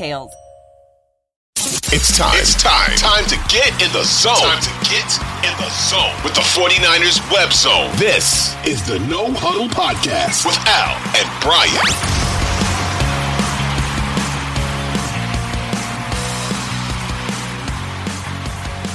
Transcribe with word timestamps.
details. 0.00 0.32
It's 1.92 2.16
time. 2.16 2.38
It's 2.38 2.54
time. 2.62 2.96
Time 2.96 3.26
to 3.26 3.36
get 3.52 3.70
in 3.82 3.92
the 3.92 4.02
zone. 4.04 4.36
Time 4.36 4.62
to 4.62 4.70
get 4.88 5.10
in 5.44 5.54
the 5.58 5.68
zone 5.70 6.14
with 6.24 6.34
the 6.34 6.40
49ers 6.40 7.20
web 7.30 7.52
zone. 7.52 7.90
This 7.96 8.56
is 8.64 8.86
the 8.86 8.98
No 9.00 9.30
Huddle 9.32 9.68
Podcast 9.68 10.46
with 10.46 10.56
Al 10.66 10.96
and 11.18 11.28
Brian. 11.42 11.86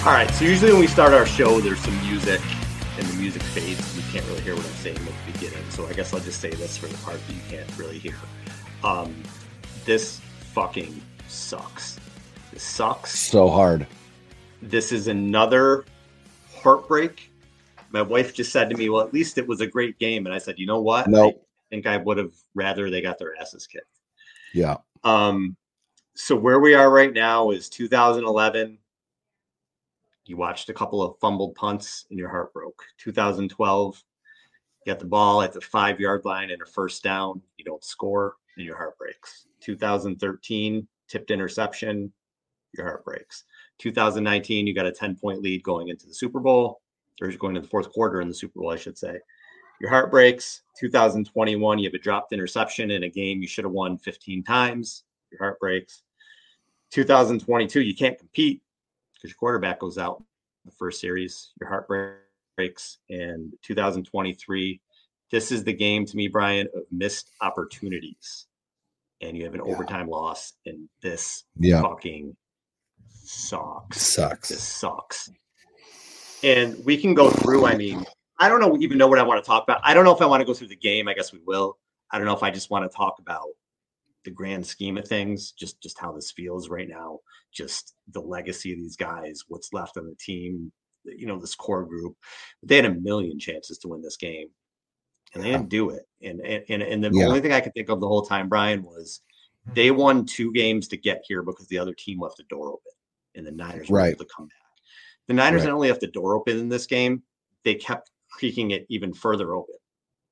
All 0.07 0.13
right, 0.13 0.29
so 0.31 0.45
usually 0.45 0.71
when 0.71 0.81
we 0.81 0.87
start 0.87 1.13
our 1.13 1.25
show, 1.25 1.59
there's 1.59 1.79
some 1.79 1.99
music, 2.07 2.41
and 2.97 3.07
the 3.07 3.13
music 3.15 3.41
fades. 3.41 3.95
You 3.97 4.03
can't 4.11 4.25
really 4.27 4.41
hear 4.41 4.55
what 4.55 4.65
I'm 4.65 4.71
saying 4.73 4.97
at 4.97 5.03
the 5.03 5.31
beginning, 5.31 5.63
so 5.69 5.85
I 5.87 5.93
guess 5.93 6.13
I'll 6.13 6.19
just 6.19 6.39
say 6.39 6.51
this 6.51 6.77
for 6.77 6.87
the 6.87 6.97
part 6.99 7.19
that 7.27 7.33
you 7.33 7.41
can't 7.49 7.77
really 7.77 7.97
hear. 7.97 8.15
Um, 8.83 9.15
this 9.85 10.21
fucking 10.55 11.01
sucks. 11.27 11.99
This 12.53 12.63
sucks. 12.63 13.19
So 13.19 13.49
hard. 13.49 13.85
This 14.61 14.93
is 14.93 15.09
another 15.09 15.83
heartbreak. 16.49 17.29
My 17.89 18.01
wife 18.01 18.33
just 18.33 18.53
said 18.53 18.69
to 18.69 18.77
me, 18.77 18.87
Well, 18.87 19.05
at 19.05 19.13
least 19.13 19.37
it 19.37 19.45
was 19.45 19.59
a 19.59 19.67
great 19.67 19.99
game. 19.99 20.25
And 20.25 20.33
I 20.33 20.37
said, 20.37 20.57
You 20.57 20.65
know 20.65 20.79
what? 20.79 21.09
Nope. 21.09 21.45
I 21.59 21.63
think 21.69 21.85
I 21.85 21.97
would 21.97 22.17
have 22.17 22.31
rather 22.53 22.89
they 22.89 23.01
got 23.01 23.19
their 23.19 23.33
asses 23.35 23.67
kicked. 23.67 23.99
Yeah. 24.53 24.77
Um, 25.03 25.57
so 26.13 26.37
where 26.37 26.61
we 26.61 26.73
are 26.73 26.89
right 26.89 27.11
now 27.11 27.51
is 27.51 27.67
2011. 27.67 28.77
You 30.23 30.37
watched 30.37 30.69
a 30.69 30.73
couple 30.73 31.01
of 31.01 31.19
fumbled 31.19 31.55
punts 31.55 32.05
and 32.09 32.17
your 32.17 32.29
heart 32.29 32.53
broke. 32.53 32.81
2012, 32.99 34.01
you 34.85 34.93
got 34.93 35.01
the 35.01 35.05
ball 35.05 35.41
at 35.41 35.51
the 35.51 35.59
five 35.59 35.99
yard 35.99 36.23
line 36.23 36.49
and 36.49 36.61
a 36.61 36.65
first 36.65 37.03
down. 37.03 37.41
You 37.57 37.65
don't 37.65 37.83
score 37.83 38.35
and 38.57 38.65
your 38.65 38.77
heart 38.77 38.97
breaks. 38.97 39.47
2013 39.61 40.87
tipped 41.07 41.31
interception, 41.31 42.11
your 42.73 42.85
heart 42.85 43.05
breaks. 43.05 43.43
2019, 43.79 44.67
you 44.67 44.73
got 44.73 44.85
a 44.85 44.91
10 44.91 45.15
point 45.15 45.41
lead 45.41 45.63
going 45.63 45.89
into 45.89 46.07
the 46.07 46.13
Super 46.13 46.39
Bowl, 46.39 46.81
or 47.21 47.31
going 47.31 47.55
to 47.55 47.61
the 47.61 47.67
fourth 47.67 47.91
quarter 47.91 48.21
in 48.21 48.27
the 48.27 48.33
Super 48.33 48.59
Bowl, 48.59 48.71
I 48.71 48.77
should 48.77 48.97
say. 48.97 49.17
Your 49.79 49.89
heart 49.89 50.11
breaks. 50.11 50.61
2021, 50.79 51.79
you 51.79 51.85
have 51.87 51.93
a 51.93 51.99
dropped 51.99 52.31
interception 52.31 52.91
in 52.91 53.03
a 53.03 53.09
game 53.09 53.41
you 53.41 53.47
should 53.47 53.65
have 53.65 53.73
won 53.73 53.97
15 53.97 54.43
times. 54.43 55.03
Your 55.31 55.39
heart 55.39 55.59
breaks. 55.59 56.03
2022, 56.91 57.81
you 57.81 57.95
can't 57.95 58.17
compete 58.17 58.61
because 59.13 59.31
your 59.31 59.37
quarterback 59.37 59.79
goes 59.79 59.97
out 59.97 60.23
the 60.63 60.71
first 60.71 61.01
series. 61.01 61.51
Your 61.59 61.69
heart 61.69 61.87
breaks. 61.87 62.99
And 63.09 63.53
2023, 63.63 64.81
this 65.31 65.51
is 65.51 65.63
the 65.63 65.73
game 65.73 66.05
to 66.05 66.15
me, 66.15 66.27
Brian, 66.27 66.67
of 66.75 66.83
missed 66.91 67.31
opportunities 67.41 68.47
and 69.21 69.37
you 69.37 69.43
have 69.43 69.53
an 69.53 69.61
yeah. 69.65 69.73
overtime 69.73 70.07
loss, 70.07 70.53
and 70.65 70.87
this 71.01 71.43
yeah. 71.57 71.81
fucking 71.81 72.35
sucks. 73.09 74.01
Sucks. 74.01 74.49
This 74.49 74.63
sucks. 74.63 75.29
And 76.43 76.83
we 76.85 76.97
can 76.97 77.13
go 77.13 77.29
through. 77.29 77.65
I 77.65 77.75
mean, 77.75 78.05
I 78.39 78.49
don't 78.49 78.59
know 78.59 78.77
even 78.79 78.97
know 78.97 79.07
what 79.07 79.19
I 79.19 79.23
want 79.23 79.43
to 79.43 79.47
talk 79.47 79.63
about. 79.63 79.81
I 79.83 79.93
don't 79.93 80.05
know 80.05 80.15
if 80.15 80.21
I 80.21 80.25
want 80.25 80.41
to 80.41 80.45
go 80.45 80.53
through 80.53 80.67
the 80.67 80.75
game. 80.75 81.07
I 81.07 81.13
guess 81.13 81.33
we 81.33 81.39
will. 81.45 81.77
I 82.11 82.17
don't 82.17 82.27
know 82.27 82.35
if 82.35 82.43
I 82.43 82.51
just 82.51 82.69
want 82.69 82.89
to 82.89 82.95
talk 82.95 83.15
about 83.19 83.47
the 84.25 84.31
grand 84.31 84.65
scheme 84.65 84.97
of 84.97 85.07
things, 85.07 85.51
just 85.51 85.81
just 85.81 85.97
how 85.97 86.11
this 86.11 86.31
feels 86.31 86.69
right 86.69 86.89
now, 86.89 87.19
just 87.51 87.95
the 88.11 88.21
legacy 88.21 88.71
of 88.73 88.77
these 88.77 88.95
guys, 88.95 89.43
what's 89.47 89.73
left 89.73 89.97
on 89.97 90.05
the 90.05 90.15
team, 90.19 90.71
you 91.03 91.25
know, 91.25 91.39
this 91.39 91.55
core 91.55 91.85
group. 91.85 92.15
They 92.61 92.75
had 92.75 92.85
a 92.85 92.93
million 92.93 93.39
chances 93.39 93.77
to 93.79 93.87
win 93.87 94.01
this 94.01 94.17
game 94.17 94.49
and 95.35 95.43
they 95.43 95.51
didn't 95.51 95.69
do 95.69 95.89
it. 95.91 96.07
And 96.21 96.41
and 96.41 96.81
and 96.81 97.03
the 97.03 97.11
yeah. 97.13 97.25
only 97.25 97.41
thing 97.41 97.53
I 97.53 97.61
could 97.61 97.73
think 97.73 97.89
of 97.89 97.99
the 97.99 98.07
whole 98.07 98.25
time, 98.25 98.49
Brian, 98.49 98.83
was 98.83 99.21
hmm. 99.65 99.73
they 99.73 99.91
won 99.91 100.25
two 100.25 100.51
games 100.53 100.87
to 100.89 100.97
get 100.97 101.23
here 101.27 101.43
because 101.43 101.67
the 101.67 101.77
other 101.77 101.93
team 101.93 102.19
left 102.19 102.37
the 102.37 102.43
door 102.43 102.69
open, 102.69 102.91
and 103.35 103.45
the 103.45 103.51
Niners 103.51 103.89
were 103.89 104.01
able 104.01 104.23
to 104.23 104.29
come 104.35 104.47
back. 104.47 104.55
The 105.27 105.33
Niners 105.33 105.61
right. 105.61 105.67
not 105.67 105.75
only 105.75 105.89
left 105.89 106.01
the 106.01 106.07
door 106.07 106.35
open 106.35 106.57
in 106.57 106.69
this 106.69 106.85
game, 106.85 107.23
they 107.63 107.75
kept 107.75 108.11
creaking 108.31 108.71
it 108.71 108.85
even 108.89 109.13
further 109.13 109.55
open 109.55 109.75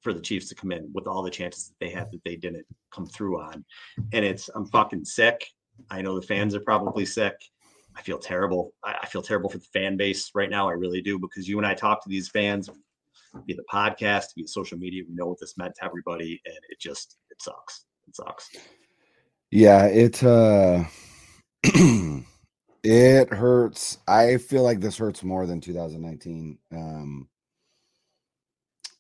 for 0.01 0.13
the 0.13 0.19
Chiefs 0.19 0.49
to 0.49 0.55
come 0.55 0.71
in 0.71 0.89
with 0.93 1.07
all 1.07 1.23
the 1.23 1.31
chances 1.31 1.69
that 1.69 1.79
they 1.79 1.89
had 1.89 2.11
that 2.11 2.23
they 2.25 2.35
didn't 2.35 2.65
come 2.91 3.05
through 3.05 3.41
on. 3.41 3.63
And 4.11 4.25
it's 4.25 4.49
I'm 4.53 4.65
fucking 4.65 5.05
sick. 5.05 5.47
I 5.89 6.01
know 6.01 6.19
the 6.19 6.25
fans 6.25 6.53
are 6.53 6.59
probably 6.59 7.05
sick. 7.05 7.35
I 7.95 8.01
feel 8.01 8.17
terrible. 8.17 8.73
I, 8.83 9.05
feel 9.05 9.21
terrible 9.21 9.49
for 9.49 9.59
the 9.59 9.65
fan 9.65 9.97
base 9.97 10.31
right 10.33 10.49
now. 10.49 10.67
I 10.67 10.73
really 10.73 11.01
do 11.01 11.19
because 11.19 11.47
you 11.47 11.57
and 11.57 11.67
I 11.67 11.73
talk 11.75 12.03
to 12.03 12.09
these 12.09 12.27
fans 12.27 12.69
via 13.33 13.55
the 13.55 13.63
podcast, 13.71 14.25
via 14.35 14.47
social 14.47 14.77
media. 14.77 15.03
We 15.07 15.15
know 15.15 15.27
what 15.27 15.39
this 15.39 15.57
meant 15.57 15.75
to 15.75 15.85
everybody, 15.85 16.41
and 16.45 16.57
it 16.69 16.79
just 16.79 17.17
it 17.29 17.41
sucks. 17.41 17.85
It 18.07 18.15
sucks. 18.15 18.49
Yeah, 19.51 19.85
it 19.85 20.23
uh 20.23 20.83
it 22.83 23.29
hurts. 23.29 23.99
I 24.07 24.37
feel 24.37 24.63
like 24.63 24.79
this 24.79 24.97
hurts 24.97 25.23
more 25.23 25.45
than 25.45 25.61
2019. 25.61 26.57
Um 26.71 27.29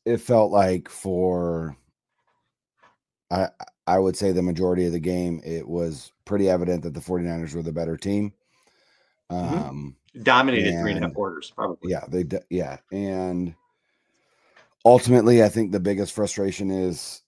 it 0.05 0.17
felt 0.17 0.51
like 0.51 0.89
for 0.89 1.75
I 3.31 3.49
I 3.85 3.99
would 3.99 4.15
say 4.15 4.31
the 4.31 4.41
majority 4.41 4.85
of 4.85 4.93
the 4.93 4.99
game, 4.99 5.41
it 5.43 5.67
was 5.67 6.11
pretty 6.25 6.49
evident 6.49 6.83
that 6.83 6.93
the 6.93 7.01
49ers 7.01 7.55
were 7.55 7.63
the 7.63 7.71
better 7.71 7.97
team. 7.97 8.33
Mm-hmm. 9.31 9.55
Um 9.55 9.95
mm-hmm. 10.15 10.23
dominated 10.23 10.73
and, 10.73 10.83
three 10.83 10.91
and 10.91 11.03
a 11.03 11.07
half 11.07 11.15
quarters, 11.15 11.51
probably. 11.55 11.91
Yeah, 11.91 12.05
they 12.07 12.25
yeah, 12.49 12.77
and 12.91 13.55
ultimately, 14.85 15.43
I 15.43 15.49
think 15.49 15.71
the 15.71 15.79
biggest 15.79 16.13
frustration 16.13 16.71
is 16.71 17.21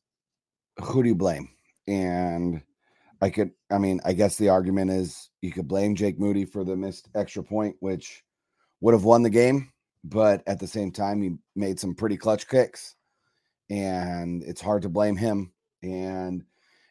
who 0.82 1.04
do 1.04 1.10
you 1.10 1.16
blame? 1.16 1.50
And 1.88 2.62
I 3.22 3.30
could, 3.30 3.52
I 3.72 3.78
mean, 3.78 4.02
I 4.06 4.14
guess 4.14 4.38
the 4.38 4.50
argument 4.50 4.92
is 4.92 5.30
you 5.42 5.52
could 5.52 5.68
blame 5.68 5.96
Jake 5.96 6.20
Moody 6.20 6.46
for 6.46 6.64
the 6.64 6.76
missed 6.76 7.10
extra 7.16 7.44
point, 7.44 7.76
which 7.80 8.24
would 8.82 8.94
have 8.94 9.04
won 9.04 9.24
the 9.24 9.30
game, 9.30 9.72
but 10.04 10.44
at 10.48 10.60
the 10.60 10.68
same 10.68 10.92
time, 10.92 11.22
he 11.22 11.36
made 11.56 11.80
some 11.80 11.96
pretty 11.96 12.18
clutch 12.18 12.48
kicks, 12.48 12.96
and 13.70 14.44
it's 14.44 14.62
hard 14.62 14.82
to 14.82 14.90
blame 14.90 15.16
him. 15.16 15.52
And 15.82 16.44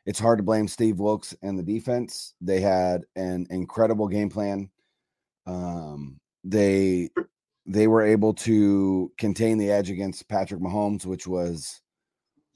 it's 0.07 0.19
hard 0.19 0.39
to 0.39 0.45
blame 0.45 0.69
Steve 0.69 0.99
Wilks 0.99 1.35
and 1.43 1.59
the 1.59 1.63
defense. 1.63 2.35
They 2.41 2.61
had 2.61 3.05
an 3.17 3.47
incredible 3.51 4.09
game 4.09 4.31
plan. 4.31 4.71
Um, 5.47 6.21
they 6.45 7.11
they 7.67 7.87
were 7.87 8.03
able 8.03 8.35
to 8.35 9.13
contain 9.19 9.59
the 9.59 9.71
edge 9.71 9.91
against 9.91 10.29
Patrick 10.29 10.61
Mahomes, 10.61 11.07
which 11.07 11.27
was 11.27 11.81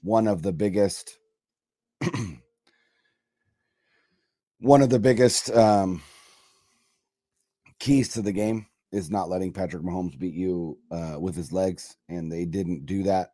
one 0.01 0.27
of 0.27 0.41
the 0.41 0.53
biggest 0.53 1.17
one 4.59 4.81
of 4.81 4.89
the 4.89 4.99
biggest 4.99 5.49
um, 5.51 6.01
keys 7.79 8.09
to 8.09 8.21
the 8.21 8.31
game 8.31 8.67
is 8.91 9.09
not 9.09 9.29
letting 9.29 9.53
Patrick 9.53 9.83
Mahomes 9.83 10.17
beat 10.17 10.33
you 10.33 10.77
uh, 10.91 11.15
with 11.19 11.35
his 11.35 11.51
legs, 11.51 11.95
and 12.07 12.31
they 12.31 12.45
didn't 12.45 12.85
do 12.85 13.03
that. 13.03 13.33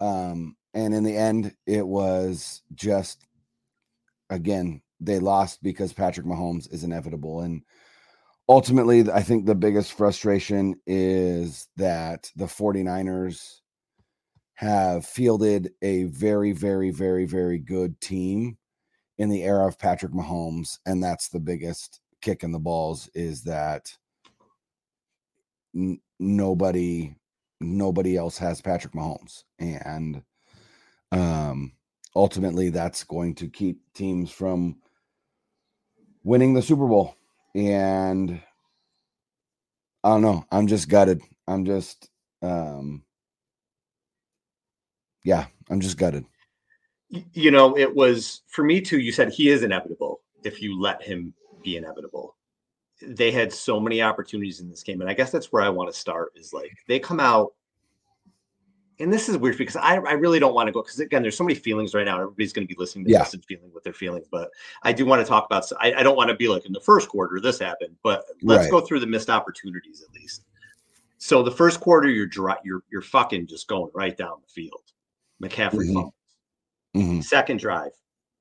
Um, 0.00 0.56
and 0.74 0.94
in 0.94 1.04
the 1.04 1.16
end, 1.16 1.54
it 1.66 1.86
was 1.86 2.62
just 2.74 3.26
again 4.30 4.82
they 5.00 5.18
lost 5.18 5.62
because 5.62 5.92
Patrick 5.92 6.26
Mahomes 6.26 6.72
is 6.72 6.84
inevitable, 6.84 7.40
and 7.40 7.62
ultimately, 8.48 9.10
I 9.10 9.22
think 9.22 9.46
the 9.46 9.54
biggest 9.54 9.92
frustration 9.92 10.76
is 10.86 11.68
that 11.76 12.30
the 12.36 12.46
49ers 12.46 13.60
have 14.54 15.06
fielded 15.06 15.72
a 15.82 16.04
very, 16.04 16.52
very, 16.52 16.90
very, 16.90 17.26
very 17.26 17.58
good 17.58 18.00
team. 18.00 18.58
in 19.18 19.28
the 19.28 19.42
era 19.42 19.66
of 19.66 19.78
Patrick 19.78 20.12
Mahomes, 20.12 20.78
and 20.86 21.02
that's 21.02 21.28
the 21.28 21.40
biggest 21.40 22.00
kick 22.22 22.42
in 22.44 22.52
the 22.52 22.58
balls 22.58 23.08
is 23.14 23.42
that 23.42 23.92
n- 25.74 26.00
nobody 26.18 27.14
nobody 27.60 28.16
else 28.16 28.38
has 28.38 28.60
Patrick 28.60 28.92
Mahomes, 28.94 29.42
and 29.58 30.22
um, 31.12 31.72
ultimately 32.14 32.70
that's 32.70 33.02
going 33.04 33.34
to 33.36 33.48
keep 33.48 33.80
teams 33.94 34.30
from 34.30 34.76
winning 36.22 36.54
the 36.54 36.62
Super 36.62 36.86
Bowl. 36.86 37.16
And 37.54 38.40
I 40.04 40.08
don't 40.10 40.22
know. 40.22 40.44
I'm 40.50 40.66
just 40.66 40.88
gutted. 40.88 41.22
I'm 41.46 41.64
just 41.64 42.10
um 42.42 43.02
yeah, 45.24 45.46
I'm 45.68 45.80
just 45.80 45.98
gutted. 45.98 46.24
You 47.32 47.50
know, 47.50 47.76
it 47.76 47.94
was 47.94 48.42
for 48.48 48.64
me 48.64 48.80
too. 48.80 48.98
You 48.98 49.12
said 49.12 49.32
he 49.32 49.48
is 49.48 49.62
inevitable 49.62 50.20
if 50.44 50.62
you 50.62 50.80
let 50.80 51.02
him 51.02 51.34
be 51.62 51.76
inevitable. 51.76 52.36
They 53.02 53.30
had 53.30 53.52
so 53.52 53.80
many 53.80 54.02
opportunities 54.02 54.60
in 54.60 54.68
this 54.68 54.82
game, 54.82 55.00
and 55.00 55.08
I 55.08 55.14
guess 55.14 55.30
that's 55.30 55.52
where 55.52 55.62
I 55.62 55.68
want 55.68 55.92
to 55.92 55.98
start. 55.98 56.32
Is 56.36 56.52
like 56.52 56.72
they 56.86 56.98
come 56.98 57.20
out, 57.20 57.52
and 59.00 59.12
this 59.12 59.28
is 59.28 59.36
weird 59.36 59.56
because 59.58 59.76
I, 59.76 59.96
I 59.96 60.12
really 60.12 60.38
don't 60.38 60.54
want 60.54 60.66
to 60.66 60.72
go 60.72 60.82
because 60.82 60.98
again, 61.00 61.22
there's 61.22 61.36
so 61.36 61.44
many 61.44 61.54
feelings 61.54 61.94
right 61.94 62.04
now. 62.04 62.20
Everybody's 62.20 62.52
going 62.52 62.66
to 62.66 62.74
be 62.74 62.78
listening 62.78 63.04
to 63.04 63.10
Yeah. 63.10 63.20
this 63.20 63.34
and 63.34 63.44
feeling 63.44 63.68
what 63.72 63.84
they're 63.84 63.92
feeling, 63.92 64.22
but 64.30 64.50
I 64.82 64.92
do 64.92 65.06
want 65.06 65.22
to 65.22 65.28
talk 65.28 65.46
about. 65.46 65.70
I, 65.80 65.94
I 65.94 66.02
don't 66.02 66.16
want 66.16 66.30
to 66.30 66.36
be 66.36 66.48
like 66.48 66.66
in 66.66 66.72
the 66.72 66.80
first 66.80 67.08
quarter 67.08 67.40
this 67.40 67.58
happened, 67.58 67.96
but 68.02 68.24
let's 68.42 68.64
Right. 68.64 68.70
go 68.70 68.80
through 68.80 69.00
the 69.00 69.06
missed 69.06 69.30
opportunities 69.30 70.02
at 70.02 70.12
least. 70.14 70.44
So 71.18 71.42
the 71.42 71.50
first 71.50 71.80
quarter, 71.80 72.08
you're 72.08 72.26
dry, 72.26 72.56
you're 72.64 72.82
you're 72.90 73.02
fucking 73.02 73.46
just 73.46 73.68
going 73.68 73.90
right 73.94 74.16
down 74.16 74.38
the 74.42 74.48
field. 74.52 74.82
McCaffrey 75.42 75.86
Mhm. 75.88 75.94
fumbles. 75.94 76.14
Mhm. 76.96 77.24
Second 77.24 77.60
drive, 77.60 77.92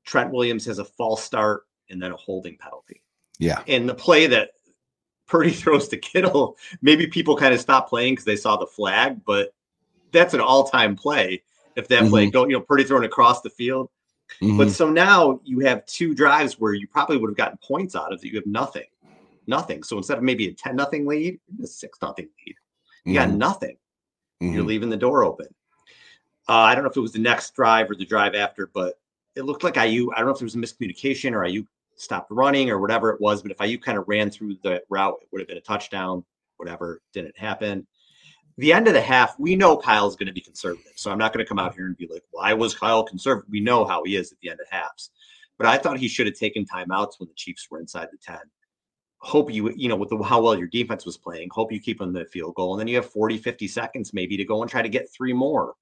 Trent 0.05 0.31
Williams 0.31 0.65
has 0.65 0.79
a 0.79 0.85
false 0.85 1.23
start 1.23 1.63
and 1.89 2.01
then 2.01 2.11
a 2.11 2.17
holding 2.17 2.57
penalty. 2.57 3.03
Yeah. 3.39 3.61
And 3.67 3.87
the 3.87 3.93
play 3.93 4.25
that 4.27 4.51
Purdy 5.27 5.51
throws 5.51 5.87
to 5.89 5.97
Kittle, 5.97 6.57
maybe 6.81 7.05
people 7.07 7.35
kind 7.35 7.53
of 7.53 7.59
stopped 7.59 7.89
playing 7.89 8.13
because 8.13 8.25
they 8.25 8.35
saw 8.35 8.57
the 8.57 8.65
flag, 8.65 9.23
but 9.25 9.53
that's 10.11 10.33
an 10.33 10.41
all-time 10.41 10.95
play. 10.95 11.43
If 11.75 11.87
that 11.89 12.09
play 12.09 12.29
go, 12.29 12.45
you 12.45 12.53
know, 12.53 12.61
Purdy 12.61 12.83
thrown 12.83 13.03
across 13.03 13.41
the 13.41 13.49
field. 13.51 13.89
But 14.41 14.67
Mhm. 14.67 14.71
so 14.71 14.89
now 14.89 15.39
you 15.43 15.59
have 15.59 15.85
two 15.85 16.13
drives 16.13 16.59
where 16.59 16.73
you 16.73 16.87
probably 16.87 17.17
would 17.17 17.29
have 17.29 17.37
gotten 17.37 17.57
points 17.59 17.95
out 17.95 18.11
of 18.11 18.19
that. 18.19 18.27
You 18.27 18.35
have 18.35 18.47
nothing, 18.47 18.87
nothing. 19.45 19.83
So 19.83 19.97
instead 19.97 20.17
of 20.17 20.23
maybe 20.23 20.47
a 20.47 20.53
ten 20.53 20.75
nothing 20.75 21.05
lead, 21.05 21.39
a 21.63 21.67
six 21.67 21.99
nothing 22.01 22.29
lead. 22.45 22.55
You 23.05 23.13
got 23.13 23.29
Mhm. 23.29 23.37
nothing. 23.37 23.77
You're 24.39 24.63
Mhm. 24.63 24.67
leaving 24.67 24.89
the 24.89 24.97
door 24.97 25.23
open. 25.23 25.47
Uh, 26.49 26.53
I 26.53 26.75
don't 26.75 26.83
know 26.83 26.89
if 26.89 26.97
it 26.97 27.01
was 27.01 27.13
the 27.13 27.19
next 27.19 27.53
drive 27.55 27.89
or 27.89 27.95
the 27.95 28.05
drive 28.05 28.35
after, 28.35 28.67
but 28.67 28.99
it 29.35 29.43
looked 29.43 29.63
like 29.63 29.75
Aiyuk. 29.75 30.09
I 30.13 30.17
don't 30.17 30.25
know 30.25 30.31
if 30.31 30.39
there 30.39 30.45
was 30.45 30.55
a 30.55 30.57
miscommunication 30.57 31.33
or 31.33 31.41
Aiyuk 31.41 31.67
stopped 31.95 32.31
running 32.31 32.69
or 32.69 32.79
whatever 32.79 33.11
it 33.11 33.21
was. 33.21 33.41
But 33.41 33.51
if 33.51 33.57
Aiyuk 33.57 33.81
kind 33.81 33.97
of 33.97 34.07
ran 34.07 34.29
through 34.29 34.55
the 34.63 34.83
route, 34.89 35.19
it 35.21 35.27
would 35.31 35.41
have 35.41 35.47
been 35.47 35.57
a 35.57 35.61
touchdown. 35.61 36.25
Whatever 36.57 37.01
didn't 37.13 37.37
happen. 37.37 37.85
The 38.57 38.73
end 38.73 38.87
of 38.87 38.93
the 38.93 39.01
half, 39.01 39.37
we 39.39 39.55
know 39.55 39.77
Kyle's 39.77 40.15
going 40.15 40.27
to 40.27 40.33
be 40.33 40.41
conservative. 40.41 40.93
So 40.95 41.11
I'm 41.11 41.19
not 41.19 41.31
going 41.31 41.45
to 41.45 41.47
come 41.47 41.59
out 41.59 41.75
here 41.75 41.85
and 41.85 41.95
be 41.95 42.07
like, 42.11 42.23
why 42.31 42.53
was 42.53 42.73
Kyle 42.73 43.03
conservative? 43.03 43.49
We 43.51 43.59
know 43.59 43.85
how 43.85 44.03
he 44.03 44.15
is 44.15 44.31
at 44.31 44.39
the 44.41 44.49
end 44.49 44.59
of 44.59 44.67
halves. 44.69 45.11
But 45.59 45.67
I 45.67 45.77
thought 45.77 45.97
he 45.99 46.07
should 46.07 46.25
have 46.27 46.35
taken 46.35 46.65
timeouts 46.65 47.19
when 47.19 47.27
the 47.29 47.35
Chiefs 47.35 47.67
were 47.69 47.79
inside 47.79 48.07
the 48.11 48.17
10 48.17 48.37
hope 49.19 49.51
you 49.51 49.71
you 49.75 49.89
know 49.89 49.95
with 49.95 50.09
the, 50.09 50.21
how 50.21 50.39
well 50.41 50.55
your 50.57 50.67
defense 50.67 51.03
was 51.05 51.17
playing 51.17 51.49
hope 51.51 51.71
you 51.71 51.79
keep 51.79 52.01
on 52.01 52.13
the 52.13 52.25
field 52.25 52.53
goal 52.55 52.73
and 52.73 52.79
then 52.79 52.87
you 52.87 52.95
have 52.95 53.09
40 53.09 53.37
50 53.39 53.67
seconds 53.67 54.13
maybe 54.13 54.37
to 54.37 54.45
go 54.45 54.61
and 54.61 54.69
try 54.69 54.81
to 54.83 54.89
get 54.89 55.11
three 55.11 55.33
more 55.33 55.73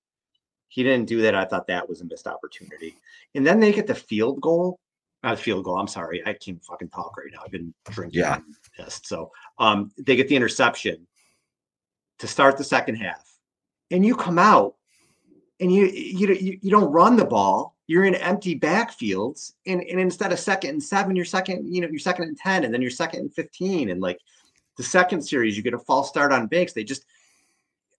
he 0.69 0.83
didn't 0.83 1.07
do 1.07 1.21
that 1.21 1.35
i 1.35 1.43
thought 1.43 1.67
that 1.67 1.87
was 1.87 1.99
a 1.99 2.05
missed 2.05 2.27
opportunity 2.27 2.95
and 3.35 3.45
then 3.45 3.59
they 3.59 3.73
get 3.73 3.87
the 3.87 3.93
field 3.95 4.39
goal 4.39 4.79
not 5.21 5.37
field 5.37 5.65
goal 5.65 5.77
i'm 5.77 5.87
sorry 5.87 6.25
i 6.25 6.31
can't 6.31 6.63
fucking 6.63 6.87
talk 6.89 7.17
right 7.17 7.27
now 7.33 7.41
i've 7.43 7.51
been 7.51 7.73
drinking 7.89 8.21
Yeah. 8.21 8.39
pissed. 8.77 9.05
so 9.05 9.29
um 9.59 9.91
they 9.97 10.15
get 10.15 10.29
the 10.29 10.35
interception 10.37 11.05
to 12.19 12.27
start 12.27 12.57
the 12.57 12.63
second 12.63 12.95
half. 12.95 13.23
And 13.91 14.05
you 14.05 14.15
come 14.15 14.39
out 14.39 14.75
and 15.59 15.71
you 15.71 15.85
you 15.87 16.27
you, 16.33 16.59
you 16.61 16.71
don't 16.71 16.91
run 16.91 17.15
the 17.15 17.25
ball. 17.25 17.75
You're 17.87 18.05
in 18.05 18.15
empty 18.15 18.59
backfields. 18.59 19.53
And, 19.67 19.81
and 19.83 19.99
instead 19.99 20.31
of 20.31 20.39
second 20.39 20.71
and 20.71 20.83
seven 20.83 21.15
you're 21.15 21.25
second 21.25 21.73
you 21.73 21.81
know 21.81 21.87
you're 21.89 21.99
second 21.99 22.25
and 22.25 22.37
10 22.37 22.63
and 22.63 22.73
then 22.73 22.81
you're 22.81 22.91
second 22.91 23.19
and 23.21 23.33
15 23.33 23.89
and 23.89 24.01
like 24.01 24.19
the 24.77 24.83
second 24.83 25.21
series 25.21 25.55
you 25.55 25.63
get 25.63 25.73
a 25.73 25.79
false 25.79 26.09
start 26.09 26.31
on 26.31 26.47
Banks. 26.47 26.73
They 26.73 26.83
just 26.83 27.05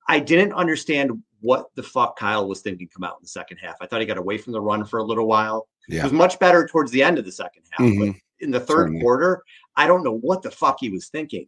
I 0.09 0.21
didn't 0.21 0.53
understand 0.53 1.11
what 1.41 1.67
the 1.75 1.83
fuck 1.83 2.19
Kyle 2.19 2.49
was 2.49 2.61
thinking 2.61 2.89
come 2.89 3.05
out 3.05 3.17
in 3.19 3.23
the 3.23 3.29
second 3.29 3.59
half. 3.59 3.77
I 3.81 3.87
thought 3.87 4.01
he 4.01 4.07
got 4.07 4.19
away 4.19 4.39
from 4.39 4.53
the 4.53 4.61
run 4.61 4.85
for 4.85 4.99
a 4.99 5.05
little 5.05 5.27
while. 5.27 5.69
It 5.89 6.03
was 6.03 6.13
much 6.13 6.39
better 6.41 6.67
towards 6.67 6.91
the 6.91 7.03
end 7.03 7.19
of 7.19 7.25
the 7.25 7.33
second 7.33 7.63
half 7.71 7.87
but 7.87 8.09
Mhm. 8.09 8.21
in 8.41 8.51
the 8.51 8.59
third 8.61 8.87
Certainly. 8.89 9.01
quarter 9.03 9.43
I 9.77 9.87
don't 9.87 10.03
know 10.03 10.17
what 10.19 10.43
the 10.43 10.51
fuck 10.51 10.79
he 10.81 10.89
was 10.91 11.09
thinking 11.09 11.47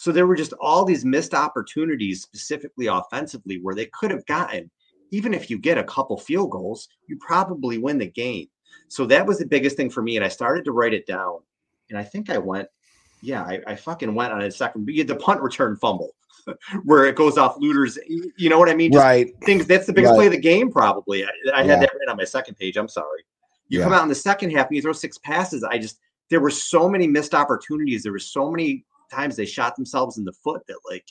so 0.00 0.12
there 0.12 0.26
were 0.26 0.34
just 0.34 0.54
all 0.54 0.86
these 0.86 1.04
missed 1.04 1.34
opportunities 1.34 2.22
specifically 2.22 2.86
offensively 2.86 3.58
where 3.60 3.74
they 3.74 3.84
could 3.86 4.10
have 4.10 4.24
gotten 4.24 4.70
even 5.10 5.34
if 5.34 5.50
you 5.50 5.58
get 5.58 5.76
a 5.76 5.84
couple 5.84 6.16
field 6.16 6.50
goals, 6.50 6.88
you 7.06 7.18
probably 7.20 7.76
win 7.76 7.98
the 7.98 8.06
game. 8.06 8.46
So 8.88 9.04
that 9.06 9.26
was 9.26 9.38
the 9.38 9.46
biggest 9.46 9.76
thing 9.76 9.90
for 9.90 10.02
me. 10.02 10.16
And 10.16 10.24
I 10.24 10.28
started 10.28 10.64
to 10.64 10.72
write 10.72 10.94
it 10.94 11.06
down. 11.06 11.40
And 11.90 11.98
I 11.98 12.04
think 12.04 12.30
I 12.30 12.38
went, 12.38 12.68
yeah, 13.20 13.42
I, 13.42 13.60
I 13.66 13.76
fucking 13.76 14.14
went 14.14 14.32
on 14.32 14.40
a 14.40 14.50
second. 14.50 14.86
But 14.86 14.94
you 14.94 15.00
had 15.00 15.08
the 15.08 15.16
punt 15.16 15.42
return 15.42 15.76
fumble 15.76 16.14
where 16.84 17.04
it 17.04 17.16
goes 17.16 17.36
off 17.36 17.56
Luter's. 17.58 17.98
You 18.06 18.48
know 18.48 18.58
what 18.58 18.68
I 18.68 18.74
mean? 18.74 18.92
Just 18.92 19.04
Right. 19.04 19.28
things 19.44 19.66
that's 19.66 19.86
the 19.86 19.92
biggest 19.92 20.12
Right. 20.12 20.16
play 20.18 20.26
of 20.26 20.32
the 20.32 20.38
game, 20.38 20.70
probably. 20.70 21.24
I, 21.24 21.28
I 21.54 21.62
Yeah. 21.62 21.72
had 21.72 21.80
that 21.82 21.92
written 21.92 22.08
on 22.08 22.16
my 22.16 22.24
second 22.24 22.54
page. 22.56 22.76
I'm 22.76 22.88
sorry. 22.88 23.24
You 23.68 23.78
Yeah. 23.80 23.84
come 23.84 23.92
out 23.92 24.02
in 24.04 24.08
the 24.08 24.14
second 24.14 24.50
half 24.50 24.68
and 24.68 24.76
you 24.76 24.82
throw 24.82 24.92
six 24.92 25.18
passes. 25.18 25.62
I 25.64 25.78
just 25.78 25.98
there 26.30 26.40
were 26.40 26.50
so 26.50 26.88
many 26.88 27.08
missed 27.08 27.34
opportunities. 27.34 28.04
There 28.04 28.12
were 28.12 28.20
so 28.20 28.50
many 28.50 28.84
times 29.10 29.36
they 29.36 29.46
shot 29.46 29.76
themselves 29.76 30.18
in 30.18 30.24
the 30.24 30.32
foot 30.32 30.62
that 30.68 30.78
like 30.88 31.04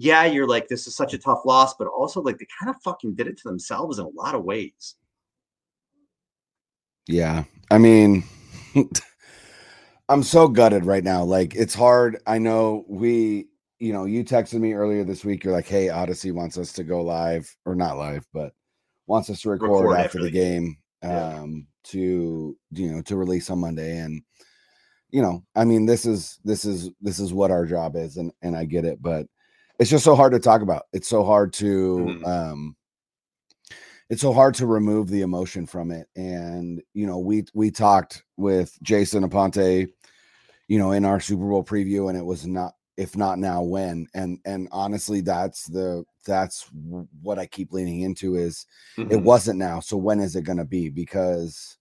yeah, 0.00 0.24
you're 0.24 0.46
like, 0.46 0.68
this 0.68 0.86
is 0.86 0.94
such 0.94 1.12
a 1.12 1.18
tough 1.18 1.40
loss, 1.44 1.74
but 1.74 1.88
also 1.88 2.22
like 2.22 2.38
they 2.38 2.46
kind 2.58 2.70
of 2.70 2.80
fucking 2.82 3.16
did 3.16 3.26
it 3.26 3.36
to 3.38 3.48
themselves 3.48 3.98
in 3.98 4.04
a 4.06 4.10
lot 4.10 4.36
of 4.36 4.44
ways. 4.44 4.94
Yeah. 7.08 7.42
I 7.68 7.78
mean, 7.78 8.22
I'm 10.08 10.22
so 10.22 10.46
gutted 10.46 10.84
right 10.84 11.02
now. 11.02 11.24
Like, 11.24 11.56
it's 11.56 11.74
hard. 11.74 12.18
I 12.28 12.38
know 12.38 12.84
we, 12.88 13.48
you 13.80 13.92
know, 13.92 14.04
you 14.04 14.24
texted 14.24 14.60
me 14.60 14.72
earlier 14.72 15.02
this 15.02 15.24
week. 15.24 15.42
You're 15.42 15.52
like, 15.52 15.66
hey, 15.66 15.86
Audacy 15.88 16.32
wants 16.32 16.58
us 16.58 16.72
to 16.74 16.84
go 16.84 17.02
live, 17.02 17.52
or 17.66 17.74
not 17.74 17.98
live, 17.98 18.24
but 18.32 18.52
wants 19.08 19.30
us 19.30 19.40
to 19.40 19.50
record, 19.50 19.82
Record 19.82 19.94
after, 19.94 20.04
after 20.04 20.18
the 20.18 20.24
the 20.26 20.30
game, 20.30 20.76
Yeah. 21.02 21.40
um, 21.40 21.66
to, 21.84 22.56
you 22.70 22.92
know, 22.92 23.02
to 23.02 23.16
release 23.16 23.50
on 23.50 23.58
Monday. 23.58 23.98
And, 23.98 24.22
you 25.10 25.22
know, 25.22 25.42
I 25.56 25.64
mean, 25.64 25.86
this 25.86 26.04
is, 26.06 26.38
this 26.44 26.64
is, 26.64 26.90
this 27.00 27.18
is 27.18 27.32
what 27.32 27.50
our 27.50 27.64
job 27.66 27.96
is. 27.96 28.16
And, 28.16 28.32
and 28.42 28.56
I 28.56 28.64
get 28.64 28.84
it, 28.84 29.00
but 29.00 29.26
it's 29.78 29.90
just 29.90 30.04
so 30.04 30.14
hard 30.14 30.32
to 30.32 30.38
talk 30.38 30.60
about. 30.62 30.84
It's 30.92 31.08
so 31.08 31.24
hard 31.24 31.52
to, 31.54 32.18
Mhm. 32.22 32.26
um, 32.26 32.76
it's 34.10 34.22
so 34.22 34.32
hard 34.32 34.54
to 34.54 34.66
remove 34.66 35.08
the 35.08 35.20
emotion 35.22 35.66
from 35.66 35.90
it 35.90 36.06
and 36.16 36.82
you 36.94 37.06
know 37.06 37.18
we 37.18 37.44
we 37.54 37.70
talked 37.70 38.24
with 38.38 38.76
jason 38.82 39.22
aponte 39.28 39.86
you 40.66 40.78
know 40.78 40.92
in 40.92 41.04
our 41.04 41.20
super 41.20 41.46
bowl 41.46 41.62
preview 41.64 42.08
and 42.08 42.16
it 42.18 42.24
was 42.24 42.46
not 42.46 42.72
if 42.96 43.16
not 43.16 43.38
now 43.38 43.62
when 43.62 44.06
and 44.14 44.38
and 44.46 44.68
honestly 44.72 45.20
that's 45.20 45.66
the 45.66 46.04
that's 46.26 46.70
what 47.22 47.38
i 47.38 47.46
keep 47.46 47.72
leaning 47.72 48.00
into 48.00 48.34
is 48.36 48.66
it 48.96 49.16
Mhm. 49.16 49.22
wasn't 49.22 49.58
now 49.58 49.78
so 49.80 49.96
when 49.96 50.20
is 50.20 50.36
it 50.36 50.42
going 50.44 50.58
to 50.58 50.64
be 50.64 50.88
because 50.88 51.77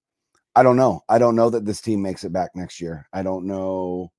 i 0.57 0.63
don't 0.63 0.75
know 0.75 1.01
i 1.07 1.17
don't 1.17 1.35
know 1.35 1.49
that 1.49 1.63
this 1.65 1.79
team 1.81 2.01
makes 2.01 2.23
it 2.23 2.33
back 2.33 2.51
next 2.55 2.81
year 2.81 3.07
i 3.13 3.23
don't 3.23 3.45
know 3.45 4.11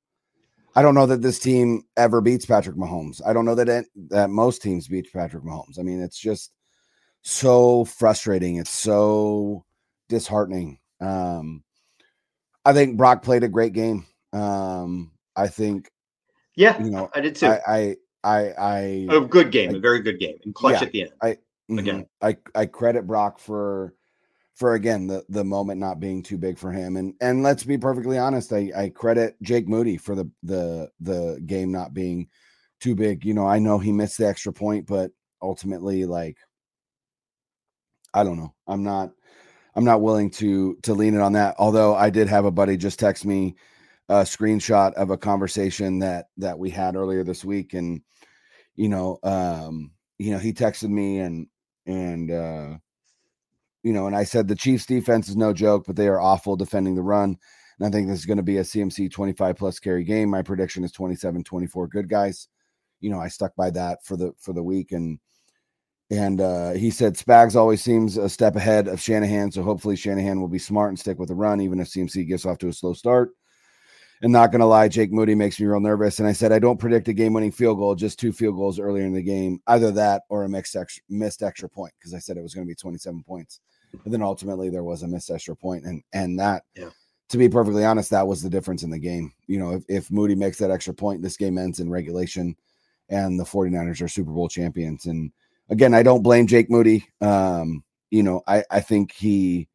i 0.77 0.83
don't 0.83 0.95
know 0.95 1.07
that 1.07 1.21
this 1.23 1.39
team 1.39 1.83
ever 1.97 2.21
beats 2.21 2.47
patrick 2.47 2.77
mahomes 2.77 3.21
i 3.27 3.33
don't 3.33 3.45
know 3.45 3.55
that 3.55 3.69
it, 3.69 3.87
that 3.97 4.31
most 4.31 4.63
teams 4.63 4.89
beat 4.89 5.13
patrick 5.13 5.43
mahomes 5.45 5.79
i 5.79 5.83
mean 5.83 6.01
it's 6.01 6.19
just 6.19 6.53
so 7.23 7.85
frustrating. 7.85 8.57
It's 8.57 8.71
so 8.71 9.65
disheartening. 10.09 10.79
Um, 11.01 11.63
I 12.65 12.73
think 12.73 12.97
Brock 12.97 13.23
played 13.23 13.45
a 13.45 13.49
great 13.49 13.73
game. 13.73 14.07
Um, 14.33 15.13
I 15.37 15.49
think 15.49 15.91
yeah, 16.55 16.83
you 16.83 16.91
know, 16.91 17.11
I 17.15 17.21
did 17.21 17.37
too. 17.37 17.47
I 17.47 17.61
I 17.67 17.97
I, 18.25 18.55
I 18.59 19.07
a 19.11 19.21
good 19.21 19.51
game, 19.51 19.71
I- 19.71 19.77
a 19.77 19.81
very 19.81 20.01
good 20.01 20.19
game, 20.19 20.39
and 20.45 20.55
clutch 20.55 20.81
Yeah. 20.81 20.87
at 20.87 20.93
the 20.93 21.03
end. 21.03 21.13
mhm, 21.71 21.79
again. 21.81 22.07
I 22.23 22.37
I 22.55 22.67
credit 22.67 23.07
Brock 23.07 23.39
for 23.39 23.95
for 24.59 24.75
again 24.75 25.07
the 25.07 25.25
the 25.29 25.45
moment 25.45 25.81
not 25.81 26.01
being 26.01 26.23
too 26.23 26.37
big 26.37 26.59
for 26.59 26.73
him, 26.73 26.97
and 26.97 27.15
and 27.21 27.43
let's 27.45 27.63
be 27.63 27.79
perfectly 27.79 28.19
honest, 28.19 28.53
I 28.53 28.71
I 28.77 28.89
credit 28.91 29.37
Jake 29.41 29.69
Moody 29.69 29.97
for 29.97 30.17
the 30.17 30.29
the 30.43 30.91
the 31.01 31.41
game 31.47 31.71
not 31.71 31.95
being 31.95 32.29
too 32.81 32.97
big. 32.97 33.25
You 33.25 33.35
know, 33.35 33.47
I 33.47 33.61
know 33.61 33.79
he 33.79 33.93
missed 33.93 34.19
the 34.19 34.27
extra 34.27 34.53
point, 34.53 34.87
but 34.87 35.13
ultimately, 35.41 36.05
like, 36.07 36.37
I 38.13 38.25
don't 38.25 38.37
know. 38.37 38.53
I'm 38.67 38.83
not 38.83 39.13
I'm 39.77 39.85
not 39.85 40.03
willing 40.03 40.31
to 40.33 40.77
to 40.83 40.93
lean 40.93 41.15
it 41.15 41.21
on 41.21 41.35
that. 41.35 41.55
Although 41.59 41.95
I 41.95 42.11
did 42.11 42.29
have 42.29 42.45
a 42.45 42.51
buddy 42.51 42.77
just 42.77 42.99
text 42.99 43.25
me 43.25 43.55
a 44.09 44.23
screenshot 44.23 44.93
of 44.95 45.11
a 45.11 45.19
conversation 45.19 46.01
that 46.01 46.27
that 46.39 46.59
we 46.59 46.71
had 46.71 46.97
earlier 46.97 47.23
this 47.23 47.45
week, 47.45 47.75
and 47.75 48.03
you 48.75 48.89
know, 48.89 49.19
um, 49.23 49.93
you 50.19 50.33
know, 50.33 50.39
he 50.39 50.53
texted 50.53 50.91
me 50.91 51.21
and 51.21 51.47
and 51.87 52.31
uh 52.33 52.77
you 53.83 53.93
know, 53.93 54.07
and 54.07 54.17
I 54.17 54.25
said 54.25 54.49
the 54.49 54.55
Chiefs 54.55 54.87
defense 54.87 55.29
is 55.29 55.37
no 55.37 55.53
joke, 55.53 55.85
but 55.87 55.97
they 55.97 56.09
are 56.09 56.21
awful 56.21 56.57
defending 56.57 56.95
the 56.95 57.03
run. 57.03 57.37
And 57.79 57.87
I 57.87 57.91
think 57.91 58.09
this 58.09 58.19
is 58.19 58.27
going 58.27 58.39
to 58.39 58.43
be 58.43 58.59
a 58.59 58.63
CMC 58.63 59.11
25 59.11 59.57
plus 59.57 59.79
carry 59.79 60.05
game. 60.05 60.31
My 60.31 60.43
prediction 60.43 60.85
is 60.85 60.93
27 60.93 61.45
24 61.45 61.89
good 61.89 62.09
guys. 62.09 62.49
You 63.01 63.11
know, 63.11 63.21
I 63.21 63.29
stuck 63.29 63.55
by 63.55 63.71
that 63.71 64.05
for 64.05 64.17
the 64.17 64.33
for 64.39 64.53
the 64.53 64.63
week 64.63 64.93
and 64.93 65.19
and 66.11 66.41
uh, 66.41 66.73
he 66.73 66.91
said 66.91 67.15
Spags 67.15 67.55
always 67.55 67.83
seems 67.83 68.17
a 68.17 68.29
step 68.29 68.57
ahead 68.57 68.89
of 68.89 69.01
Shanahan, 69.01 69.53
so 69.53 69.63
hopefully 69.63 69.95
Shanahan 69.95 70.41
will 70.41 70.49
be 70.49 70.59
smart 70.59 70.89
and 70.89 70.99
stick 70.99 71.19
with 71.19 71.29
the 71.29 71.35
run, 71.35 71.61
even 71.61 71.81
if 71.81 71.89
CMC 71.89 72.27
gets 72.27 72.47
off 72.47 72.59
to 72.59 72.69
a 72.69 72.73
slow 72.73 72.95
start. 72.95 73.33
And 74.23 74.33
not 74.33 74.51
gonna 74.53 74.67
lie, 74.67 74.89
Jake 74.89 75.13
Moody 75.13 75.35
makes 75.35 75.61
me 75.61 75.67
real 75.67 75.81
nervous. 75.81 76.19
And 76.19 76.29
I 76.29 76.33
said 76.33 76.51
I 76.53 76.59
don't 76.59 76.79
predict 76.81 77.09
a 77.09 77.13
game-winning 77.13 77.53
field 77.53 77.79
goal, 77.79 77.95
just 77.95 78.19
two 78.19 78.33
field 78.33 78.57
goals 78.57 78.79
earlier 78.81 79.05
in 79.05 79.13
the 79.15 79.23
game, 79.23 79.61
either 79.69 79.91
that 79.93 80.23
or 80.29 80.45
a 80.45 80.49
mixed 80.49 80.75
extra, 80.77 81.03
missed 81.09 81.43
extra 81.43 81.69
point 81.69 81.93
because 81.99 82.15
I 82.15 82.19
said 82.19 82.37
it 82.37 82.43
was 82.43 82.55
going 82.55 82.67
to 82.67 82.71
be 82.71 82.75
27 82.75 83.23
points. 83.23 83.61
And 84.05 84.13
then 84.13 84.23
ultimately 84.23 84.71
there 84.71 84.83
was 84.85 85.03
a 85.03 85.09
missed 85.09 85.31
extra 85.31 85.55
point, 85.57 85.85
and 85.85 86.03
and 86.13 86.39
that, 86.39 86.65
Yeah. 86.77 86.91
to 87.31 87.39
be 87.39 87.49
perfectly 87.49 87.85
honest, 87.85 88.11
that 88.11 88.27
was 88.27 88.43
the 88.43 88.51
difference 88.51 88.83
in 88.83 88.91
the 88.91 88.99
game. 88.99 89.33
You 89.47 89.59
know, 89.59 89.73
if, 89.73 89.85
if 89.89 90.11
Moody 90.11 90.35
makes 90.35 90.59
that 90.59 90.71
extra 90.71 90.93
point, 90.95 91.23
this 91.23 91.37
game 91.37 91.57
ends 91.57 91.81
in 91.81 91.89
regulation, 91.89 92.55
and 93.09 93.39
the 93.41 93.45
49ers 93.45 94.03
are 94.03 94.09
Super 94.09 94.31
Bowl 94.33 94.49
champions. 94.49 95.07
And 95.07 95.33
again, 95.71 95.95
I 95.95 96.03
don't 96.03 96.23
blame 96.23 96.47
Jake 96.47 96.69
Moody. 96.71 97.07
Um, 97.21 97.83
you 98.11 98.23
know, 98.23 98.43
I 98.47 98.63
I 98.71 98.81
think 98.81 99.13
he 99.13 99.69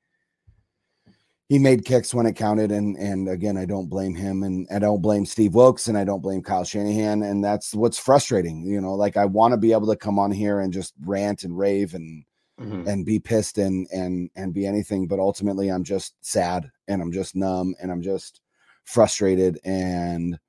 he 1.50 1.59
made 1.59 1.85
kicks 1.85 2.13
when 2.13 2.25
it 2.25 2.35
counted, 2.35 2.71
and 2.71 2.97
and 2.97 3.29
again, 3.29 3.57
I 3.57 3.65
don't 3.65 3.89
blame 3.89 4.15
him, 4.15 4.43
and 4.43 4.67
I 4.71 4.79
don't 4.79 5.01
blame 5.01 5.25
Steve 5.25 5.53
Wilks, 5.55 5.88
and 5.88 5.97
I 5.97 6.03
don't 6.03 6.21
blame 6.21 6.41
Kyle 6.41 6.63
Shanahan, 6.63 7.21
and 7.23 7.43
that's 7.43 7.73
what's 7.73 8.00
frustrating. 8.00 8.65
You 8.65 8.81
know, 8.81 8.93
like 8.95 9.17
I 9.17 9.25
want 9.25 9.53
to 9.53 9.57
be 9.57 9.71
able 9.73 9.88
to 9.88 9.95
come 9.95 10.19
on 10.19 10.31
here 10.31 10.59
and 10.59 10.73
just 10.73 10.93
rant 11.05 11.43
and 11.43 11.57
rave 11.57 11.93
and 11.93 12.23
Mhm. 12.59 12.88
and 12.88 13.05
be 13.05 13.19
pissed 13.19 13.57
and 13.57 13.88
and 13.91 14.29
and 14.35 14.53
be 14.53 14.65
anything, 14.65 15.07
but 15.07 15.19
ultimately, 15.19 15.69
I'm 15.69 15.83
just 15.83 16.15
sad 16.21 16.69
and 16.88 17.01
I'm 17.01 17.12
just 17.12 17.35
numb 17.35 17.75
and 17.81 17.91
I'm 17.91 18.01
just 18.01 18.41
frustrated 18.85 19.59
and. 19.63 20.39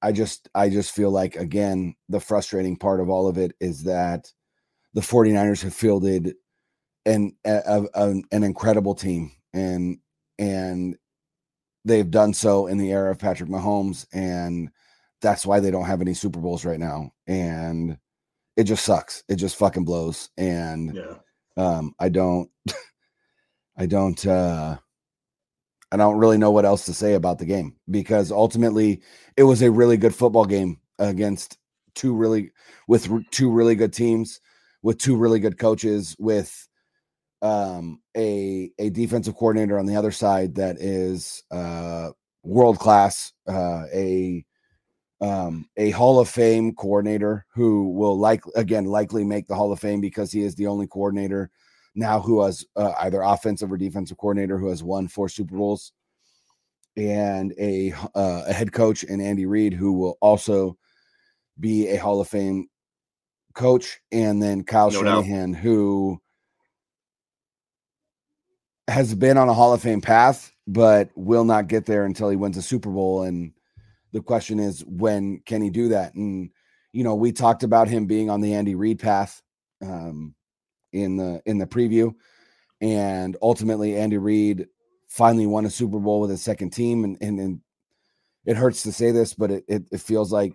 I 0.00 0.12
just 0.12 0.48
I 0.54 0.68
just 0.70 0.92
feel 0.94 1.10
like 1.10 1.34
again 1.34 1.96
the 2.08 2.20
frustrating 2.20 2.76
part 2.76 3.00
of 3.00 3.10
all 3.10 3.26
of 3.26 3.36
it 3.36 3.50
is 3.58 3.82
that 3.82 4.32
the 4.94 5.00
49ers 5.00 5.60
have 5.64 5.74
fielded 5.74 6.34
an 7.04 7.32
a, 7.44 7.82
a- 7.94 8.22
an 8.30 8.44
incredible 8.44 8.94
team 8.94 9.32
and 9.52 9.98
and 10.38 10.96
they've 11.84 12.10
done 12.10 12.34
so 12.34 12.66
in 12.66 12.78
the 12.78 12.90
era 12.92 13.10
of 13.10 13.18
Patrick 13.18 13.48
Mahomes 13.48 14.06
and 14.12 14.70
that's 15.20 15.44
why 15.46 15.60
they 15.60 15.70
don't 15.70 15.86
have 15.86 16.00
any 16.00 16.14
Super 16.14 16.40
Bowls 16.40 16.64
right 16.64 16.78
now 16.78 17.12
and 17.26 17.98
it 18.56 18.64
just 18.64 18.84
sucks 18.84 19.22
it 19.28 19.36
just 19.36 19.56
fucking 19.56 19.84
blows 19.84 20.30
and 20.36 20.94
Yeah. 20.94 21.14
um 21.56 21.94
I 21.98 22.08
don't 22.08 22.50
I 23.76 23.86
don't 23.86 24.24
uh 24.26 24.76
I 25.90 25.96
don't 25.96 26.18
really 26.18 26.36
know 26.38 26.50
what 26.50 26.66
else 26.66 26.84
to 26.86 26.92
say 26.94 27.14
about 27.14 27.38
the 27.38 27.46
game 27.46 27.76
because 27.90 28.30
ultimately 28.30 29.00
it 29.36 29.44
was 29.44 29.62
a 29.62 29.70
really 29.70 29.96
good 29.96 30.14
football 30.14 30.44
game 30.44 30.78
against 30.98 31.56
two 31.94 32.14
really 32.14 32.50
with 32.86 33.08
two 33.30 33.50
really 33.50 33.74
good 33.74 33.92
teams 33.92 34.40
with 34.82 34.98
two 34.98 35.16
really 35.16 35.40
good 35.40 35.58
coaches 35.58 36.14
with 36.18 36.67
um 37.42 38.00
a 38.16 38.70
a 38.78 38.90
defensive 38.90 39.34
coordinator 39.36 39.78
on 39.78 39.86
the 39.86 39.96
other 39.96 40.10
side 40.10 40.54
that 40.56 40.76
is 40.80 41.44
uh 41.52 42.10
world 42.42 42.78
class 42.78 43.32
uh 43.48 43.84
a 43.94 44.44
um 45.20 45.68
a 45.76 45.90
hall 45.90 46.18
of 46.18 46.28
fame 46.28 46.74
coordinator 46.74 47.46
who 47.54 47.90
will 47.90 48.18
like 48.18 48.42
again 48.56 48.84
likely 48.84 49.24
make 49.24 49.46
the 49.46 49.54
hall 49.54 49.70
of 49.70 49.78
fame 49.78 50.00
because 50.00 50.32
he 50.32 50.42
is 50.42 50.54
the 50.56 50.66
only 50.66 50.86
coordinator 50.86 51.50
now 51.98 52.20
who 52.20 52.42
has 52.42 52.64
uh, 52.76 52.92
either 53.00 53.22
offensive 53.22 53.72
or 53.72 53.76
defensive 53.76 54.16
coordinator 54.16 54.56
who 54.56 54.68
has 54.68 54.82
won 54.82 55.08
four 55.08 55.28
Super 55.28 55.56
Bowls, 55.56 55.92
and 56.96 57.52
a 57.58 57.92
uh, 58.14 58.44
a 58.46 58.52
head 58.52 58.72
coach 58.72 59.02
and 59.02 59.20
Andy 59.20 59.46
Reid 59.46 59.72
who 59.72 59.92
will 59.92 60.16
also 60.20 60.76
be 61.58 61.88
a 61.88 61.96
Hall 61.96 62.20
of 62.20 62.28
Fame 62.28 62.68
coach, 63.54 64.00
and 64.12 64.40
then 64.40 64.62
Kyle 64.62 64.90
No 64.90 65.02
doubt. 65.02 65.24
Shanahan 65.24 65.52
who 65.52 66.20
has 68.88 69.14
been 69.14 69.38
on 69.38 69.48
a 69.48 69.54
Hall 69.54 69.72
of 69.72 69.82
Fame 69.82 70.00
path, 70.00 70.52
but 70.66 71.10
will 71.14 71.44
not 71.44 71.68
get 71.68 71.86
there 71.86 72.04
until 72.04 72.30
he 72.30 72.36
wins 72.36 72.56
a 72.56 72.62
Super 72.62 72.90
Bowl. 72.90 73.22
And 73.22 73.52
the 74.12 74.20
question 74.20 74.58
is, 74.58 74.84
when 74.86 75.40
can 75.46 75.62
he 75.62 75.70
do 75.70 75.88
that? 75.88 76.14
And 76.14 76.50
you 76.92 77.04
know, 77.04 77.14
we 77.14 77.32
talked 77.32 77.62
about 77.62 77.86
him 77.88 78.06
being 78.06 78.30
on 78.30 78.40
the 78.40 78.54
Andy 78.54 78.74
Reid 78.74 78.98
path. 78.98 79.42
Um, 79.80 80.34
in 80.92 81.16
the 81.16 81.42
in 81.46 81.58
the 81.58 81.66
preview, 81.66 82.14
and 82.80 83.36
ultimately 83.42 83.96
Andy 83.96 84.18
Reid 84.18 84.66
finally 85.08 85.46
won 85.46 85.66
a 85.66 85.70
Super 85.70 85.98
Bowl 85.98 86.20
with 86.20 86.30
his 86.30 86.42
second 86.42 86.70
team, 86.70 87.04
and 87.04 87.16
and, 87.20 87.38
and 87.38 87.60
it 88.44 88.56
hurts 88.56 88.82
to 88.84 88.92
say 88.92 89.10
this, 89.10 89.34
but 89.34 89.50
it, 89.50 89.64
it 89.68 89.88
it 89.92 90.00
feels 90.00 90.32
like 90.32 90.54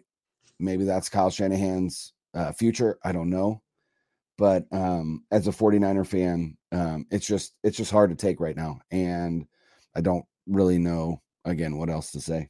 maybe 0.59 0.83
that's 0.85 1.09
Kyle 1.09 1.29
Shanahan's 1.29 2.13
uh, 2.33 2.51
future. 2.51 2.97
I 3.03 3.11
don't 3.11 3.29
know, 3.29 3.61
but 4.37 4.65
um, 4.71 5.23
as 5.31 5.47
a 5.47 5.51
49er 5.51 6.05
fan, 6.05 6.57
um, 6.71 7.05
it's 7.11 7.25
just 7.25 7.53
it's 7.63 7.77
just 7.77 7.91
hard 7.91 8.09
to 8.09 8.15
take 8.15 8.39
right 8.39 8.55
now, 8.55 8.79
and 8.91 9.45
I 9.95 10.01
don't 10.01 10.25
really 10.47 10.79
know 10.79 11.21
again 11.45 11.77
what 11.77 11.89
else 11.89 12.11
to 12.11 12.21
say. 12.21 12.49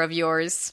of 0.00 0.12
yours. 0.12 0.72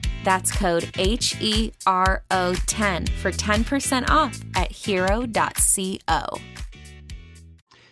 That's 0.23 0.51
code 0.51 0.89
H 0.97 1.35
E 1.41 1.71
R 1.85 2.23
O 2.31 2.53
10 2.53 3.07
for 3.07 3.31
10% 3.31 4.09
off 4.09 4.39
at 4.55 4.71
hero.co. 4.71 6.39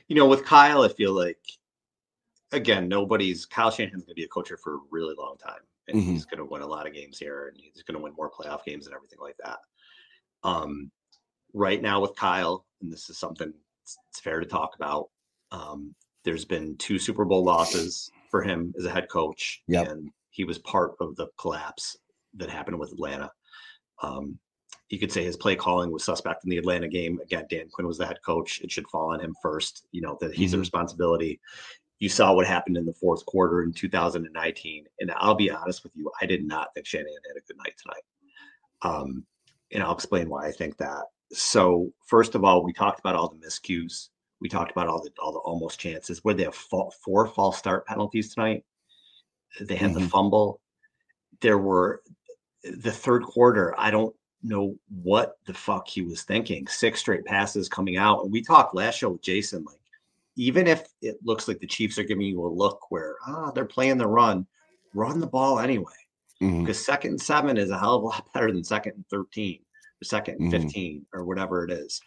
You 0.08 0.16
know, 0.16 0.26
with 0.28 0.46
Kyle, 0.46 0.84
I 0.84 0.90
feel 0.90 1.14
like 1.14 1.38
again, 2.52 2.88
nobody's 2.88 3.46
Kyle 3.46 3.70
Shanahan's 3.70 4.04
going 4.04 4.14
to 4.14 4.16
be 4.16 4.24
a 4.24 4.28
coach 4.28 4.48
here 4.48 4.58
for 4.58 4.76
a 4.76 4.80
really 4.90 5.14
long 5.16 5.38
time, 5.38 5.62
and 5.88 5.98
Mhm. 5.98 6.04
he's 6.14 6.26
going 6.26 6.40
to 6.40 6.46
win 6.46 6.64
a 6.64 6.68
lot 6.68 6.88
of 6.88 6.94
games 6.94 7.20
here, 7.20 7.48
and 7.48 7.58
he's 7.58 7.84
going 7.84 7.96
to 7.96 8.02
win 8.04 8.14
more 8.18 8.32
playoff 8.32 8.66
games 8.66 8.88
and 8.88 8.96
everything 8.96 9.20
like 9.20 9.38
that. 9.38 9.60
Um, 10.44 10.92
right 11.54 11.80
now 11.82 12.00
with 12.02 12.16
Kyle, 12.16 12.66
and 12.82 12.92
this 12.92 13.10
is 13.10 13.18
something 13.20 13.54
it's, 13.84 13.98
it's 14.10 14.20
fair 14.20 14.40
to 14.40 14.46
talk 14.48 14.76
about. 14.76 15.10
Um, 15.52 15.94
there's 16.24 16.46
been 16.46 16.76
two 16.78 16.98
Super 17.00 17.24
Bowl 17.26 17.44
losses 17.44 18.12
for 18.32 18.42
him 18.42 18.74
as 18.78 18.86
a 18.86 18.92
head 18.92 19.10
coach, 19.10 19.62
Yep. 19.68 19.88
and 19.90 20.12
he 20.32 20.44
was 20.44 20.58
part 20.60 20.96
of 21.00 21.16
the 21.18 21.28
collapse 21.38 21.98
that 22.36 22.50
happened 22.50 22.80
with 22.80 22.92
Atlanta. 22.92 23.32
Um, 24.02 24.40
you 24.90 25.00
could 25.00 25.12
say 25.12 25.24
his 25.24 25.38
play 25.38 25.56
calling 25.56 25.92
was 25.92 26.04
suspect 26.04 26.44
in 26.44 26.50
the 26.50 26.58
Atlanta 26.58 26.88
game. 26.88 27.20
Again, 27.22 27.46
Dan 27.50 27.70
Quinn 27.72 27.88
was 27.88 27.98
the 27.98 28.06
head 28.06 28.18
coach. 28.26 28.62
It 28.62 28.72
should 28.72 28.88
fall 28.88 29.12
on 29.14 29.20
him 29.20 29.36
first. 29.42 29.88
You 29.92 30.02
know 30.02 30.18
that 30.22 30.34
he's 30.34 30.54
a 30.54 30.58
Mhm. 30.58 30.62
responsibility. 30.62 31.40
You 32.00 32.10
saw 32.10 32.34
what 32.34 32.48
happened 32.48 32.78
in 32.78 32.86
the 32.86 32.94
fourth 32.94 33.26
quarter 33.26 33.62
in 33.64 33.74
2019, 33.74 34.88
and 35.00 35.12
I'll 35.18 35.36
be 35.36 35.52
honest 35.52 35.84
with 35.84 35.92
you, 35.96 36.12
I 36.22 36.26
did 36.26 36.46
not 36.46 36.74
think 36.74 36.86
Shanahan 36.86 37.22
had 37.28 37.38
a 37.38 37.46
good 37.46 37.58
night 37.58 37.76
tonight. 37.78 38.04
Um, 38.82 39.26
and 39.72 39.84
I'll 39.84 39.94
explain 39.94 40.30
why 40.30 40.48
I 40.48 40.52
think 40.52 40.78
that. 40.78 41.06
So, 41.34 41.94
first 42.08 42.36
of 42.36 42.44
all, 42.44 42.64
we 42.64 42.74
talked 42.74 43.00
about 43.00 43.16
all 43.16 43.28
the 43.30 43.46
miscues. 43.46 44.10
We 44.40 44.50
talked 44.50 44.72
about 44.72 44.88
all 44.88 45.04
the 45.04 45.12
all 45.20 45.34
the 45.34 45.40
almost 45.40 45.80
chances. 45.80 46.24
Where 46.24 46.34
they 46.34 46.44
have 46.44 46.56
four 46.56 47.28
false 47.28 47.58
start 47.58 47.86
penalties 47.86 48.34
tonight. 48.34 48.66
They 49.60 49.76
had 49.76 49.94
the 49.94 50.00
Mhm. 50.00 50.10
fumble. 50.10 50.62
There 51.42 51.58
were 51.58 52.02
the 52.64 52.92
third 52.92 53.24
quarter. 53.24 53.74
I 53.78 53.92
don't 53.92 54.16
know 54.44 54.76
what 55.04 55.38
the 55.46 55.54
fuck 55.54 55.88
he 55.88 56.02
was 56.02 56.24
thinking. 56.24 56.68
Six 56.68 57.00
straight 57.00 57.26
passes 57.26 57.68
coming 57.70 57.98
out, 57.98 58.24
and 58.24 58.32
we 58.32 58.42
talked 58.42 58.76
last 58.76 58.98
show 59.00 59.10
with 59.10 59.22
Jason. 59.22 59.64
Like, 59.66 59.80
even 60.36 60.68
if 60.68 60.88
it 61.02 61.18
looks 61.24 61.48
like 61.48 61.60
the 61.60 61.68
Chiefs 61.68 61.98
are 61.98 62.04
giving 62.04 62.26
you 62.28 62.46
a 62.46 62.48
look 62.48 62.90
where 62.90 63.16
ah 63.28 63.52
they're 63.52 63.66
playing 63.66 63.98
the 63.98 64.08
run, 64.08 64.46
run 64.94 65.20
the 65.20 65.28
ball 65.28 65.60
anyway 65.60 65.92
Mhm. 66.42 66.62
because 66.62 66.84
second 66.86 67.12
and 67.12 67.22
seven 67.22 67.58
is 67.58 67.70
a 67.70 67.78
hell 67.78 67.96
of 67.96 68.04
a 68.04 68.06
lot 68.06 68.34
better 68.34 68.52
than 68.52 68.64
second 68.64 68.94
and 68.94 69.06
13 69.10 69.60
or 70.02 70.06
2nd 70.06 70.40
and 70.40 70.48
Mhm. 70.48 70.52
15 70.52 71.06
or 71.14 71.26
whatever 71.26 71.66
it 71.66 71.72
is. 71.72 72.02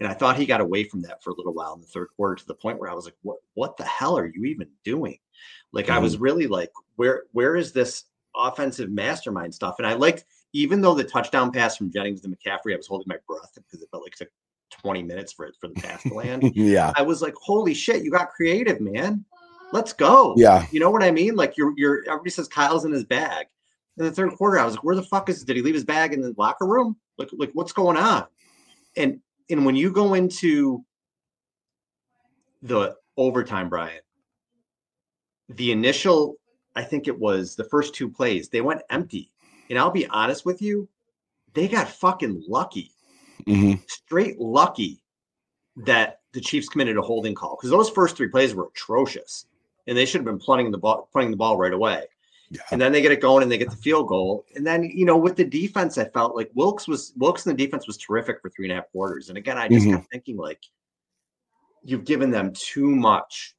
And 0.00 0.06
I 0.08 0.12
thought 0.14 0.36
he 0.36 0.44
got 0.46 0.60
away 0.60 0.84
from 0.84 1.00
that 1.02 1.24
for 1.24 1.30
a 1.30 1.34
little 1.34 1.54
while 1.54 1.74
in 1.74 1.80
the 1.80 1.86
third 1.86 2.08
quarter 2.14 2.34
to 2.36 2.46
the 2.46 2.54
point 2.54 2.78
where 2.78 2.90
I 2.90 2.94
was 2.94 3.06
like, 3.06 3.16
what 3.22 3.38
what 3.54 3.76
the 3.78 3.84
hell 3.84 4.18
are 4.18 4.26
you 4.26 4.44
even 4.44 4.68
doing? 4.84 5.18
Like 5.72 5.88
I 5.88 5.98
was 5.98 6.18
really 6.18 6.46
like, 6.46 6.70
where 6.96 7.24
where 7.32 7.56
is 7.56 7.72
this 7.72 8.04
offensive 8.38 8.90
mastermind 8.90 9.54
stuff? 9.54 9.76
And 9.78 9.86
I 9.86 9.94
liked 9.94 10.24
even 10.52 10.80
though 10.80 10.94
the 10.94 11.04
touchdown 11.04 11.52
pass 11.52 11.76
from 11.76 11.90
Jennings 11.90 12.20
to 12.22 12.28
McCaffrey, 12.28 12.72
I 12.72 12.76
was 12.76 12.86
holding 12.86 13.08
my 13.08 13.18
breath 13.26 13.52
because 13.54 13.82
it 13.82 13.88
felt 13.90 14.04
like 14.04 14.14
it 14.14 14.18
took 14.18 14.30
20 14.80 15.02
minutes 15.02 15.32
for 15.32 15.46
it 15.46 15.56
for 15.60 15.68
the 15.68 15.74
pass 15.74 16.02
to 16.02 16.14
land. 16.14 16.42
yeah. 16.54 16.92
I 16.96 17.02
was 17.02 17.20
like, 17.22 17.34
holy 17.34 17.74
shit, 17.74 18.02
you 18.02 18.10
got 18.10 18.30
creative, 18.30 18.80
man. 18.80 19.24
Let's 19.72 19.92
go. 19.92 20.34
Yeah. 20.36 20.66
You 20.70 20.80
know 20.80 20.90
what 20.90 21.02
I 21.02 21.10
mean? 21.10 21.36
Like 21.36 21.56
you're 21.56 21.74
you're 21.76 22.02
everybody 22.06 22.30
says 22.30 22.48
Kyle's 22.48 22.84
in 22.84 22.92
his 22.92 23.04
bag. 23.04 23.46
In 23.98 24.04
the 24.04 24.12
third 24.12 24.30
quarter, 24.36 24.58
I 24.58 24.64
was 24.64 24.74
like, 24.74 24.84
where 24.84 24.94
the 24.94 25.02
fuck 25.02 25.28
is 25.28 25.44
did 25.44 25.56
he 25.56 25.62
leave 25.62 25.74
his 25.74 25.84
bag 25.84 26.14
in 26.14 26.20
the 26.20 26.32
locker 26.38 26.66
room? 26.66 26.96
Like, 27.18 27.30
like 27.32 27.50
what's 27.52 27.72
going 27.72 27.96
on? 27.96 28.26
And 28.96 29.20
and 29.50 29.66
when 29.66 29.76
you 29.76 29.90
go 29.90 30.14
into 30.14 30.84
the 32.62 32.94
overtime, 33.16 33.68
Brian, 33.68 34.00
the 35.48 35.72
initial, 35.72 36.36
I 36.78 36.84
think 36.84 37.08
it 37.08 37.18
was 37.18 37.56
the 37.56 37.64
first 37.64 37.92
two 37.92 38.08
plays, 38.08 38.48
they 38.48 38.60
went 38.60 38.82
empty. 38.88 39.32
And 39.68 39.76
I'll 39.76 39.90
be 39.90 40.06
honest 40.06 40.46
with 40.46 40.62
you, 40.62 40.88
they 41.52 41.66
got 41.66 41.88
fucking 41.88 42.44
lucky 42.46 42.92
Mhm. 43.40 43.82
straight 43.90 44.38
lucky 44.38 45.02
that 45.76 46.20
the 46.32 46.40
Chiefs 46.40 46.68
committed 46.68 46.96
a 46.96 47.02
holding 47.02 47.34
call 47.34 47.56
because 47.56 47.70
those 47.70 47.90
first 47.90 48.16
three 48.16 48.28
plays 48.28 48.54
were 48.54 48.68
atrocious, 48.68 49.46
and 49.88 49.98
they 49.98 50.04
should 50.04 50.20
have 50.20 50.24
been 50.24 50.38
punting 50.38 50.70
the 50.70 50.78
ball, 50.78 51.08
punting 51.12 51.32
the 51.32 51.36
ball 51.36 51.56
right 51.56 51.72
away. 51.72 52.06
Yeah. 52.50 52.62
And 52.70 52.80
then 52.80 52.92
they 52.92 53.02
get 53.02 53.10
it 53.10 53.20
going 53.20 53.42
and 53.42 53.50
they 53.50 53.58
get 53.58 53.70
the 53.70 53.76
field 53.76 54.06
goal. 54.06 54.46
And 54.54 54.64
then 54.64 54.84
you 54.84 55.04
know, 55.04 55.16
with 55.18 55.34
the 55.34 55.44
defense, 55.44 55.98
I 55.98 56.04
felt 56.04 56.36
like 56.36 56.50
Wilks 56.54 56.86
was 56.86 57.12
Wilks 57.16 57.44
and 57.44 57.58
the 57.58 57.64
defense 57.64 57.88
was 57.88 57.96
terrific 57.96 58.40
for 58.40 58.50
three 58.50 58.66
and 58.66 58.72
a 58.72 58.76
half 58.76 58.90
quarters. 58.92 59.30
And 59.30 59.36
again, 59.36 59.58
I 59.58 59.68
just 59.68 59.86
Mhm. 59.86 59.94
kept 59.94 60.10
thinking 60.12 60.36
like, 60.36 60.62
you've 61.82 62.04
given 62.04 62.30
them 62.30 62.52
too 62.52 62.94
much, 62.94 63.56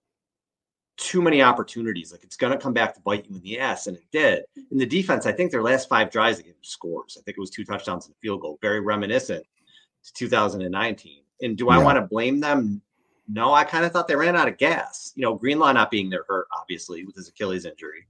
too 1.00 1.22
many 1.22 1.42
opportunities. 1.42 2.12
Like 2.12 2.24
it's 2.24 2.36
going 2.36 2.52
to 2.52 2.60
come 2.60 2.74
back 2.74 2.94
to 2.94 3.00
bite 3.02 3.26
you 3.28 3.36
in 3.36 3.42
the 3.42 3.60
ass, 3.60 3.88
and 3.88 3.98
it 3.98 4.04
did. 4.12 4.44
In 4.72 4.78
the 4.78 4.86
defense, 4.86 5.26
I 5.26 5.32
think 5.32 5.52
their 5.52 5.64
last 5.64 5.88
five 5.88 6.12
drives 6.12 6.38
they 6.38 6.44
gave 6.44 6.56
scores. 6.62 7.18
I 7.18 7.24
think 7.24 7.38
it 7.38 7.42
was 7.42 7.50
two 7.50 7.64
touchdowns 7.64 8.06
and 8.06 8.14
a 8.14 8.20
field 8.20 8.42
goal, 8.42 8.60
very 8.62 8.82
reminiscent 8.82 9.46
to 10.04 10.14
2019. 10.14 11.22
And 11.42 11.58
do 11.58 11.70
I 11.70 11.78
want 11.78 11.96
to 11.96 12.02
blame 12.02 12.40
them? 12.40 12.82
No, 13.28 13.54
I 13.54 13.64
kind 13.64 13.86
of 13.86 13.92
thought 13.92 14.08
they 14.08 14.16
ran 14.16 14.36
out 14.36 14.48
of 14.48 14.58
gas. 14.58 15.14
You 15.16 15.22
know, 15.22 15.36
Greenlaw 15.36 15.72
not 15.72 15.92
being 15.92 16.10
there 16.10 16.26
hurt, 16.28 16.48
obviously, 16.60 17.06
with 17.06 17.16
his 17.16 17.30
Achilles 17.30 17.66
injury. 17.66 18.08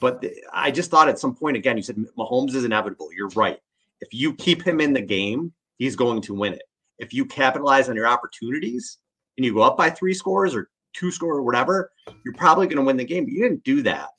But 0.00 0.20
th- 0.20 0.34
I 0.52 0.70
just 0.70 0.90
thought 0.90 1.08
at 1.08 1.18
some 1.18 1.34
point, 1.34 1.56
again, 1.56 1.76
you 1.76 1.82
said 1.82 1.96
Mahomes 2.16 2.54
is 2.54 2.64
inevitable. 2.64 3.12
You're 3.12 3.28
right. 3.30 3.58
If 4.00 4.14
you 4.14 4.34
keep 4.34 4.62
him 4.62 4.80
in 4.80 4.92
the 4.92 5.00
game, 5.00 5.52
he's 5.78 5.96
going 5.96 6.20
to 6.22 6.34
win 6.34 6.52
it. 6.54 6.62
If 6.98 7.12
you 7.12 7.24
capitalize 7.24 7.88
on 7.88 7.96
your 7.96 8.06
opportunities 8.06 8.98
and 9.36 9.44
you 9.44 9.54
go 9.54 9.62
up 9.62 9.76
by 9.76 9.90
three 9.90 10.14
scores 10.14 10.54
or 10.54 10.68
two 10.92 11.10
score 11.10 11.34
or 11.34 11.42
whatever, 11.42 11.90
you're 12.24 12.34
probably 12.34 12.66
going 12.66 12.76
to 12.76 12.82
win 12.82 12.96
the 12.96 13.04
game. 13.04 13.24
But 13.24 13.32
you 13.32 13.42
didn't 13.42 13.64
do 13.64 13.82
that. 13.82 14.10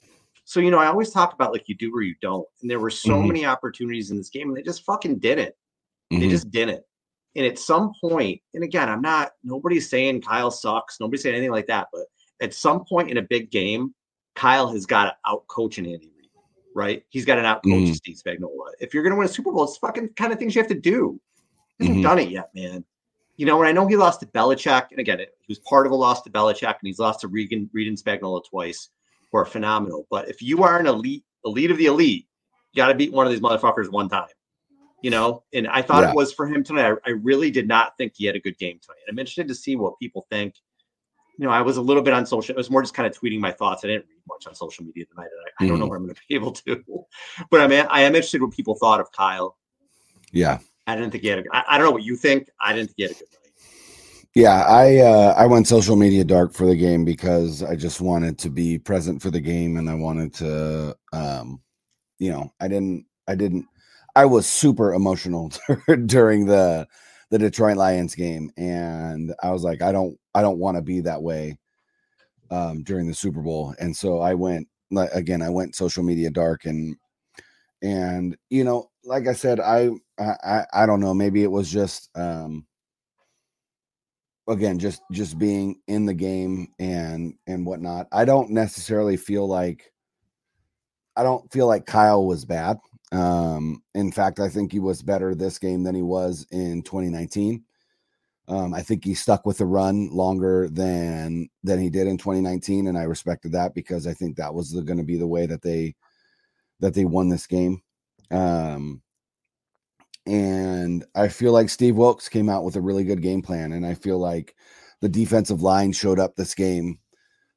So, 0.46 0.60
you 0.60 0.72
know, 0.72 0.80
I 0.80 0.88
always 0.88 1.12
talk 1.12 1.34
about 1.34 1.54
like 1.54 1.70
you 1.70 1.76
do 1.76 1.96
or 1.96 2.02
you 2.02 2.16
don't. 2.22 2.48
And 2.62 2.70
there 2.70 2.80
were 2.80 2.90
so 2.90 3.22
Mhm. 3.22 3.28
many 3.28 3.46
opportunities 3.46 4.12
in 4.12 4.18
this 4.18 4.30
game 4.30 4.50
and 4.50 4.58
they 4.58 4.64
just 4.64 4.84
fucking 4.84 5.20
didn't. 5.20 5.56
They 6.10 6.18
Mhm. 6.28 6.30
just 6.30 6.52
didn't. 6.52 6.84
And 7.36 7.46
at 7.46 7.58
some 7.58 7.94
point, 8.02 8.42
and 8.54 8.64
again, 8.64 8.90
I'm 8.90 9.02
not 9.02 9.32
nobody's 9.44 9.90
saying 9.90 10.22
Kyle 10.22 10.52
sucks, 10.52 11.00
nobody's 11.00 11.24
saying 11.24 11.36
anything 11.36 11.52
like 11.52 11.68
that, 11.68 11.88
but 11.94 12.08
at 12.42 12.54
some 12.54 12.84
point 12.84 13.10
in 13.10 13.18
a 13.18 13.22
big 13.22 13.52
game, 13.52 13.94
Kyle 14.36 14.68
has 14.68 14.86
got 14.86 15.06
to 15.06 15.16
outcoach 15.26 15.78
an 15.78 15.86
Andy 15.86 16.12
Reid, 16.18 16.30
right? 16.76 17.04
He's 17.10 17.24
got 17.24 17.36
to 17.36 17.42
outcoach 17.44 17.90
Mhm. 17.90 17.96
Steve 17.96 18.18
Spagnuolo. 18.18 18.72
If 18.82 18.94
you're 18.94 19.04
going 19.04 19.12
to 19.12 19.18
win 19.18 19.28
a 19.28 19.32
Super 19.32 19.52
Bowl, 19.52 19.64
it's 19.64 19.78
fucking 19.78 20.10
kind 20.18 20.34
of 20.34 20.40
things 20.40 20.56
you 20.56 20.62
have 20.62 20.70
to 20.70 20.80
do. 20.80 21.22
He 21.78 21.86
hasn't 21.86 22.00
Mhm. 22.00 22.04
done 22.04 22.20
it 22.20 22.30
yet, 22.30 22.50
man. 22.54 22.84
You 23.42 23.48
know, 23.48 23.60
and 23.60 23.68
I 23.68 23.72
know 23.72 23.88
he 23.88 23.96
lost 23.96 24.20
to 24.20 24.28
Belichick, 24.28 24.92
and 24.92 25.00
again, 25.00 25.20
it, 25.20 25.34
he 25.42 25.46
was 25.50 25.58
part 25.58 25.88
of 25.88 25.92
a 25.92 25.96
loss 25.96 26.22
to 26.22 26.30
Belichick, 26.30 26.68
and 26.68 26.84
he's 26.84 27.00
lost 27.00 27.22
to 27.22 27.28
Regan, 27.28 27.68
Reid 27.74 27.88
and 27.88 27.98
Spagnuolo 27.98 28.44
twice, 28.48 28.90
who 29.32 29.38
are 29.40 29.46
phenomenal. 29.46 30.06
But 30.12 30.30
if 30.30 30.44
you 30.44 30.62
are 30.62 30.78
an 30.78 30.86
elite, 30.86 31.24
elite 31.44 31.72
of 31.72 31.78
the 31.80 31.88
elite, 31.88 32.28
you 32.72 32.78
got 32.84 32.90
to 32.90 32.94
beat 32.94 33.12
one 33.12 33.26
of 33.26 33.32
these 33.32 33.42
motherfuckers 33.42 33.92
one 33.92 34.10
time. 34.10 34.28
You 35.02 35.10
know, 35.10 35.42
and 35.56 35.68
I 35.68 35.82
thought 35.82 36.04
Yeah. 36.04 36.12
it 36.12 36.16
was 36.16 36.32
for 36.32 36.46
him 36.46 36.64
tonight. 36.64 36.96
I, 37.04 37.10
I 37.10 37.14
really 37.14 37.50
did 37.50 37.68
not 37.68 37.98
think 37.98 38.14
he 38.16 38.28
had 38.28 38.36
a 38.36 38.40
good 38.40 38.60
game 38.60 38.80
tonight. 38.80 39.00
And 39.08 39.16
I'm 39.16 39.18
interested 39.18 39.48
to 39.48 39.56
see 39.56 39.76
what 39.76 39.98
people 39.98 40.28
think. 40.30 40.54
You 41.40 41.46
know, 41.46 41.52
I 41.52 41.64
was 41.64 41.78
a 41.78 41.82
little 41.82 42.04
bit 42.04 42.14
on 42.14 42.28
social. 42.28 42.54
It 42.54 42.58
was 42.58 42.70
more 42.70 42.84
just 42.84 42.94
kind 42.94 43.08
of 43.12 43.20
tweeting 43.20 43.40
my 43.40 43.52
thoughts. 43.52 43.84
I 43.84 43.88
didn't 43.88 44.06
read 44.08 44.22
much 44.28 44.46
on 44.46 44.54
social 44.54 44.86
media 44.86 45.06
tonight. 45.08 45.30
And 45.36 45.42
I, 45.60 45.66
I 45.66 45.68
don't 45.68 45.80
know 45.80 45.88
Mhm. 45.88 45.90
where 45.90 45.98
I'm 45.98 46.04
going 46.06 46.14
to 46.14 46.22
be 46.30 46.36
able 46.36 46.52
to. 46.52 46.84
But 47.50 47.62
I 47.62 47.68
mean, 47.68 47.88
I 47.90 48.02
am 48.02 48.14
interested 48.14 48.44
what 48.44 48.52
people 48.52 48.76
thought 48.76 49.00
of 49.00 49.12
Kyle. 49.12 49.58
Yeah. 50.32 50.60
I 50.88 50.96
didn't 50.96 51.12
think 51.12 51.24
he 51.24 51.30
had. 51.30 51.40
A, 51.40 51.44
I, 51.52 51.64
I 51.70 51.78
don't 51.78 51.88
know 51.88 51.92
what 51.92 52.04
you 52.04 52.16
think. 52.16 52.50
I 52.60 52.74
didn't 52.74 52.88
think 52.88 52.96
he 52.98 53.04
had 53.04 53.12
a 53.12 53.16
good 53.16 53.28
night. 53.32 53.42
Yeah, 54.34 54.64
I 54.64 54.98
uh, 55.00 55.34
I 55.38 55.46
went 55.46 55.68
social 55.68 55.96
media 55.96 56.24
dark 56.24 56.54
for 56.54 56.66
the 56.66 56.76
game 56.76 57.04
because 57.04 57.64
I 57.64 57.76
just 57.76 58.00
wanted 58.00 58.40
to 58.40 58.50
be 58.50 58.80
present 58.80 59.22
for 59.22 59.30
the 59.30 59.42
game 59.42 59.76
and 59.78 59.90
I 59.90 59.96
wanted 59.96 60.34
to 60.36 60.96
um 61.12 61.62
you 62.18 62.32
know, 62.32 62.54
I 62.60 62.68
didn't 62.68 63.06
I 63.28 63.36
didn't 63.36 63.66
I 64.16 64.26
was 64.26 64.48
super 64.48 64.94
emotional 64.94 65.52
during 66.06 66.46
the 66.46 66.88
the 67.30 67.40
Detroit 67.40 67.78
Lions 67.78 68.16
game 68.16 68.52
and 68.58 69.34
I 69.44 69.52
was 69.52 69.64
like 69.64 69.82
I 69.82 69.92
don't 69.92 70.18
I 70.34 70.42
don't 70.42 70.60
want 70.60 70.78
to 70.78 70.82
be 70.82 71.02
that 71.02 71.22
way 71.22 71.58
um 72.52 72.84
during 72.84 73.08
the 73.08 73.14
Super 73.14 73.42
Bowl. 73.42 73.76
And 73.80 73.96
so 73.96 74.22
I 74.22 74.34
went 74.34 74.68
like 74.92 75.12
again 75.12 75.42
I 75.42 75.50
went 75.50 75.76
social 75.76 76.04
media 76.04 76.30
dark 76.30 76.66
and 76.66 76.96
and 77.82 78.38
you 78.50 78.64
know, 78.64 78.92
like 79.04 79.28
I 79.28 79.34
said 79.34 79.60
I 79.60 79.90
I 80.22 80.66
I, 80.74 80.86
don't 80.86 81.00
know, 81.00 81.14
maybe 81.14 81.44
it 81.44 81.52
was 81.52 81.72
just 81.72 82.10
um 82.16 82.66
again 84.48 84.80
just 84.80 85.02
just 85.12 85.38
being 85.38 85.80
in 85.88 86.06
the 86.06 86.14
game 86.14 86.68
and 86.80 87.36
and 87.48 87.66
whatnot. 87.66 88.08
I 88.12 88.26
don't 88.26 88.52
necessarily 88.52 89.18
feel 89.18 89.48
like 89.48 89.92
i 91.18 91.24
don't 91.24 91.52
feel 91.52 91.68
like 91.68 91.86
kyle 91.86 92.26
was 92.26 92.46
bad. 92.46 92.78
Um 93.12 93.84
in 93.96 94.12
fact 94.12 94.40
i 94.40 94.50
think 94.50 94.72
he 94.72 94.80
was 94.80 95.02
better 95.02 95.36
this 95.36 95.60
game 95.60 95.84
than 95.84 95.96
he 95.96 96.02
was 96.02 96.46
in 96.52 96.82
2019 96.84 97.64
um 98.48 98.74
i 98.74 98.82
think 98.82 99.04
he 99.04 99.14
stuck 99.14 99.46
with 99.46 99.58
the 99.58 99.66
run 99.66 100.10
longer 100.10 100.70
than 100.70 101.50
than 101.64 101.80
he 101.80 101.90
did 101.90 102.08
in 102.08 102.18
2019 102.18 102.88
and 102.88 102.98
i 102.98 103.04
respected 103.04 103.52
that 103.52 103.74
because 103.74 104.08
i 104.08 104.14
think 104.14 104.38
that 104.38 104.54
was 104.54 104.74
going 104.74 104.98
to 104.98 105.04
be 105.04 105.18
the 105.18 105.28
way 105.28 105.46
that 105.46 105.62
they 105.62 105.94
that 106.82 106.94
they 106.94 107.06
won 107.06 107.30
this 107.30 107.48
game. 107.48 107.82
Um 108.32 109.02
and 110.26 111.06
I 111.16 111.28
feel 111.28 111.52
like 111.52 111.70
Steve 111.70 111.96
Wilks 111.96 112.30
came 112.30 112.50
out 112.50 112.64
with 112.64 112.76
a 112.76 112.82
really 112.82 113.04
good 113.04 113.22
game 113.22 113.42
plan, 113.42 113.74
and 113.74 113.86
I 113.86 113.96
feel 113.96 114.20
like 114.20 114.56
the 115.02 115.10
defensive 115.10 115.62
line 115.62 115.92
showed 115.92 116.20
up 116.20 116.36
this 116.36 116.54
game 116.54 117.00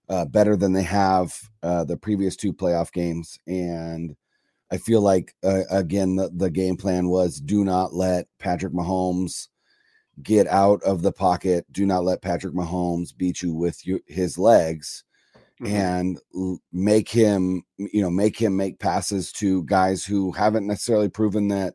uh, 0.09 0.25
better 0.25 0.57
than 0.57 0.73
they 0.73 0.83
have 0.83 1.39
uh, 1.63 1.85
the 1.85 1.97
previous 1.97 2.37
two 2.37 2.53
playoff 2.53 2.93
games, 2.93 3.39
and 3.47 4.17
I 4.71 4.79
feel 4.79 5.01
like 5.01 5.35
uh, 5.45 5.63
again 5.71 6.17
the, 6.17 6.31
the 6.35 6.51
game 6.51 6.77
plan 6.77 7.09
was 7.09 7.41
do 7.41 7.65
not 7.65 7.95
let 7.95 8.27
Patrick 8.39 8.73
Mahomes 8.73 9.49
get 10.23 10.47
out 10.47 10.83
of 10.85 11.03
the 11.03 11.13
pocket, 11.13 11.67
do 11.71 11.87
not 11.87 12.05
let 12.05 12.23
Patrick 12.23 12.55
Mahomes 12.55 13.17
beat 13.17 13.43
you 13.43 13.53
with 13.55 13.87
you, 13.87 14.01
his 14.07 14.39
legs. 14.39 15.05
And 15.65 16.19
l- 16.35 16.61
make 16.73 17.09
him, 17.09 17.63
you 17.79 18.03
know, 18.03 18.11
make 18.11 18.37
him 18.37 18.57
make 18.57 18.79
passes 18.81 19.33
to 19.33 19.63
guys 19.65 20.05
who 20.05 20.33
haven't 20.33 20.67
necessarily 20.67 21.09
proven 21.09 21.49
that 21.49 21.75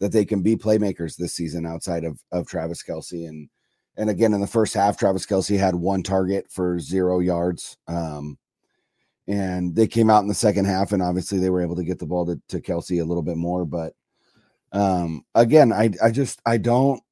that 0.00 0.12
they 0.12 0.24
can 0.24 0.42
be 0.42 0.56
playmakers 0.56 1.16
this 1.16 1.34
season 1.34 1.66
outside 1.66 2.04
of 2.04 2.20
of 2.32 2.46
Travis 2.46 2.82
Kelce 2.82 3.28
and 3.28 3.48
and 3.96 4.10
again 4.10 4.32
in 4.32 4.40
the 4.40 4.46
first 4.46 4.74
half 4.74 4.96
Travis 4.96 5.26
Kelce 5.26 5.58
had 5.58 5.74
one 5.74 6.02
target 6.02 6.46
for 6.50 6.80
zero 6.80 7.20
yards. 7.20 7.76
Um 7.86 8.38
and 9.28 9.76
they 9.76 9.86
came 9.86 10.10
out 10.10 10.22
in 10.22 10.28
the 10.28 10.34
second 10.34 10.64
half 10.64 10.92
and 10.92 11.02
obviously 11.02 11.38
they 11.38 11.50
were 11.50 11.62
able 11.62 11.76
to 11.76 11.84
get 11.84 11.98
the 12.00 12.06
ball 12.06 12.26
to, 12.26 12.40
to 12.48 12.60
Kelce 12.60 13.00
a 13.00 13.04
little 13.04 13.22
bit 13.22 13.36
more. 13.36 13.64
But 13.64 13.94
um 14.72 15.24
again 15.34 15.72
I 15.72 15.90
I 16.02 16.10
just 16.10 16.40
I 16.46 16.56
don't 16.56 17.02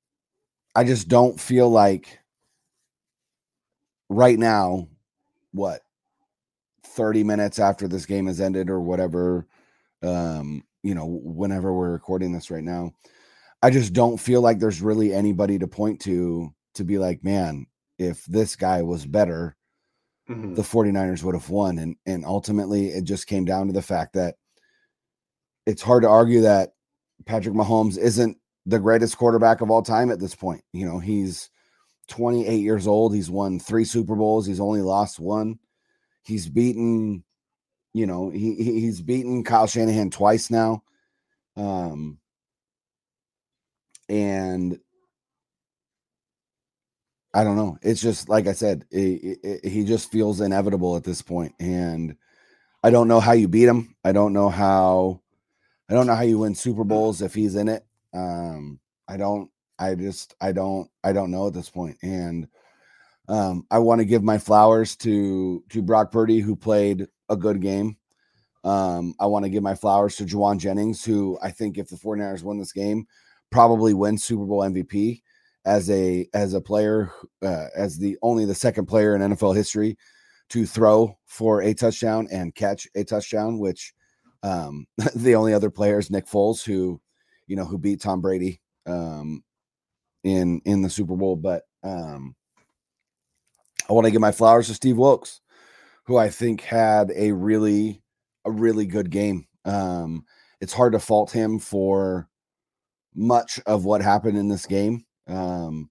I 0.75 0.85
just 0.85 1.09
don't 1.09 1.39
feel 1.39 1.69
like 1.69 2.19
right 4.09 4.39
now 4.39 4.89
what 5.53 5.83
30 6.85 7.23
minutes 7.23 7.59
after 7.59 7.87
this 7.87 8.07
game 8.07 8.27
has 8.27 8.41
ended 8.41 8.71
or 8.71 8.81
whatever 8.81 9.47
um 10.03 10.63
you 10.83 10.95
know 10.95 11.07
whenever 11.23 11.73
we're 11.75 11.91
recording 11.93 12.33
this 12.33 12.51
right 12.51 12.65
now 12.65 12.93
i 13.63 13.71
just 13.71 13.93
don't 13.93 14.19
feel 14.19 14.41
like 14.41 14.59
there's 14.59 14.81
really 14.83 15.13
anybody 15.13 15.59
to 15.59 15.67
point 15.67 16.01
to 16.01 16.53
to 16.75 16.85
be 16.85 16.99
like 16.99 17.23
man 17.25 17.67
if 17.99 18.25
this 18.27 18.55
guy 18.57 18.83
was 18.83 19.05
better 19.07 19.57
Mhm. 20.29 20.55
the 20.55 20.63
49ers 20.63 21.23
would 21.23 21.35
have 21.35 21.49
won 21.49 21.79
and 21.79 21.97
and 22.05 22.25
ultimately 22.25 22.89
it 22.89 23.05
just 23.05 23.27
came 23.27 23.45
down 23.47 23.67
to 23.67 23.73
the 23.73 23.81
fact 23.83 24.13
that 24.13 24.35
it's 25.67 25.83
hard 25.83 26.03
to 26.03 26.09
argue 26.09 26.43
that 26.43 26.71
Patrick 27.27 27.55
Mahomes 27.55 27.97
isn't 27.99 28.37
the 28.67 28.79
greatest 28.79 29.17
quarterback 29.17 29.61
of 29.63 29.71
all 29.71 29.83
time 29.83 30.11
at 30.11 30.21
this 30.21 30.35
point 30.35 30.63
you 30.73 30.85
know 30.87 30.99
he's 30.99 31.49
28 32.09 32.61
years 32.61 32.87
old 32.87 33.15
he's 33.15 33.31
won 33.31 33.59
3 33.59 33.85
Super 33.85 34.15
Bowls 34.15 34.47
he's 34.47 34.61
only 34.61 34.83
lost 34.83 35.19
one 35.19 35.59
he's 36.25 36.47
beaten 36.49 37.25
you 37.95 38.07
know 38.07 38.31
he 38.31 38.55
he- 38.55 38.81
he's 38.81 39.01
beaten 39.01 39.45
Kyle 39.45 39.67
Shanahan 39.67 40.11
twice 40.11 40.51
now. 40.51 40.83
Um 41.57 42.19
and 44.09 44.79
I 47.35 47.45
don't 47.45 47.57
know. 47.57 47.79
It's 47.83 48.01
just 48.01 48.29
like 48.29 48.47
I 48.47 48.53
said 48.53 48.85
it, 48.91 49.39
it, 49.43 49.65
he 49.67 49.85
just 49.85 50.11
feels 50.11 50.41
inevitable 50.41 50.97
at 50.97 51.05
this 51.05 51.23
point 51.23 51.55
and 51.61 52.17
I 52.83 52.91
don't 52.91 53.09
know 53.09 53.21
how 53.21 53.33
you 53.33 53.49
beat 53.49 53.69
him. 53.69 53.97
I 54.05 54.13
don't 54.13 54.33
know 54.33 54.49
how 54.49 55.21
I 55.91 55.95
don't 55.95 56.07
know 56.07 56.15
how 56.15 56.23
you 56.23 56.39
win 56.39 56.55
Super 56.55 56.85
Bowls 56.85 57.23
if 57.23 57.35
he's 57.35 57.57
in 57.57 57.69
it. 57.69 57.85
Um 58.15 58.81
I 59.09 59.17
don't 59.17 59.51
I 59.79 59.95
just 59.95 60.35
I 60.41 60.53
don't 60.53 60.91
I 61.05 61.13
don't 61.13 61.31
know 61.31 61.47
at 61.49 61.55
this 61.55 61.71
point 61.71 61.99
and 62.03 62.49
um, 63.29 63.65
I 63.71 63.79
want 63.79 64.01
to 64.01 64.05
give 64.05 64.23
my 64.23 64.39
flowers 64.39 64.97
to 64.97 65.63
to 65.71 65.83
Brock 65.83 66.11
Purdy, 66.11 66.41
who 66.41 66.57
played 66.57 67.07
a 67.29 67.37
good 67.37 67.61
game. 67.61 67.97
Um, 68.65 69.15
I 69.21 69.27
want 69.27 69.45
to 69.45 69.51
give 69.51 69.63
my 69.63 69.75
flowers 69.75 70.17
to 70.17 70.25
Jauan 70.25 70.59
Jennings, 70.59 71.05
who 71.05 71.39
I 71.43 71.51
think 71.51 71.79
if 71.79 71.89
the 71.89 71.97
49ers 71.97 72.43
win 72.43 72.59
this 72.59 72.73
game, 72.73 73.07
probably 73.51 73.95
wins 73.95 74.25
Super 74.25 74.45
Bowl 74.45 74.61
MVP 74.61 75.23
as 75.65 75.91
a 75.91 76.29
as 76.33 76.55
a 76.55 76.61
player, 76.61 77.13
uh, 77.43 77.67
as 77.77 77.99
the 77.99 78.17
only 78.23 78.45
the 78.45 78.55
second 78.55 78.87
player 78.87 79.15
in 79.15 79.23
NFL 79.23 79.55
history 79.55 79.97
to 80.51 80.65
throw 80.65 81.19
for 81.27 81.61
a 81.63 81.75
touchdown 81.75 82.27
and 82.33 82.55
catch 82.55 82.89
a 82.95 83.05
touchdown, 83.05 83.59
which 83.59 83.93
um, 84.43 84.87
the 85.15 85.35
only 85.35 85.53
other 85.53 85.71
player 85.71 85.99
is 85.99 86.11
Nick 86.11 86.27
Foles, 86.27 86.65
who 86.65 87.01
you 87.47 87.57
know 87.57 87.67
who 87.67 87.79
beat 87.79 88.01
Tom 88.01 88.23
Brady 88.23 88.61
um, 88.87 89.45
in 90.25 90.63
in 90.65 90.81
the 90.81 90.91
Super 90.91 91.17
Bowl, 91.17 91.37
but 91.37 91.65
um, 91.83 92.35
I 93.89 93.93
want 93.93 94.05
to 94.05 94.11
give 94.11 94.21
my 94.21 94.33
flowers 94.33 94.69
to 94.69 94.75
Steve 94.75 94.99
Wilks, 94.99 95.41
who 96.05 96.17
I 96.17 96.29
think 96.29 96.61
had 96.61 97.13
a 97.15 97.33
really, 97.33 98.03
a 98.45 98.51
really 98.51 98.87
good 98.87 99.11
game. 99.11 99.47
Um, 99.65 100.25
it's 100.61 100.73
hard 100.73 100.93
to 100.93 100.99
fault 100.99 101.31
him 101.31 101.59
for 101.59 102.29
much 103.15 103.61
of 103.67 103.85
what 103.85 104.03
happened 104.03 104.37
in 104.37 104.49
this 104.49 104.67
game. 104.67 105.05
Um, 105.27 105.91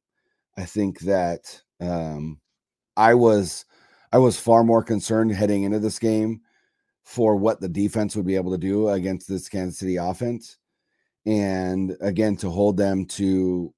I 0.58 0.66
think 0.66 1.00
that 1.02 1.62
um, 1.80 2.40
I 2.96 3.14
was, 3.14 3.66
I 4.12 4.18
was 4.18 4.40
far 4.40 4.64
more 4.64 4.84
concerned 4.84 5.32
heading 5.32 5.64
into 5.64 5.80
this 5.80 6.00
game 6.00 6.42
for 7.04 7.36
what 7.36 7.62
the 7.62 7.70
defense 7.70 8.16
would 8.16 8.26
be 8.26 8.36
able 8.36 8.52
to 8.52 8.58
do 8.58 8.90
against 8.90 9.28
this 9.30 9.48
Kansas 9.48 9.80
City 9.80 9.96
offense, 9.96 10.58
and 11.26 11.96
again 12.02 12.36
to 12.38 12.50
hold 12.50 12.76
them 12.76 13.06
to 13.06 13.74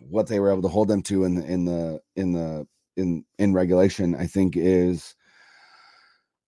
what 0.00 0.26
they 0.26 0.38
were 0.38 0.50
able 0.50 0.62
to 0.62 0.68
hold 0.68 0.88
them 0.88 1.02
to 1.02 1.24
in 1.24 1.34
the 1.34 1.44
in 1.46 1.64
the 1.64 2.00
in 2.16 2.32
the 2.32 2.66
in 2.98 3.24
in 3.38 3.52
regulation 3.52 4.14
i 4.16 4.26
think 4.26 4.56
is 4.56 5.14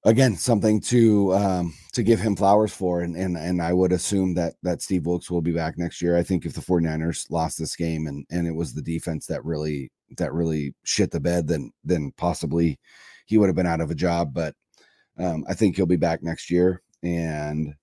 again 0.05 0.35
something 0.35 0.81
to 0.81 1.35
um 1.35 1.75
to 1.93 2.03
give 2.03 2.21
him 2.21 2.35
flowers 2.35 2.73
for 2.73 3.03
and 3.03 3.17
and 3.17 3.37
and 3.37 3.61
i 3.61 3.73
would 3.73 3.93
assume 3.93 4.35
that 4.35 4.55
that 4.63 4.81
steve 4.81 5.07
wilks 5.07 5.31
will 5.31 5.43
be 5.43 5.53
back 5.53 5.77
next 5.77 6.01
year. 6.01 6.17
I 6.17 6.23
think 6.23 6.47
if 6.47 6.55
the 6.55 6.61
49ers 6.61 7.31
lost 7.31 7.59
this 7.59 7.77
game 7.77 8.07
and 8.07 8.25
and 8.31 8.47
it 8.47 8.55
was 8.55 8.73
the 8.73 8.83
defense 8.83 9.27
that 9.27 9.45
really 9.45 9.91
that 10.17 10.33
really 10.33 10.75
shit 10.85 11.11
the 11.11 11.21
bed 11.21 11.47
then 11.47 11.73
then 11.85 12.13
possibly 12.17 12.79
he 13.27 13.39
would 13.39 13.49
have 13.49 13.57
been 13.57 13.67
out 13.67 13.81
of 13.81 13.91
a 13.91 13.95
job 13.95 14.33
but 14.33 14.55
um 15.19 15.45
i 15.49 15.55
think 15.55 15.77
he'll 15.77 15.87
be 15.87 15.97
back 15.97 16.23
next 16.23 16.51
year 16.51 16.83
and 17.03 17.75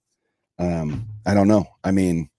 um 0.60 1.06
i 1.25 1.34
don't 1.34 1.47
know. 1.47 1.65
I 1.84 1.91
mean 1.91 2.30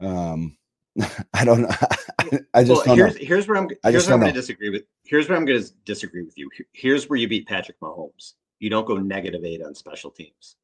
um 0.00 0.56
I 1.34 1.44
don't 1.44 1.62
know. 1.62 1.70
I 2.54 2.64
just 2.64 2.86
well, 2.86 2.96
here's 2.96 3.14
know. 3.14 3.20
here's 3.26 3.46
where 3.48 3.56
I'm 3.56 3.68
here's 3.84 4.06
where 4.06 4.14
I'm 4.14 4.20
going 4.20 4.32
to 4.32 4.40
disagree 4.40 4.70
with. 4.70 4.82
Here's 5.04 5.28
where 5.28 5.36
I'm 5.38 5.44
going 5.44 5.62
to 5.62 5.70
disagree 5.84 6.22
with 6.22 6.36
you. 6.36 6.50
Here's 6.72 7.08
where 7.08 7.18
you 7.18 7.28
beat 7.28 7.46
Patrick 7.46 7.78
Mahomes. 7.80 8.32
You 8.58 8.70
don't 8.70 8.86
go 8.86 8.96
negative 8.96 9.44
eight 9.44 9.62
on 9.62 9.74
special 9.74 10.10
teams. 10.10 10.56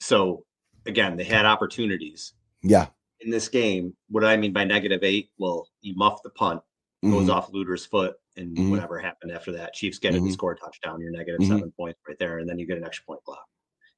So 0.00 0.44
again, 0.86 1.16
they 1.16 1.24
had 1.24 1.44
opportunities 1.46 2.34
Yeah. 2.62 2.86
in 3.20 3.30
this 3.30 3.48
game. 3.48 3.94
What 4.08 4.20
do 4.20 4.26
I 4.26 4.36
mean 4.36 4.52
by 4.52 4.64
negative 4.64 5.00
eight? 5.02 5.30
Well, 5.38 5.68
you 5.80 5.94
muff 5.96 6.22
the 6.22 6.30
punt, 6.30 6.62
goes 7.02 7.26
Mhm. 7.28 7.32
off 7.34 7.52
Luter's 7.52 7.84
foot, 7.84 8.14
and 8.36 8.56
Mhm. 8.56 8.70
whatever 8.70 8.98
happened 8.98 9.32
after 9.32 9.52
that, 9.52 9.74
Chiefs 9.74 9.98
get 9.98 10.14
it, 10.14 10.20
they 10.20 10.28
Mhm. 10.28 10.32
score 10.32 10.52
a 10.52 10.56
touchdown. 10.56 11.00
You're 11.00 11.10
negative 11.10 11.40
Mhm. 11.40 11.48
seven 11.48 11.72
points 11.72 11.98
right 12.08 12.18
there, 12.18 12.38
and 12.38 12.48
then 12.48 12.58
you 12.58 12.66
get 12.66 12.78
an 12.78 12.84
extra 12.84 13.04
point 13.04 13.20
block. 13.24 13.44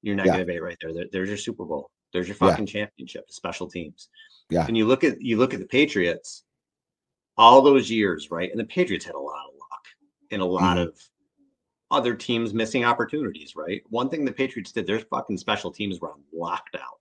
You're 0.02 0.16
Yeah. 0.16 0.24
negative 0.24 0.50
eight 0.50 0.62
right 0.62 0.76
there. 0.80 0.92
there. 0.94 1.06
There's 1.12 1.28
your 1.28 1.38
Super 1.38 1.64
Bowl. 1.64 1.90
There's 2.16 2.28
your 2.28 2.36
Yeah. 2.40 2.48
fucking 2.50 2.64
championship. 2.66 3.30
Special 3.30 3.68
teams. 3.68 4.08
Yeah. 4.48 4.64
And 4.66 4.74
you 4.74 4.86
look 4.86 5.04
at 5.04 5.20
you 5.20 5.36
look 5.36 5.52
at 5.52 5.60
the 5.60 5.66
Patriots, 5.66 6.44
all 7.36 7.60
those 7.60 7.90
years, 7.90 8.30
right? 8.30 8.50
And 8.50 8.58
the 8.58 8.64
Patriots 8.64 9.04
had 9.04 9.14
a 9.14 9.18
lot 9.20 9.44
of 9.48 9.54
luck 9.58 9.84
and 10.30 10.40
a 10.40 10.44
lot 10.46 10.78
Mhm. 10.78 10.88
of 10.88 10.98
other 11.90 12.14
teams 12.14 12.54
missing 12.54 12.84
opportunities, 12.84 13.54
right? 13.54 13.82
One 13.90 14.08
thing 14.08 14.24
the 14.24 14.32
Patriots 14.32 14.72
did, 14.72 14.86
their 14.86 15.00
fucking 15.00 15.36
special 15.36 15.70
teams 15.70 16.00
were 16.00 16.10
on 16.10 16.22
lockdown 16.34 16.96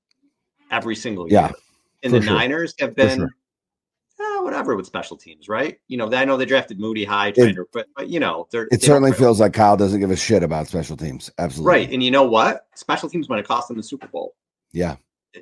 every 0.70 0.96
single 0.98 1.30
year. 1.30 1.40
Yeah, 1.44 1.52
And 2.04 2.14
the 2.14 2.22
sure. 2.22 2.34
Niners 2.34 2.76
have 2.80 2.94
been 2.94 3.20
sure. 3.20 3.30
eh, 4.20 4.40
whatever 4.42 4.76
with 4.76 4.86
special 4.86 5.16
teams, 5.18 5.48
right? 5.48 5.80
You 5.88 5.98
know, 5.98 6.12
I 6.12 6.26
know 6.26 6.36
they 6.38 6.46
drafted 6.46 6.80
Moody 6.80 7.06
high, 7.06 7.32
to, 7.32 7.66
but, 7.74 7.88
but 7.96 8.10
you 8.10 8.20
know, 8.20 8.48
they're 8.52 8.68
It 8.72 8.84
certainly 8.84 9.14
feels 9.14 9.40
like 9.40 9.54
Kyle 9.54 9.78
doesn't 9.78 10.00
give 10.02 10.12
a 10.12 10.16
shit 10.16 10.44
about 10.44 10.68
special 10.68 10.98
teams. 10.98 11.32
Absolutely. 11.40 11.72
right. 11.72 11.92
And 11.92 12.04
you 12.04 12.12
know 12.12 12.24
what? 12.28 12.68
Special 12.76 13.10
teams 13.10 13.30
might 13.30 13.38
have 13.38 13.48
cost 13.48 13.70
them 13.70 13.78
the 13.78 13.84
Super 13.84 14.08
Bowl. 14.08 14.36
Yeah. 14.72 14.98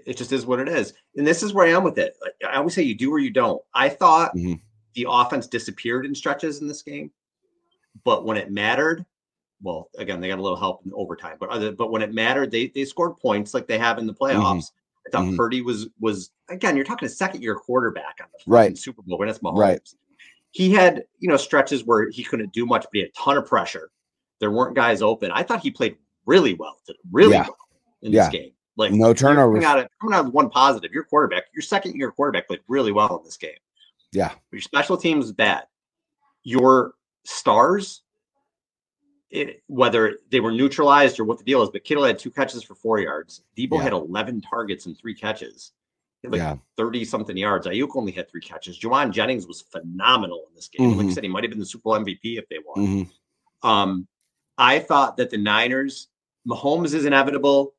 It, 0.06 0.17
just 0.17 0.32
is 0.32 0.45
what 0.45 0.60
it 0.60 0.67
is. 0.67 0.93
And 1.15 1.25
this 1.27 1.43
is 1.43 1.53
where 1.53 1.67
I 1.67 1.71
am 1.71 1.84
with 1.84 1.97
it. 1.97 2.15
Like, 2.21 2.34
I 2.51 2.58
always 2.58 2.73
say, 2.73 2.82
you 2.84 2.95
do 2.95 3.12
or 3.12 3.19
you 3.19 3.29
don't. 3.32 3.62
I 3.73 3.89
thought 3.89 4.36
Mhm. 4.36 4.60
the 4.95 5.06
offense 5.10 5.47
disappeared 5.47 6.06
in 6.06 6.15
stretches 6.15 6.62
in 6.62 6.67
this 6.67 6.82
game, 6.82 7.12
but 8.03 8.25
when 8.25 8.38
it 8.38 8.51
mattered, 8.51 9.06
well, 9.62 9.89
again, 9.97 10.19
they 10.19 10.27
got 10.27 10.39
a 10.39 10.41
little 10.41 10.58
help 10.58 10.86
in 10.86 10.91
overtime, 10.95 11.38
but 11.39 11.49
other, 11.49 11.71
but 11.71 11.91
when 11.91 12.01
it 12.01 12.13
mattered, 12.13 12.51
they 12.51 12.67
they 12.67 12.86
scored 12.86 13.17
points 13.17 13.53
like 13.53 13.67
they 13.67 13.77
have 13.77 13.97
in 13.97 14.08
the 14.08 14.13
playoffs. 14.13 14.71
I 15.08 15.10
thought 15.12 15.25
Mhm. 15.25 15.38
Purdy 15.38 15.62
was 15.62 15.88
was 15.99 16.32
again. 16.49 16.75
You're 16.75 16.86
talking 16.86 17.06
a 17.06 17.10
second 17.10 17.41
year 17.43 17.56
quarterback 17.56 18.17
on 18.21 18.27
the 18.34 18.39
Right. 18.51 18.77
Super 18.77 19.01
Bowl, 19.03 19.21
and 19.21 19.29
it's 19.29 19.39
Mahomes. 19.39 19.58
Right. 19.58 19.89
He 20.51 20.71
had 20.71 21.06
you 21.19 21.29
know 21.29 21.38
stretches 21.38 21.84
where 21.86 22.10
he 22.10 22.23
couldn't 22.23 22.51
do 22.53 22.65
much, 22.65 22.84
but 22.84 22.89
he 22.93 22.99
had 23.01 23.10
a 23.10 23.12
ton 23.13 23.38
of 23.38 23.45
pressure. 23.45 23.91
There 24.39 24.51
weren't 24.51 24.75
guys 24.75 25.01
open. 25.01 25.32
I 25.32 25.43
thought 25.43 25.62
he 25.62 25.71
played 25.71 25.97
really 26.25 26.53
well, 26.56 26.79
really 27.12 27.34
Yeah. 27.34 27.43
well 27.43 27.58
in 28.01 28.12
Yeah. 28.12 28.23
this 28.23 28.32
game. 28.32 28.51
Like 28.75 28.91
No 28.91 29.13
turnovers. 29.13 29.63
Coming 29.63 29.65
out, 29.65 29.79
of, 29.79 29.88
coming 30.01 30.15
out 30.15 30.25
with 30.25 30.33
one 30.33 30.49
positive, 30.49 30.91
your 30.91 31.03
quarterback, 31.03 31.43
your 31.53 31.62
second 31.62 31.95
year 31.95 32.12
quarterback 32.12 32.47
played 32.47 32.62
really 32.67 32.91
well 32.91 33.17
in 33.17 33.23
this 33.23 33.38
game. 33.38 33.51
Yeah. 34.12 34.31
Your 34.51 34.62
special 34.62 34.97
teams 34.97 35.31
bad. 35.31 35.65
Your 36.43 36.93
stars, 37.23 38.01
it, 39.29 39.62
whether 39.67 40.17
they 40.31 40.39
were 40.39 40.51
neutralized 40.51 41.19
or 41.19 41.23
what 41.23 41.38
the 41.38 41.43
deal 41.43 41.62
is, 41.63 41.69
but 41.69 41.83
Kittle 41.83 42.03
had 42.03 42.19
two 42.19 42.31
catches 42.31 42.63
for 42.63 42.75
four 42.75 42.99
yards. 42.99 43.43
Deebo 43.57 43.77
Yeah. 43.77 43.83
had 43.83 43.93
11 43.93 44.41
targets 44.41 44.86
and 44.86 44.97
three 44.97 45.15
catches. 45.15 45.71
Like 46.23 46.39
Yeah. 46.39 46.55
30 46.77 47.03
something 47.05 47.36
yards. 47.36 47.67
Aiyuk 47.67 47.95
only 47.95 48.12
had 48.12 48.29
three 48.29 48.41
catches. 48.41 48.79
Jauan 48.79 49.12
Jennings 49.12 49.45
was 49.45 49.62
phenomenal 49.62 50.45
in 50.49 50.55
this 50.55 50.67
game. 50.69 50.91
Like 50.97 51.07
I 51.07 51.09
Mhm. 51.09 51.13
said, 51.13 51.23
he 51.23 51.29
might 51.29 51.43
have 51.43 51.51
been 51.51 51.59
the 51.59 51.65
Super 51.65 51.83
Bowl 51.83 51.95
MVP 51.95 52.38
if 52.38 52.47
they 52.49 52.59
won. 52.65 52.77
Mhm. 52.88 53.09
Um, 53.67 54.07
I 54.57 54.79
thought 54.79 55.17
that 55.17 55.29
the 55.31 55.38
Niners, 55.38 56.07
Mahomes 56.47 56.93
is 56.93 57.05
inevitable 57.05 57.73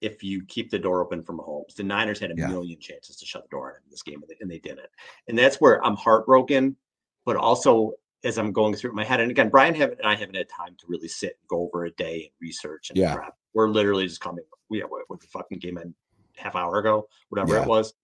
if 0.00 0.22
you 0.22 0.44
keep 0.44 0.70
the 0.70 0.78
door 0.78 1.00
open 1.00 1.22
for 1.22 1.32
Mahomes. 1.34 1.74
The 1.74 1.82
Niners 1.82 2.18
had 2.20 2.30
a 2.30 2.34
Yeah. 2.36 2.48
million 2.48 2.78
chances 2.78 3.16
to 3.16 3.26
shut 3.26 3.42
the 3.44 3.48
door 3.48 3.70
on 3.70 3.76
him 3.76 3.82
in 3.84 3.90
this 3.90 4.02
game, 4.02 4.20
and 4.22 4.28
they, 4.28 4.36
and 4.40 4.50
they 4.50 4.58
didn't. 4.58 4.90
And 5.28 5.38
that's 5.38 5.60
where 5.60 5.82
I'm 5.84 5.96
heartbroken, 5.96 6.76
but 7.24 7.36
also 7.36 7.92
as 8.24 8.38
I'm 8.38 8.52
going 8.52 8.74
through 8.74 8.92
my 8.92 9.04
head. 9.04 9.20
And 9.20 9.30
again, 9.30 9.48
Brian 9.50 9.74
haven't 9.74 9.98
and 9.98 10.08
I 10.08 10.14
haven't 10.14 10.34
had 10.36 10.48
time 10.48 10.74
to 10.78 10.86
really 10.88 11.08
sit 11.08 11.38
and 11.40 11.48
go 11.48 11.62
over 11.62 11.84
a 11.84 11.90
day 11.92 12.24
and 12.24 12.30
research 12.40 12.90
and 12.90 12.98
Yeah. 12.98 13.14
prep. 13.14 13.36
We're 13.54 13.68
literally 13.68 14.06
just 14.06 14.20
coming. 14.20 14.44
We 14.68 14.80
have 14.80 14.90
what, 14.90 15.04
what 15.08 15.20
the 15.20 15.26
fucking 15.28 15.58
game 15.60 15.78
in 15.78 15.94
half 16.36 16.56
hour 16.56 16.78
ago, 16.78 17.08
whatever 17.28 17.54
Yeah. 17.54 17.62
it 17.62 17.68
was. 17.68 17.94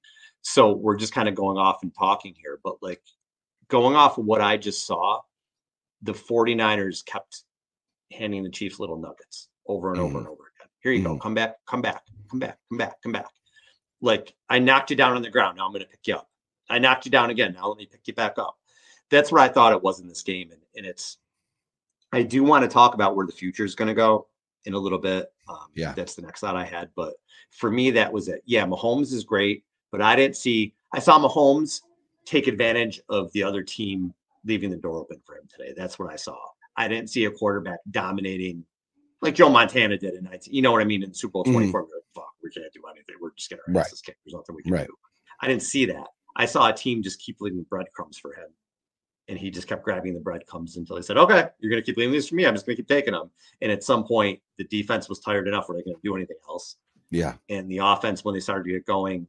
So 0.42 0.72
we're 0.72 0.96
just 0.96 1.12
kind 1.12 1.28
of 1.28 1.34
going 1.34 1.56
off 1.58 1.82
and 1.82 1.92
talking 1.94 2.34
here, 2.34 2.60
but 2.62 2.76
like 2.82 3.02
going 3.68 3.96
off 3.96 4.18
of 4.18 4.24
what 4.24 4.40
I 4.40 4.56
just 4.56 4.86
saw, 4.86 5.20
the 6.02 6.12
49ers 6.14 7.02
kept 7.04 7.42
handing 8.12 8.42
the 8.44 8.50
Chiefs 8.50 8.78
little 8.78 8.98
nuggets 8.98 9.48
over 9.66 9.92
and 9.92 10.00
over 10.00 10.14
Mhm. 10.14 10.18
and 10.18 10.28
over. 10.28 10.51
Here 10.82 10.92
you 10.92 11.02
go. 11.02 11.16
Mhm. 11.16 11.20
Come 11.20 11.34
back, 11.34 11.56
come 11.66 11.80
back, 11.82 12.02
come 12.30 12.38
back, 12.40 12.58
come 12.68 12.78
back, 12.78 13.02
come 13.02 13.12
back. 13.12 13.26
Like 14.00 14.34
I 14.48 14.58
knocked 14.58 14.90
you 14.90 14.96
down 14.96 15.14
on 15.14 15.22
the 15.22 15.30
ground. 15.30 15.56
Now 15.56 15.66
I'm 15.66 15.72
going 15.72 15.84
to 15.84 15.88
pick 15.88 16.06
you 16.06 16.16
up. 16.16 16.28
I 16.68 16.78
knocked 16.78 17.04
you 17.04 17.10
down 17.10 17.30
again. 17.30 17.54
Now 17.54 17.68
let 17.68 17.78
me 17.78 17.86
pick 17.86 18.06
you 18.06 18.14
back 18.14 18.38
up. 18.38 18.56
That's 19.10 19.30
what 19.30 19.40
I 19.42 19.48
thought 19.48 19.72
it 19.72 19.82
was 19.82 20.00
in 20.00 20.08
this 20.08 20.22
game. 20.22 20.50
And, 20.50 20.60
and 20.76 20.86
it's, 20.86 21.18
I 22.12 22.22
do 22.22 22.42
want 22.42 22.62
to 22.64 22.68
talk 22.68 22.94
about 22.94 23.14
where 23.14 23.26
the 23.26 23.32
future 23.32 23.64
is 23.64 23.74
going 23.74 23.88
to 23.88 23.94
go 23.94 24.26
in 24.64 24.74
a 24.74 24.78
little 24.78 24.98
bit. 24.98 25.32
Um, 25.48 25.66
Yeah. 25.74 25.92
That's 25.92 26.14
the 26.14 26.22
next 26.22 26.40
thought 26.40 26.56
I 26.56 26.64
had. 26.64 26.88
But 26.96 27.14
for 27.50 27.70
me, 27.70 27.90
that 27.92 28.12
was 28.12 28.28
it. 28.28 28.42
Yeah. 28.46 28.64
Mahomes 28.64 29.12
is 29.12 29.24
great, 29.24 29.64
but 29.90 30.00
I 30.00 30.16
didn't 30.16 30.36
see, 30.36 30.74
I 30.92 30.98
saw 30.98 31.18
Mahomes 31.18 31.82
take 32.24 32.46
advantage 32.46 33.00
of 33.08 33.30
the 33.32 33.42
other 33.42 33.62
team 33.62 34.14
leaving 34.44 34.70
the 34.70 34.76
door 34.76 34.96
open 34.98 35.20
for 35.24 35.36
him 35.36 35.48
today. 35.48 35.74
That's 35.76 35.98
what 35.98 36.10
I 36.10 36.16
saw. 36.16 36.36
I 36.76 36.88
didn't 36.88 37.10
see 37.10 37.26
a 37.26 37.30
quarterback 37.30 37.78
dominating 37.90 38.64
like 39.22 39.34
Joe 39.34 39.48
Montana 39.48 39.96
did 39.96 40.14
in 40.14 40.24
19. 40.24 40.52
You 40.52 40.62
know 40.62 40.72
what 40.72 40.82
I 40.82 40.84
mean? 40.84 41.02
In 41.02 41.14
Super 41.14 41.32
Bowl 41.32 41.44
Mhm. 41.44 41.52
24, 41.52 41.82
we're 41.84 41.88
like, 41.94 42.04
fuck, 42.14 42.32
we 42.42 42.50
can't 42.50 42.72
do 42.72 42.82
anything. 42.90 43.14
We're 43.20 43.30
just 43.36 43.48
getting 43.48 43.62
our 43.68 43.74
Right. 43.74 43.86
asses 43.86 44.02
kicked. 44.02 44.18
There's 44.24 44.34
nothing 44.34 44.54
we 44.56 44.62
can 44.64 44.72
Right. 44.72 44.86
do. 44.86 44.94
I 45.40 45.46
didn't 45.48 45.62
see 45.62 45.86
that. 45.86 46.08
I 46.36 46.44
saw 46.46 46.68
a 46.68 46.72
team 46.72 47.02
just 47.02 47.20
keep 47.20 47.40
leaving 47.40 47.62
breadcrumbs 47.62 48.18
for 48.18 48.34
him. 48.34 48.48
And 49.28 49.38
he 49.38 49.50
just 49.50 49.68
kept 49.68 49.84
grabbing 49.84 50.14
the 50.14 50.20
breadcrumbs 50.20 50.76
until 50.76 50.96
he 50.96 51.02
said, 51.02 51.16
okay, 51.16 51.48
you're 51.60 51.70
going 51.70 51.80
to 51.80 51.86
keep 51.86 51.96
leaving 51.96 52.12
these 52.12 52.28
for 52.28 52.34
me. 52.34 52.44
I'm 52.44 52.54
just 52.54 52.66
going 52.66 52.76
to 52.76 52.82
keep 52.82 52.88
taking 52.88 53.12
them. 53.12 53.30
And 53.60 53.70
at 53.70 53.84
some 53.84 54.04
point, 54.04 54.42
the 54.58 54.64
defense 54.64 55.08
was 55.08 55.20
tired 55.20 55.46
enough 55.46 55.68
where 55.68 55.78
they 55.78 55.84
going 55.84 55.94
to 55.96 56.02
do 56.02 56.16
anything 56.16 56.36
else. 56.48 56.76
Yeah. 57.10 57.36
And 57.48 57.70
the 57.70 57.78
offense, 57.78 58.24
when 58.24 58.34
they 58.34 58.40
started 58.40 58.64
to 58.64 58.70
get 58.72 58.84
going, 58.84 59.28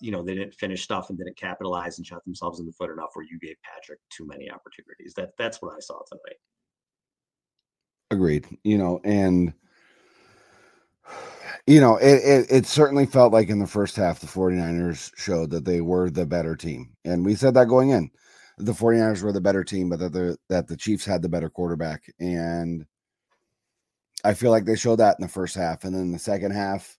you 0.00 0.10
know, 0.12 0.22
they 0.22 0.34
didn't 0.34 0.54
finish 0.54 0.82
stuff 0.82 1.10
and 1.10 1.18
didn't 1.18 1.36
capitalize 1.36 1.98
and 1.98 2.06
shot 2.06 2.24
themselves 2.24 2.58
in 2.60 2.66
the 2.66 2.72
foot 2.72 2.90
enough 2.90 3.10
where 3.14 3.24
you 3.24 3.38
gave 3.38 3.56
Patrick 3.62 4.00
too 4.08 4.24
many 4.26 4.50
opportunities. 4.50 5.12
That 5.14 5.36
That's 5.36 5.60
what 5.60 5.74
I 5.74 5.80
saw 5.80 6.00
tonight. 6.10 6.38
Agreed. 8.10 8.46
You 8.64 8.78
know, 8.78 9.00
and 9.04 9.52
you 11.66 11.80
know, 11.80 11.96
it, 11.96 12.16
it 12.24 12.46
it 12.50 12.66
certainly 12.66 13.06
felt 13.06 13.32
like 13.32 13.48
in 13.48 13.58
the 13.58 13.66
first 13.66 13.96
half 13.96 14.20
the 14.20 14.26
49ers 14.26 15.10
showed 15.16 15.50
that 15.50 15.64
they 15.64 15.80
were 15.80 16.10
the 16.10 16.26
better 16.26 16.56
team. 16.56 16.94
And 17.04 17.24
we 17.24 17.34
said 17.34 17.54
that 17.54 17.68
going 17.68 17.90
in. 17.90 18.10
The 18.58 18.72
49ers 18.72 19.22
were 19.22 19.32
the 19.32 19.40
better 19.40 19.64
team, 19.64 19.88
but 19.88 19.98
that 20.00 20.12
the 20.12 20.36
that 20.48 20.68
the 20.68 20.76
Chiefs 20.76 21.04
had 21.04 21.22
the 21.22 21.28
better 21.28 21.48
quarterback. 21.48 22.02
And 22.20 22.86
I 24.24 24.34
feel 24.34 24.50
like 24.50 24.64
they 24.64 24.76
showed 24.76 24.96
that 24.96 25.16
in 25.18 25.22
the 25.22 25.28
first 25.28 25.56
half. 25.56 25.84
And 25.84 25.94
then 25.94 26.12
the 26.12 26.18
second 26.18 26.52
half, 26.52 26.96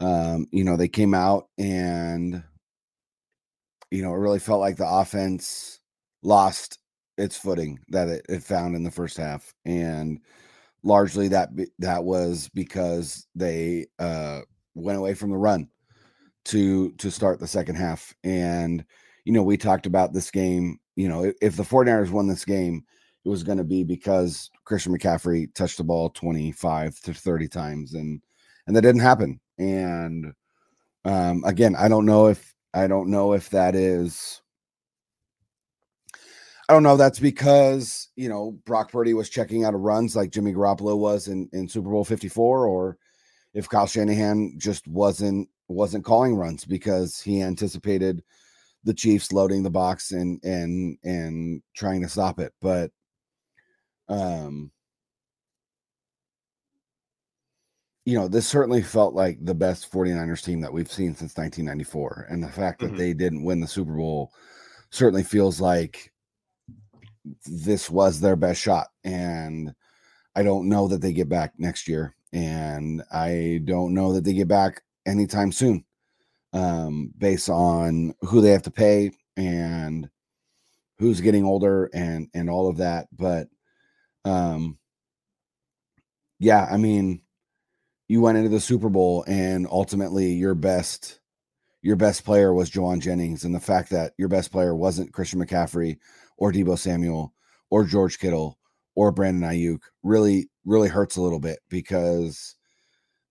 um, 0.00 0.46
you 0.52 0.64
know, 0.64 0.76
they 0.76 0.88
came 0.88 1.14
out 1.14 1.48
and 1.58 2.42
you 3.90 4.02
know, 4.02 4.12
it 4.12 4.18
really 4.18 4.38
felt 4.38 4.60
like 4.60 4.76
the 4.76 4.88
offense 4.88 5.80
lost 6.22 6.78
its 7.18 7.36
footing 7.36 7.78
that 7.88 8.08
it, 8.08 8.24
it 8.28 8.42
found 8.42 8.74
in 8.74 8.82
the 8.82 8.90
first 8.90 9.16
half. 9.16 9.52
And 9.64 10.20
largely 10.82 11.28
that 11.28 11.50
that 11.78 12.04
was 12.04 12.48
because 12.54 13.26
they 13.34 13.86
uh 13.98 14.40
went 14.74 14.98
away 14.98 15.14
from 15.14 15.30
the 15.30 15.36
run 15.36 15.68
to 16.44 16.92
to 16.92 17.10
start 17.10 17.40
the 17.40 17.46
second 17.46 17.74
half 17.74 18.14
and 18.24 18.84
you 19.24 19.32
know 19.32 19.42
we 19.42 19.56
talked 19.56 19.86
about 19.86 20.12
this 20.12 20.30
game 20.30 20.78
you 20.96 21.08
know 21.08 21.32
if, 21.42 21.56
the 21.56 21.62
49ers 21.62 22.10
won 22.10 22.28
this 22.28 22.44
game 22.44 22.82
it 23.24 23.28
was 23.28 23.42
going 23.42 23.58
to 23.58 23.64
be 23.64 23.82
because 23.82 24.50
Christian 24.64 24.96
McCaffrey 24.96 25.52
touched 25.54 25.78
the 25.78 25.84
ball 25.84 26.10
25 26.10 27.00
to 27.00 27.12
30 27.12 27.48
times 27.48 27.94
and 27.94 28.22
and 28.66 28.76
that 28.76 28.82
didn't 28.82 29.00
happen 29.00 29.40
and 29.58 30.32
um 31.04 31.42
again 31.44 31.74
I 31.76 31.88
don't 31.88 32.06
know 32.06 32.28
if 32.28 32.54
I 32.72 32.86
don't 32.86 33.10
know 33.10 33.32
if 33.32 33.50
that 33.50 33.74
is 33.74 34.40
I 36.68 36.74
don't 36.74 36.82
know. 36.82 36.92
if 36.92 36.98
That's 36.98 37.18
because 37.18 38.08
you 38.16 38.28
know 38.28 38.52
Brock 38.66 38.92
Purdy 38.92 39.14
was 39.14 39.30
checking 39.30 39.64
out 39.64 39.74
of 39.74 39.80
runs 39.80 40.14
like 40.14 40.30
Jimmy 40.30 40.52
Garoppolo 40.52 40.96
was 40.98 41.28
in, 41.28 41.48
in 41.52 41.68
Super 41.68 41.90
Bowl 41.90 42.04
Fifty 42.04 42.28
Four, 42.28 42.66
or 42.66 42.98
if 43.54 43.68
Kyle 43.68 43.86
Shanahan 43.86 44.54
just 44.58 44.86
wasn't 44.86 45.48
wasn't 45.68 46.04
calling 46.04 46.34
runs 46.36 46.64
because 46.64 47.20
he 47.20 47.40
anticipated 47.42 48.22
the 48.84 48.94
Chiefs 48.94 49.32
loading 49.32 49.62
the 49.62 49.70
box 49.70 50.12
and 50.12 50.42
and 50.44 50.98
and 51.04 51.62
trying 51.74 52.02
to 52.02 52.08
stop 52.08 52.38
it. 52.38 52.52
But 52.60 52.90
um, 54.08 54.70
you 58.04 58.14
know, 58.18 58.28
this 58.28 58.46
certainly 58.46 58.82
felt 58.82 59.14
like 59.14 59.38
the 59.42 59.54
best 59.54 59.90
49ers 59.92 60.42
team 60.44 60.60
that 60.62 60.72
we've 60.72 60.90
seen 60.90 61.14
since 61.14 61.36
1994, 61.36 62.26
and 62.30 62.42
the 62.42 62.48
fact 62.48 62.80
that 62.80 62.92
Mhm. 62.92 62.96
they 62.98 63.12
didn't 63.14 63.44
win 63.44 63.60
the 63.60 63.66
Super 63.66 63.94
Bowl 63.94 64.32
certainly 64.90 65.22
feels 65.22 65.60
like 65.60 66.10
this 67.46 67.90
was 67.90 68.20
their 68.20 68.36
best 68.36 68.60
shot 68.60 68.88
and 69.04 69.74
i 70.36 70.42
don't 70.42 70.68
know 70.68 70.88
that 70.88 71.00
they 71.00 71.12
get 71.12 71.28
back 71.28 71.52
next 71.58 71.88
year 71.88 72.14
and 72.32 73.02
i 73.12 73.60
don't 73.64 73.94
know 73.94 74.12
that 74.12 74.24
they 74.24 74.32
get 74.32 74.48
back 74.48 74.82
anytime 75.06 75.52
soon 75.52 75.84
um, 76.52 77.12
based 77.16 77.48
on 77.48 78.14
who 78.22 78.40
they 78.40 78.50
have 78.50 78.62
to 78.62 78.70
pay 78.70 79.10
and 79.36 80.08
who's 80.98 81.20
getting 81.20 81.44
older 81.44 81.90
and 81.92 82.28
and 82.34 82.50
all 82.50 82.68
of 82.68 82.78
that. 82.78 83.08
But 83.12 83.48
um, 84.24 84.78
yeah, 86.38 86.66
I 86.70 86.76
mean, 86.76 87.22
you 88.08 88.20
went 88.20 88.38
into 88.38 88.50
the 88.50 88.60
Super 88.60 88.88
Bowl 88.88 89.24
and 89.26 89.66
ultimately 89.70 90.32
your 90.32 90.54
best 90.54 91.20
your 91.80 91.96
best 91.96 92.24
player 92.24 92.52
was 92.52 92.70
Jauan 92.70 93.00
Jennings, 93.00 93.44
and 93.44 93.54
the 93.54 93.60
fact 93.60 93.90
that 93.90 94.12
your 94.18 94.28
best 94.28 94.50
player 94.50 94.74
wasn't 94.74 95.12
Christian 95.12 95.44
McCaffrey 95.44 95.98
or 96.38 96.52
Deebo 96.52 96.78
Samuel 96.78 97.34
or 97.70 97.84
George 97.84 98.18
Kittle 98.18 98.58
or 98.94 99.12
Brandon 99.12 99.48
Aiyuk 99.48 99.80
really 100.02 100.48
really 100.64 100.88
hurts 100.88 101.16
a 101.16 101.22
little 101.22 101.40
bit 101.40 101.58
because 101.68 102.56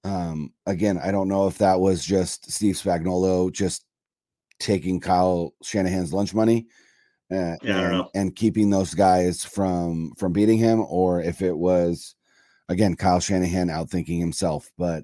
um 0.04 0.54
again 0.66 1.00
I 1.04 1.12
don't 1.12 1.28
know 1.28 1.48
if 1.48 1.58
that 1.58 1.80
was 1.80 2.06
just 2.06 2.52
Steve 2.52 2.76
Spagnuolo 2.76 3.52
just 3.52 3.86
taking 4.60 5.00
Kyle 5.00 5.54
Shanahan's 5.64 6.14
lunch 6.14 6.34
money 6.34 6.68
uh, 7.32 7.56
Yeah, 7.62 7.92
and, 7.92 8.06
and 8.16 8.36
keeping 8.36 8.70
those 8.70 8.94
guys 8.94 9.44
from 9.44 10.14
from 10.18 10.34
beating 10.34 10.58
him 10.58 10.86
or 10.88 11.22
if 11.22 11.42
it 11.42 11.58
was 11.58 12.16
again 12.70 12.96
Kyle 12.96 13.20
Shanahan 13.20 13.68
outthinking 13.68 14.20
himself. 14.20 14.72
But 14.78 15.04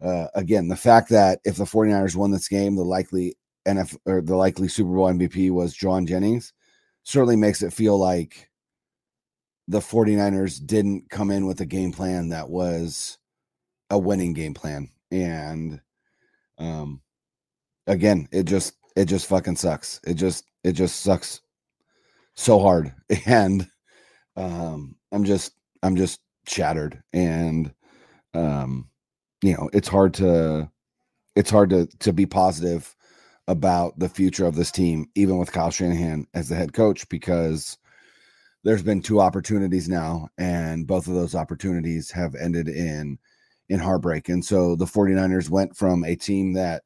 uh, 0.00 0.28
again 0.34 0.68
the 0.68 0.76
fact 0.76 1.08
that 1.10 1.40
if 1.44 1.56
the 1.56 1.64
49ers 1.64 2.14
won 2.14 2.30
this 2.30 2.48
game 2.48 2.76
the 2.76 2.84
likely 2.84 3.36
NF 3.66 3.96
or 4.06 4.22
the 4.22 4.36
likely 4.36 4.68
Super 4.68 4.94
Bowl 4.94 5.12
MVP 5.12 5.50
was 5.50 5.76
Jauan 5.76 6.06
Jennings 6.06 6.52
certainly 7.08 7.36
makes 7.36 7.62
it 7.62 7.72
feel 7.72 7.98
like 7.98 8.50
the 9.66 9.80
49ers 9.80 10.64
didn't 10.64 11.08
come 11.08 11.30
in 11.30 11.46
with 11.46 11.58
a 11.62 11.64
game 11.66 11.90
plan 11.90 12.28
that 12.28 12.50
was 12.50 13.16
a 13.88 13.98
winning 13.98 14.34
game 14.34 14.52
plan. 14.52 14.90
And 15.10 15.80
um 16.58 17.00
again 17.86 18.28
it 18.30 18.42
just 18.42 18.74
it 18.94 19.06
just 19.06 19.26
fucking 19.26 19.56
sucks. 19.56 20.00
It 20.06 20.14
just 20.14 20.44
it 20.64 20.72
just 20.72 21.00
sucks 21.00 21.40
so 22.36 22.58
hard. 22.58 22.94
And 23.26 23.66
um 24.36 24.96
i'm 25.10 25.24
just 25.24 25.52
i'm 25.82 25.96
just 25.96 26.20
shattered. 26.46 27.02
And 27.14 27.72
um 28.34 28.90
you 29.42 29.54
know 29.54 29.70
it's 29.72 29.88
hard 29.88 30.12
to 30.14 30.70
it's 31.36 31.50
hard 31.50 31.70
to 31.70 31.86
to 32.00 32.12
be 32.12 32.26
positive 32.26 32.94
about 33.48 33.98
the 33.98 34.08
future 34.08 34.46
of 34.46 34.54
this 34.54 34.70
team 34.70 35.08
even 35.16 35.38
with 35.38 35.50
Kyle 35.50 35.70
Shanahan 35.70 36.26
as 36.34 36.48
the 36.48 36.54
head 36.54 36.72
coach 36.74 37.08
because 37.08 37.76
there's 38.62 38.82
been 38.82 39.00
two 39.02 39.20
opportunities 39.20 39.88
now 39.88 40.28
and 40.38 40.86
both 40.86 41.08
of 41.08 41.14
those 41.14 41.34
opportunities 41.34 42.10
have 42.10 42.34
ended 42.36 42.68
in 42.68 43.18
in 43.70 43.78
heartbreak 43.80 44.28
and 44.28 44.44
so 44.44 44.76
the 44.76 44.84
49ers 44.84 45.48
went 45.50 45.74
from 45.76 46.04
a 46.04 46.14
team 46.14 46.52
that 46.52 46.82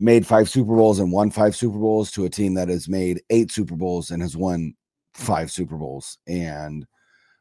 made 0.00 0.24
five 0.26 0.48
super 0.48 0.74
bowls 0.76 1.00
and 1.00 1.10
won 1.12 1.30
five 1.30 1.54
super 1.56 1.78
bowls 1.78 2.10
to 2.12 2.24
a 2.24 2.30
team 2.30 2.54
that 2.54 2.68
has 2.68 2.88
made 2.88 3.20
eight 3.30 3.50
super 3.50 3.74
bowls 3.76 4.10
and 4.12 4.22
has 4.22 4.36
won 4.36 4.72
five 5.14 5.50
super 5.50 5.76
bowls 5.76 6.18
and 6.28 6.86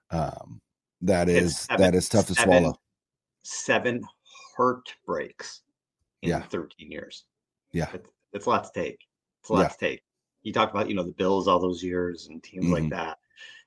um 0.09 0.59
that 1.01 1.29
is 1.29 1.59
seven- 1.59 1.81
that 1.83 1.93
is 1.95 2.09
tough 2.09 2.25
to 2.27 2.33
seven- 2.33 2.59
swallow 2.61 2.75
Seven 3.43 4.01
heartbreaks 4.57 5.61
in 6.23 6.29
Yeah. 6.29 6.41
13 6.47 6.91
years. 6.91 7.25
yeah 7.71 7.85
it's 8.33 8.45
a 8.45 8.49
lot 8.49 8.63
to 8.65 8.71
take. 8.73 9.07
It's 9.41 9.49
a 9.49 9.53
lot 9.53 9.63
Yeah. 9.63 9.67
to 9.69 9.77
take. 9.77 10.03
You 10.43 10.53
talk 10.53 10.71
about, 10.71 10.89
you 10.89 10.95
know, 10.95 11.03
the 11.03 11.11
Bills 11.11 11.47
all 11.47 11.59
those 11.59 11.83
years 11.83 12.27
and 12.27 12.41
teams 12.43 12.69
like 12.71 12.83
Mhm. 12.83 12.89
that. 12.91 13.19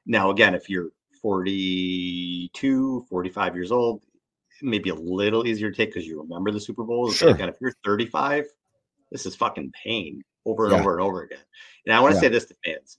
Now, 0.07 0.31
again, 0.31 0.55
if 0.55 0.69
you're 0.71 0.91
42, 1.21 3.03
45 3.09 3.55
years 3.55 3.73
old, 3.73 4.05
it 4.61 4.67
may 4.67 4.79
be 4.79 4.91
a 4.91 4.95
little 4.95 5.47
easier 5.47 5.71
to 5.71 5.77
take 5.77 5.91
because 5.91 6.07
you 6.07 6.21
remember 6.21 6.51
the 6.51 6.61
Super 6.61 6.85
Bowls. 6.85 7.17
Sure. 7.17 7.31
Again, 7.31 7.49
if 7.49 7.57
you're 7.61 7.73
35, 7.85 8.47
this 9.11 9.27
is 9.27 9.37
fucking 9.37 9.73
pain 9.73 10.23
over 10.47 10.65
and 10.67 10.75
Yeah. 10.75 10.81
over 10.81 10.93
and 10.99 11.03
over 11.03 11.23
again. 11.23 11.45
And 11.87 11.95
I 11.95 12.01
want 12.01 12.13
to 12.13 12.17
Yeah. 12.17 12.21
say 12.21 12.29
this 12.29 12.47
to 12.47 12.57
fans. 12.65 12.99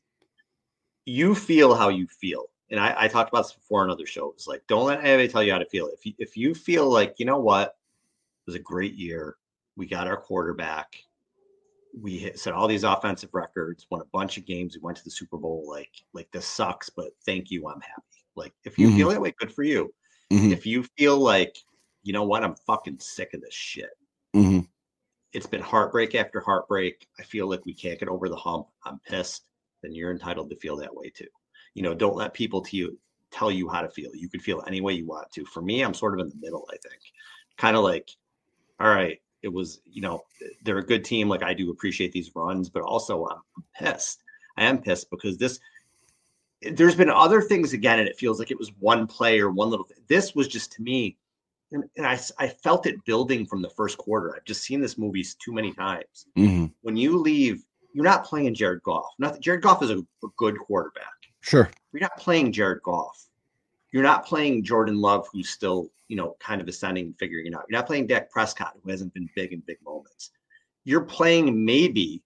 You 1.06 1.36
feel 1.36 1.74
how 1.76 1.89
you 1.89 2.08
feel. 2.08 2.50
And 2.69 2.80
I, 2.80 2.95
I 3.04 3.08
talked 3.08 3.30
about 3.30 3.43
this 3.43 3.54
before 3.54 3.82
on 3.82 3.89
other 3.89 4.06
shows. 4.06 4.45
Like, 4.47 4.65
don't 4.67 4.86
let 4.86 5.04
anybody 5.04 5.28
tell 5.28 5.43
you 5.43 5.52
how 5.52 5.58
to 5.60 5.65
feel. 5.65 5.88
If 5.88 6.06
you 6.06 6.13
if 6.19 6.38
you 6.38 6.54
feel 6.56 6.89
like, 6.89 7.19
you 7.19 7.26
know 7.26 7.39
what, 7.39 7.69
it 7.69 7.76
was 8.47 8.56
a 8.56 8.60
great 8.60 8.93
year. 8.93 9.38
We 9.76 9.88
got 9.88 10.08
our 10.08 10.17
quarterback 10.17 11.04
we 11.99 12.17
hit 12.17 12.39
set 12.39 12.54
all 12.54 12.67
these 12.67 12.84
offensive 12.84 13.30
records, 13.34 13.88
won 13.89 14.01
a 14.01 14.06
bunch 14.06 14.38
of 14.38 14.45
games. 14.45 14.75
We 14.75 14.82
went 14.82 14.97
to 14.97 15.04
the 15.04 15.12
Super 15.12 15.38
Bowl. 15.38 15.65
Like, 15.67 15.91
like 16.13 16.32
this 16.32 16.45
sucks, 16.45 16.89
but 16.89 17.12
thank 17.25 17.51
you. 17.51 17.67
I'm 17.67 17.82
happy. 17.82 18.25
Like, 18.36 18.54
if 18.63 18.77
you 18.77 18.95
feel 18.95 19.10
that 19.10 19.21
way, 19.21 19.34
good 19.38 19.51
for 19.54 19.63
you. 19.63 19.93
Mhm. 20.32 20.51
If 20.51 20.65
you 20.65 20.84
feel 20.97 21.17
like, 21.17 21.58
you 22.04 22.13
know 22.13 22.23
what, 22.23 22.43
I'm 22.43 22.56
fucking 22.56 22.99
sick 22.99 23.34
of 23.34 23.41
this 23.41 23.54
shit. 23.54 23.91
Mhm. 24.34 24.67
It's 25.34 25.47
been 25.47 25.62
heartbreak 25.62 26.15
after 26.15 26.39
heartbreak. 26.39 27.08
I 27.19 27.23
feel 27.23 27.47
like 27.47 27.65
we 27.65 27.73
can't 27.73 27.99
get 27.99 28.10
over 28.10 28.30
the 28.30 28.36
hump. 28.36 28.67
I'm 28.86 28.99
pissed. 28.99 29.45
Then 29.82 29.93
you're 29.93 30.12
entitled 30.12 30.49
to 30.49 30.56
feel 30.58 30.77
that 30.77 30.95
way 30.95 31.10
too. 31.10 31.27
You 31.73 31.84
know, 31.84 31.93
don't 31.93 32.15
let 32.15 32.34
people 32.34 32.62
to 32.62 32.77
you 32.77 32.99
tell 33.32 33.51
you 33.51 33.69
how 33.69 33.82
to 33.82 33.89
feel. 33.89 34.12
You 34.13 34.30
can 34.30 34.39
feel 34.39 34.63
any 34.67 34.82
way 34.82 34.93
you 34.93 35.06
want 35.06 35.32
to. 35.32 35.45
For 35.45 35.62
me, 35.62 35.82
I'm 35.82 35.93
sort 35.93 36.13
of 36.13 36.25
in 36.25 36.30
the 36.30 36.36
middle, 36.41 36.67
I 36.71 36.77
think. 36.77 37.01
Kind 37.58 37.77
of 37.77 37.84
like, 37.84 38.10
all 38.80 38.89
right, 38.89 39.21
it 39.43 39.49
was, 39.49 39.82
you 39.86 40.01
know, 40.01 40.23
they're 40.63 40.77
a 40.77 40.86
good 40.86 41.04
team. 41.04 41.30
Like 41.30 41.43
I 41.43 41.54
do 41.54 41.71
appreciate 41.71 42.12
these 42.12 42.32
runs, 42.36 42.69
but 42.69 42.84
also 42.84 43.25
I'm 43.27 43.41
pissed. 43.75 44.23
I 44.58 44.65
am 44.65 44.80
pissed 44.80 45.10
because 45.10 45.38
this 45.38 45.60
there's 46.62 46.95
been 46.95 47.10
other 47.10 47.41
things 47.41 47.73
again, 47.73 47.99
and 47.99 48.08
it 48.08 48.17
feels 48.17 48.38
like 48.38 48.51
it 48.51 48.60
was 48.60 48.71
one 48.80 49.08
play 49.08 49.39
or 49.39 49.49
one 49.49 49.69
little 49.69 49.86
thing. 49.86 49.97
This 50.08 50.36
was 50.36 50.47
just 50.47 50.71
to 50.73 50.84
me, 50.84 51.17
and, 51.71 51.84
and 51.97 52.06
I 52.06 52.47
felt 52.47 52.86
it 52.86 53.04
building 53.06 53.45
from 53.45 53.62
the 53.63 53.69
first 53.69 53.97
quarter. 53.97 54.36
I've 54.36 54.45
just 54.45 54.62
seen 54.62 54.80
this 54.80 54.97
movie 54.97 55.25
too 55.39 55.54
many 55.54 55.73
times. 55.73 56.27
Mhm. 56.38 56.71
When 56.82 56.95
you 56.95 57.17
leave, 57.17 57.63
you're 57.93 58.06
not 58.06 58.25
playing 58.25 58.54
Jared 58.54 58.84
Goff. 58.84 59.08
Not 59.17 59.39
Jared 59.39 59.63
Goff 59.63 59.82
is 59.82 59.89
a, 59.89 59.97
a 59.97 60.27
good 60.38 60.58
quarterback. 60.60 61.08
Sure. 61.39 61.71
You're 61.91 62.01
not 62.01 62.17
playing 62.17 62.51
Jared 62.51 62.84
Goff. 62.84 63.27
You're 63.91 64.04
not 64.04 64.25
playing 64.25 64.63
Jordan 64.63 65.01
Love, 65.01 65.27
who's 65.34 65.49
still, 65.49 65.89
you 66.12 66.17
know, 66.17 66.36
kind 66.41 66.60
of 66.60 66.67
ascending 66.67 67.06
and 67.06 67.17
figuring 67.17 67.47
it 67.47 67.56
out. 67.56 67.63
You're 67.69 67.80
not 67.80 67.88
playing 67.88 68.06
Dak 68.06 68.30
Prescott, 68.30 68.74
who 68.84 68.91
hasn't 68.91 69.13
been 69.13 69.30
big 69.34 69.54
in 69.54 69.62
big 69.62 69.78
moments. 69.82 70.32
You're 70.84 71.06
playing 71.06 71.63
maybe 71.63 72.21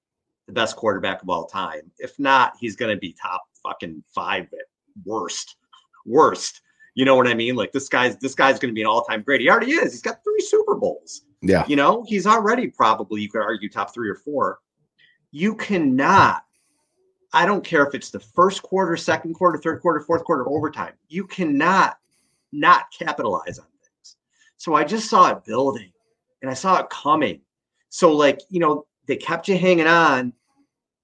the 0.48 0.54
best 0.54 0.76
quarterback 0.76 1.22
of 1.22 1.30
all 1.30 1.46
time. 1.46 1.92
If 2.00 2.18
not, 2.18 2.54
he's 2.60 2.76
going 2.76 2.96
to 2.96 3.00
be 3.00 3.14
top 3.14 3.44
fucking 3.62 4.04
five 4.08 4.46
at 4.46 4.66
worst. 5.06 5.58
Worst. 6.04 6.62
You 6.96 7.06
know 7.06 7.16
what 7.16 7.28
I 7.28 7.36
mean? 7.36 7.56
Like 7.56 7.74
this 7.74 7.88
guy's 7.88 8.18
this 8.18 8.34
guy's 8.34 8.58
going 8.58 8.72
to 8.72 8.74
be 8.74 8.82
an 8.82 8.88
all-time 8.88 9.22
great. 9.22 9.42
He 9.42 9.52
already 9.52 9.74
is. 9.74 9.92
He's 9.92 10.02
got 10.02 10.24
three 10.24 10.40
Super 10.40 10.74
Bowls. 10.74 11.22
Yeah. 11.44 11.64
You 11.68 11.76
know, 11.76 12.04
he's 12.08 12.26
already 12.26 12.70
probably 12.70 13.22
you 13.22 13.30
could 13.30 13.44
argue 13.44 13.70
top 13.70 13.94
three 13.94 14.10
or 14.10 14.16
four. 14.16 14.62
You 15.30 15.54
cannot. 15.54 16.42
I 17.34 17.46
don't 17.46 17.64
care 17.64 17.86
if 17.86 17.94
it's 17.94 18.10
the 18.10 18.20
first 18.20 18.64
quarter, 18.64 18.98
second 18.98 19.36
quarter, 19.36 19.60
third 19.60 19.80
quarter, 19.82 20.00
fourth 20.00 20.24
quarter, 20.24 20.50
overtime. 20.50 20.94
You 21.08 21.28
cannot 21.28 21.98
not 22.52 22.86
capitalize 22.98 23.60
on. 23.60 23.66
So 24.58 24.74
I 24.74 24.84
just 24.84 25.10
saw 25.10 25.32
it 25.32 25.44
building 25.46 25.92
and 26.42 26.50
I 26.50 26.54
saw 26.54 26.80
it 26.80 26.90
coming. 26.90 27.42
So, 27.90 28.12
like, 28.12 28.42
you 28.50 28.60
know, 28.60 28.86
they 29.08 29.16
kept 29.16 29.48
you 29.48 29.58
hanging 29.58 29.88
on 29.88 30.34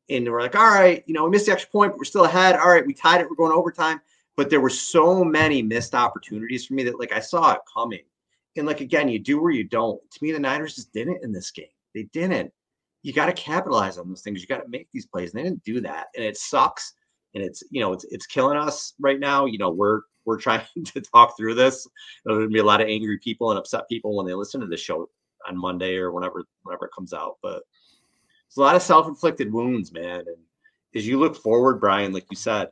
and 0.10 0.30
we're 0.30 0.42
like, 0.42 0.56
all 0.56 0.70
right, 0.70 1.04
you 1.06 1.14
know, 1.14 1.24
we 1.26 1.32
missed 1.32 1.46
the 1.46 1.52
extra 1.52 1.72
point, 1.72 1.92
but 1.92 1.98
we're 1.98 2.06
still 2.06 2.26
ahead. 2.26 2.56
All 2.56 2.70
right, 2.70 2.86
we 2.86 2.94
tied 2.94 3.22
it, 3.22 3.30
we're 3.30 3.36
going 3.36 3.52
overtime. 3.52 4.02
But 4.36 4.50
there 4.50 4.62
were 4.62 4.70
so 4.70 5.24
many 5.24 5.62
missed 5.62 5.94
opportunities 5.94 6.66
for 6.66 6.74
me 6.74 6.84
that, 6.84 7.00
like, 7.00 7.12
I 7.12 7.20
saw 7.20 7.52
it 7.54 7.60
coming. 7.72 8.04
And, 8.56 8.66
like, 8.66 8.82
again, 8.82 9.10
you 9.10 9.20
do 9.20 9.40
or 9.40 9.52
you 9.52 9.64
don't. 9.64 10.00
To 10.12 10.24
me, 10.24 10.32
the 10.32 10.40
Niners 10.40 10.76
just 10.76 10.94
didn't 10.94 11.24
in 11.24 11.32
this 11.32 11.52
game. 11.52 11.68
They 11.94 12.04
didn't 12.14 12.52
you 13.04 13.14
got 13.14 13.28
to 13.28 13.34
capitalize 13.34 13.98
on 13.98 14.10
those 14.10 14.22
things. 14.22 14.42
You 14.42 14.48
got 14.48 14.64
to 14.64 14.70
make 14.70 14.88
these 14.94 15.06
plays. 15.06 15.34
And 15.34 15.40
they 15.40 15.44
didn't 15.44 15.64
do 15.64 15.82
that. 15.82 16.08
And 16.16 16.24
it 16.24 16.38
sucks. 16.38 16.94
And 17.34 17.44
it's, 17.44 17.64
you 17.72 17.82
know, 17.82 17.94
it's 17.94 18.04
it's 18.06 18.26
killing 18.26 18.58
us 18.58 18.94
right 19.00 19.20
now. 19.20 19.46
You 19.46 19.58
know, 19.58 19.70
we're 19.72 20.02
we're 20.26 20.40
trying 20.40 20.62
to 20.86 21.02
talk 21.02 21.38
through 21.38 21.56
this. 21.56 21.88
There's 22.26 22.38
gonna 22.38 22.48
be 22.50 22.60
a 22.60 22.64
lot 22.64 22.82
of 22.82 22.88
angry 22.88 23.18
people 23.20 23.50
and 23.52 23.58
upset 23.60 23.88
people 23.90 24.16
when 24.16 24.26
they 24.26 24.34
listen 24.34 24.62
to 24.62 24.68
the 24.68 24.78
show 24.78 25.10
on 25.48 25.58
Monday 25.58 25.96
or 25.98 26.12
whenever 26.12 26.44
whenever 26.64 26.86
it 26.86 26.92
comes 26.96 27.14
out. 27.14 27.38
But 27.42 27.64
it's 28.48 28.58
a 28.58 28.62
lot 28.62 28.76
of 28.76 28.82
self-inflicted 28.82 29.52
wounds, 29.52 29.92
man. 29.94 30.20
And 30.20 30.38
as 30.94 31.08
you 31.08 31.20
look 31.20 31.36
forward, 31.38 31.80
Brian, 31.80 32.12
like 32.12 32.26
you 32.30 32.36
said, 32.36 32.70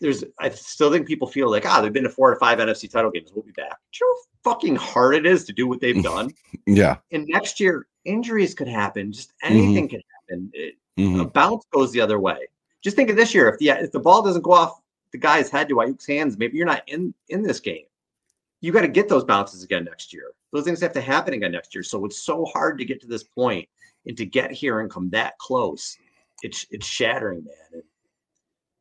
there's 0.00 0.22
I 0.38 0.50
still 0.50 0.92
think 0.92 1.08
people 1.08 1.26
feel 1.26 1.50
like, 1.50 1.66
ah, 1.66 1.80
they've 1.80 1.92
been 1.92 2.04
to 2.04 2.10
four 2.10 2.30
or 2.32 2.36
five 2.38 2.58
NFC 2.58 2.88
title 2.88 3.10
games. 3.10 3.32
We'll 3.34 3.42
be 3.44 3.50
back. 3.52 3.76
Do 3.92 3.98
you 4.00 4.06
know 4.06 4.14
how 4.44 4.52
fucking 4.54 4.76
hard 4.76 5.16
it 5.16 5.26
is 5.26 5.44
to 5.46 5.52
do 5.52 5.66
what 5.66 5.80
they've 5.80 6.02
done? 6.02 6.30
Yeah. 6.66 6.96
and 7.12 7.26
next 7.26 7.60
year 7.60 7.86
injuries 8.04 8.54
could 8.54 8.68
happen 8.68 9.10
just 9.10 9.32
anything 9.42 9.88
could 9.88 10.02
happen 10.28 10.50
It- 10.52 10.74
a 10.98 11.00
Mhm. 11.00 11.32
bounce 11.32 11.64
goes 11.72 11.92
the 11.92 12.00
other 12.02 12.18
way 12.20 12.46
just 12.82 12.96
think 12.96 13.10
of 13.10 13.16
this 13.16 13.34
year 13.34 13.48
if 13.48 13.58
the 13.58 13.68
if 13.70 13.92
the 13.92 14.00
ball 14.00 14.22
doesn't 14.22 14.42
go 14.42 14.52
off 14.52 14.80
the 15.12 15.18
guy's 15.18 15.50
head 15.50 15.68
to 15.68 15.76
Aiyuk's 15.76 16.06
hands 16.06 16.38
maybe 16.38 16.56
you're 16.56 16.66
not 16.66 16.82
in 16.88 17.14
in 17.28 17.42
this 17.42 17.60
game 17.60 17.84
you 18.60 18.72
got 18.72 18.82
to 18.82 18.88
get 18.88 19.08
those 19.08 19.24
bounces 19.24 19.62
again 19.62 19.84
next 19.84 20.12
year 20.12 20.32
those 20.52 20.64
things 20.64 20.80
have 20.80 20.92
to 20.92 21.00
happen 21.00 21.34
again 21.34 21.52
next 21.52 21.74
year 21.74 21.82
so 21.82 22.04
it's 22.04 22.22
so 22.22 22.44
hard 22.46 22.78
to 22.78 22.84
get 22.84 23.00
to 23.00 23.06
this 23.06 23.24
point 23.24 23.68
and 24.06 24.16
to 24.16 24.24
get 24.24 24.50
here 24.52 24.80
and 24.80 24.90
come 24.90 25.10
that 25.10 25.36
close 25.38 25.96
it's 26.42 26.66
it's 26.70 26.86
shattering 26.86 27.44
man 27.44 27.54
and 27.72 27.82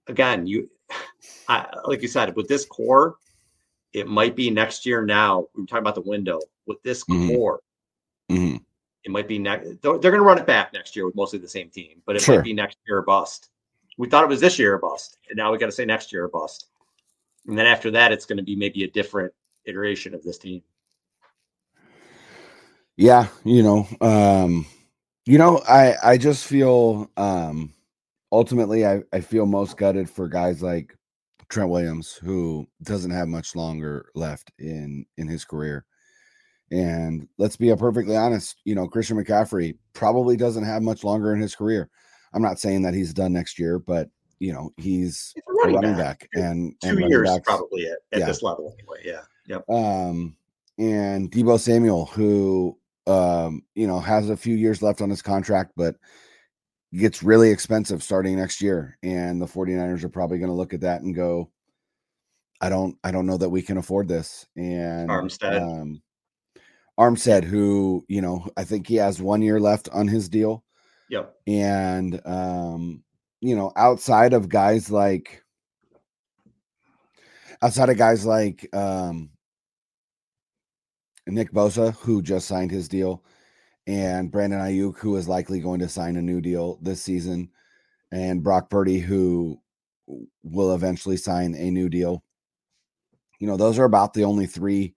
again 0.07 0.45
you 0.47 0.69
I, 1.49 1.65
like 1.85 2.01
you 2.01 2.07
said 2.07 2.35
with 2.35 2.47
this 2.47 2.65
core 2.65 3.15
it 3.93 4.07
might 4.07 4.35
be 4.35 4.49
next 4.49 4.85
year 4.85 5.05
now 5.05 5.47
we 5.55 5.63
are 5.63 5.65
talking 5.65 5.81
about 5.83 5.95
the 5.95 6.01
window 6.01 6.39
with 6.65 6.81
this 6.83 7.03
Mhm. 7.05 7.35
core 7.35 7.61
Mhm. 8.29 8.63
It 9.05 9.11
might 9.11 9.29
be 9.29 9.39
next. 9.39 9.81
They're, 9.81 9.97
they're 9.97 10.11
going 10.11 10.15
to 10.15 10.21
run 10.21 10.37
it 10.37 10.45
back 10.45 10.73
next 10.73 10.93
year 10.97 11.05
with 11.05 11.15
mostly 11.15 11.39
the 11.39 11.47
same 11.47 11.69
team, 11.69 12.01
but 12.05 12.17
it 12.17 12.23
Sure. 12.23 12.35
might 12.35 12.43
be 12.43 12.51
next 12.51 12.77
year 12.85 12.97
or 12.97 13.01
bust. 13.03 13.49
We 13.97 14.09
thought 14.09 14.23
it 14.23 14.29
was 14.29 14.41
this 14.41 14.59
year 14.59 14.75
or 14.75 14.79
bust, 14.79 15.17
and 15.29 15.37
now 15.37 15.51
we 15.51 15.57
got 15.57 15.65
to 15.67 15.71
say 15.71 15.85
next 15.85 16.13
year 16.13 16.25
or 16.25 16.29
bust. 16.29 16.67
And 17.47 17.57
then 17.57 17.65
after 17.65 17.91
that, 17.91 18.11
it's 18.11 18.25
going 18.25 18.37
to 18.37 18.43
be 18.43 18.55
maybe 18.55 18.83
a 18.83 18.91
different 18.91 19.33
iteration 19.65 20.13
of 20.13 20.23
this 20.23 20.37
team. 20.37 20.61
Yeah, 22.95 23.27
you 23.43 23.63
know, 23.63 23.87
um, 24.01 24.65
you 25.25 25.37
know, 25.37 25.61
I 25.67 25.95
I 26.03 26.17
just 26.17 26.45
feel 26.45 27.11
um 27.17 27.73
ultimately 28.31 28.85
I, 28.85 29.01
I 29.13 29.21
feel 29.21 29.45
most 29.45 29.77
gutted 29.77 30.09
for 30.09 30.27
guys 30.27 30.61
like 30.61 30.95
Trent 31.49 31.69
Williams, 31.69 32.13
who 32.13 32.67
doesn't 32.83 33.11
have 33.11 33.27
much 33.27 33.55
longer 33.55 34.09
left 34.15 34.51
in 34.59 35.05
in 35.17 35.27
his 35.27 35.45
career. 35.45 35.85
And 36.71 37.27
let's 37.37 37.55
be 37.55 37.73
perfectly 37.75 38.17
honest, 38.17 38.57
you 38.65 38.75
know, 38.75 38.87
Christian 38.87 39.23
McCaffrey 39.23 39.77
probably 39.93 40.35
doesn't 40.35 40.65
have 40.65 40.81
much 40.81 41.03
longer 41.03 41.33
in 41.33 41.39
his 41.39 41.55
career. 41.55 41.89
I'm 42.33 42.41
not 42.41 42.59
saying 42.59 42.81
that 42.83 42.93
he's 42.93 43.13
done 43.13 43.33
next 43.33 43.57
year, 43.59 43.79
but 43.79 44.09
you 44.39 44.53
know, 44.53 44.71
he's 44.77 45.33
It's 45.35 45.47
a 45.47 45.51
a 45.51 45.53
running, 45.55 45.75
running 45.75 45.97
back. 45.97 46.19
back, 46.19 46.29
and 46.33 46.43
and 46.43 46.75
Two 46.81 46.89
running 46.89 47.09
years 47.09 47.29
backs- 47.29 47.43
probably 47.45 47.85
at, 47.87 47.97
at 48.11 48.19
yeah. 48.19 48.25
this 48.25 48.41
level 48.43 48.75
anyway. 48.77 48.99
Yeah. 49.03 49.21
Yep. 49.47 49.69
um 49.69 50.35
and 50.77 51.31
Deebo 51.31 51.59
Samuel 51.59 52.05
who 52.05 52.77
um 53.07 53.63
you 53.75 53.87
know 53.87 53.99
has 53.99 54.29
a 54.29 54.35
few 54.37 54.55
years 54.55 54.81
left 54.81 55.01
on 55.01 55.09
his 55.09 55.21
contract 55.21 55.71
but 55.77 55.95
gets 56.93 57.23
really 57.23 57.49
expensive 57.49 58.03
starting 58.03 58.35
next 58.37 58.61
year 58.61 58.97
and 59.03 59.41
the 59.41 59.45
49ers 59.45 60.03
are 60.03 60.09
probably 60.09 60.37
going 60.37 60.49
to 60.49 60.55
look 60.55 60.73
at 60.73 60.81
that 60.81 61.01
and 61.01 61.15
go 61.15 61.49
I 62.61 62.67
don't 62.69 62.97
I 63.03 63.11
don't 63.11 63.25
know 63.25 63.37
that 63.37 63.49
we 63.49 63.61
can 63.61 63.77
afford 63.77 64.07
this 64.09 64.45
and 64.57 65.09
Armstead. 65.09 65.61
um 65.61 66.01
Armstead 66.99 67.43
who 67.45 68.03
you 68.09 68.21
know 68.21 68.45
I 68.57 68.63
think 68.65 68.85
he 68.87 68.95
has 68.95 69.21
1 69.21 69.41
year 69.41 69.59
left 69.59 69.87
on 69.93 70.07
his 70.07 70.27
deal 70.27 70.63
Yep. 71.09 71.35
and 71.47 72.21
um 72.25 73.03
you 73.41 73.55
know 73.55 73.71
outside 73.75 74.33
of 74.33 74.49
guys 74.49 74.91
like 74.91 75.43
outside 77.61 77.89
of 77.89 77.97
guys 77.97 78.25
like 78.25 78.67
um 78.75 79.29
Nick 81.27 81.51
Bosa 81.51 81.93
who 81.97 82.21
just 82.21 82.47
signed 82.47 82.71
his 82.71 82.87
deal 82.87 83.23
and 83.85 84.31
Brandon 84.31 84.59
Aiyuk 84.59 84.97
who 84.97 85.15
is 85.15 85.27
likely 85.27 85.59
going 85.59 85.79
to 85.79 85.89
sign 85.89 86.17
a 86.17 86.21
new 86.21 86.41
deal 86.41 86.77
this 86.81 87.01
season 87.01 87.49
and 88.11 88.43
Brock 88.43 88.69
Purdy 88.69 88.99
who 88.99 89.59
will 90.43 90.73
eventually 90.73 91.17
sign 91.17 91.53
a 91.55 91.71
new 91.71 91.89
deal 91.89 92.23
you 93.39 93.47
know 93.47 93.57
those 93.57 93.77
are 93.79 93.85
about 93.85 94.13
the 94.13 94.23
only 94.23 94.45
three 94.45 94.93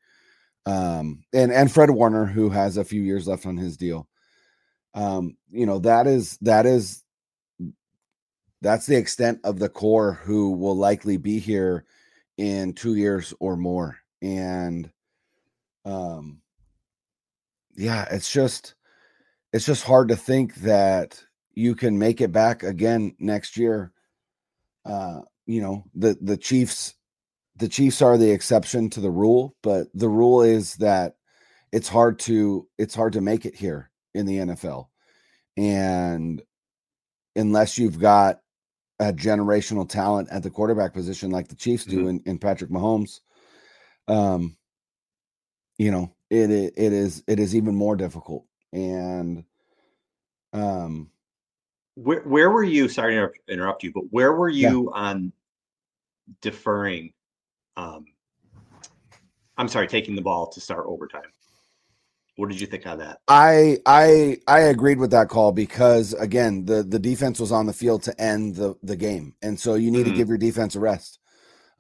um 0.67 1.23
and 1.33 1.53
and 1.53 1.71
Fred 1.71 1.91
Warner 1.91 2.27
who 2.27 2.49
has 2.51 2.77
a 2.77 2.85
few 2.85 3.03
years 3.03 3.27
left 3.27 3.47
on 3.47 3.57
his 3.57 3.77
deal 3.77 4.09
um 4.95 5.37
you 5.51 5.67
know 5.67 5.79
that 5.79 6.07
is 6.07 6.37
that 6.43 6.67
is 6.67 7.05
that's 8.63 8.87
the 8.87 8.97
extent 8.97 9.41
of 9.45 9.59
the 9.59 9.69
core 9.69 10.13
who 10.13 10.53
will 10.53 10.77
likely 10.77 11.17
be 11.17 11.39
here 11.39 11.85
in 12.37 12.73
2 12.73 12.95
years 12.95 13.33
or 13.41 13.57
more 13.57 13.99
and 14.23 14.91
um 15.85 16.41
yeah 17.77 18.07
it's 18.11 18.33
just 18.33 18.75
it's 19.53 19.67
just 19.67 19.85
hard 19.85 20.09
to 20.09 20.17
think 20.17 20.55
that 20.57 21.23
you 21.55 21.75
can 21.75 21.99
make 21.99 22.21
it 22.21 22.33
back 22.33 22.63
again 22.63 23.15
next 23.19 23.57
year. 23.57 23.93
Uh 24.85 25.21
you 25.47 25.61
know 25.61 25.85
the 25.95 26.17
the 26.21 26.37
chiefs 26.37 26.95
the 27.57 27.69
chiefs 27.69 28.01
are 28.01 28.17
the 28.17 28.31
exception 28.31 28.89
to 28.89 29.01
the 29.01 29.11
rule 29.11 29.57
but 29.63 29.89
the 29.95 30.09
rule 30.09 30.43
is 30.43 30.77
that 30.77 31.17
it's 31.73 31.89
hard 31.89 32.19
to 32.21 32.69
it's 32.79 32.95
hard 32.95 33.13
to 33.13 33.21
make 33.21 33.45
it 33.45 33.55
here 33.57 33.90
in 34.15 34.27
the 34.27 34.39
NFL 34.39 34.87
and 35.57 36.43
unless 37.37 37.79
you've 37.79 37.99
got 37.99 38.41
a 38.99 39.13
generational 39.13 39.89
talent 39.89 40.29
at 40.31 40.43
the 40.43 40.51
quarterback 40.51 40.93
position 40.93 41.31
like 41.31 41.49
the 41.49 41.55
Chiefs 41.55 41.85
do 41.85 42.09
in, 42.09 42.23
in 42.27 42.39
Patrick 42.39 42.71
Mahomes 42.71 43.21
um 44.09 44.57
you 45.79 45.91
know 45.91 46.13
it, 46.29 46.51
it 46.51 46.75
it 46.77 46.93
is 46.93 47.23
it 47.27 47.39
is 47.39 47.55
even 47.57 47.75
more 47.75 47.97
difficult 47.97 48.45
and 48.73 49.45
um 50.53 51.11
Where 51.95 52.23
where 52.23 52.51
were 52.51 52.65
you? 52.65 52.89
Sorry 52.89 53.13
to 53.13 53.19
interrupt, 53.19 53.39
interrupt 53.49 53.83
you, 53.83 53.93
but 53.93 54.05
where 54.11 54.33
were 54.33 54.49
you 54.49 54.91
on 54.95 55.33
deferring? 56.41 57.13
Um, 57.77 58.07
I'm 59.57 59.69
sorry, 59.69 59.87
taking 59.87 60.15
the 60.15 60.23
ball 60.23 60.49
to 60.49 60.61
start 60.61 60.87
overtime. 60.87 61.31
What 62.41 62.49
did 62.49 62.59
you 62.59 62.67
think 62.67 62.87
on 62.87 62.99
that? 63.01 63.19
I 63.29 63.77
I 63.85 64.39
I 64.49 64.61
agreed 64.61 64.99
with 64.99 65.11
that 65.11 65.29
call 65.29 65.53
because 65.53 66.15
again 66.15 66.65
the 66.65 66.83
the 66.83 66.99
defense 66.99 67.39
was 67.39 67.53
on 67.53 67.67
the 67.67 67.75
field 67.75 68.03
to 68.05 68.19
end 68.19 68.57
the 68.57 68.77
the 68.83 68.97
game 68.97 69.35
and 69.43 69.61
so 69.61 69.75
you 69.75 69.91
need 69.91 70.07
Mhm. 70.07 70.13
to 70.13 70.17
give 70.17 70.29
your 70.29 70.39
defense 70.39 70.75
a 70.75 70.81
rest. 70.81 71.19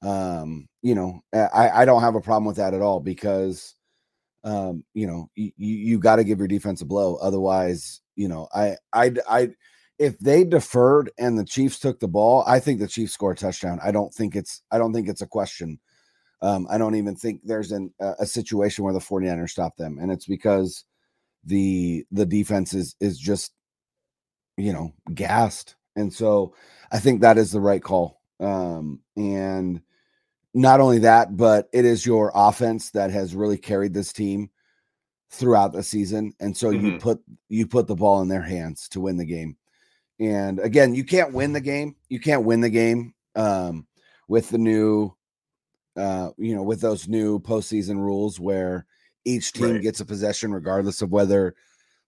Um 0.02 0.68
you 0.82 0.94
know 0.94 1.22
I 1.32 1.70
I 1.82 1.84
don't 1.86 2.02
have 2.02 2.14
a 2.14 2.20
problem 2.20 2.44
with 2.44 2.56
that 2.58 2.74
at 2.74 2.82
all 2.82 3.00
because 3.00 3.74
um 4.44 4.84
you 4.92 5.06
know 5.06 5.30
you 5.34 5.52
you 5.56 5.98
got 5.98 6.16
to 6.16 6.24
give 6.24 6.38
your 6.38 6.48
defense 6.48 6.82
a 6.82 6.86
blow 6.86 7.16
otherwise 7.16 8.02
you 8.16 8.28
know 8.28 8.46
I 8.54 8.76
I 8.92 9.12
I 9.28 9.50
if 9.98 10.18
they 10.18 10.44
deferred 10.44 11.10
and 11.18 11.38
the 11.38 11.44
Chiefs 11.46 11.78
took 11.80 12.00
the 12.00 12.08
ball 12.08 12.44
I 12.46 12.60
think 12.60 12.80
the 12.80 12.88
Chiefs 12.88 13.14
score 13.14 13.32
a 13.32 13.36
touchdown. 13.36 13.80
I 13.82 13.92
don't 13.92 14.12
think 14.12 14.36
it's 14.36 14.62
I 14.70 14.78
don't 14.78 14.92
think 14.92 15.08
it's 15.08 15.22
a 15.22 15.26
question. 15.26 15.80
Um, 16.42 16.66
I 16.70 16.78
don't 16.78 16.94
even 16.94 17.16
think 17.16 17.40
there's 17.44 17.72
an, 17.72 17.92
a, 18.00 18.14
a 18.20 18.26
situation 18.26 18.84
where 18.84 18.94
the 18.94 18.98
49ers 19.00 19.50
stop 19.50 19.76
them. 19.76 19.98
And 20.00 20.10
it's 20.10 20.26
because 20.26 20.84
the 21.44 22.04
the 22.12 22.26
defense 22.26 22.74
is 22.74 22.96
is 23.00 23.18
just 23.18 23.52
you 24.56 24.72
know 24.72 24.92
gassed. 25.14 25.76
And 25.96 26.12
so 26.12 26.54
I 26.92 26.98
think 26.98 27.20
that 27.20 27.38
is 27.38 27.52
the 27.52 27.60
right 27.60 27.82
call. 27.82 28.20
Um, 28.38 29.00
and 29.16 29.80
not 30.54 30.80
only 30.80 30.98
that, 31.00 31.36
but 31.36 31.68
it 31.72 31.84
is 31.84 32.06
your 32.06 32.32
offense 32.34 32.90
that 32.90 33.10
has 33.10 33.34
really 33.34 33.58
carried 33.58 33.94
this 33.94 34.12
team 34.12 34.50
throughout 35.30 35.72
the 35.72 35.82
season. 35.82 36.32
And 36.40 36.56
so 36.56 36.70
you 36.70 36.92
Mhm. 36.92 37.00
put 37.00 37.22
you 37.48 37.66
put 37.66 37.86
the 37.86 37.94
ball 37.94 38.20
in 38.22 38.28
their 38.28 38.42
hands 38.42 38.88
to 38.90 39.00
win 39.00 39.16
the 39.16 39.24
game. 39.24 39.56
And 40.18 40.58
again, 40.60 40.94
you 40.94 41.04
can't 41.04 41.32
win 41.32 41.52
the 41.52 41.60
game. 41.60 41.96
You 42.08 42.20
can't 42.20 42.44
win 42.44 42.60
the 42.60 42.70
game 42.70 43.14
um, 43.36 43.86
with 44.28 44.50
the 44.50 44.58
new 44.58 45.14
uh, 45.96 46.30
you 46.38 46.54
know, 46.54 46.62
with 46.62 46.80
those 46.80 47.08
new 47.08 47.38
postseason 47.40 47.96
rules 47.96 48.38
where 48.38 48.86
each 49.24 49.52
team 49.52 49.72
Right. 49.72 49.82
gets 49.82 50.00
a 50.00 50.04
possession 50.04 50.52
regardless 50.52 51.02
of 51.02 51.10
whether 51.10 51.54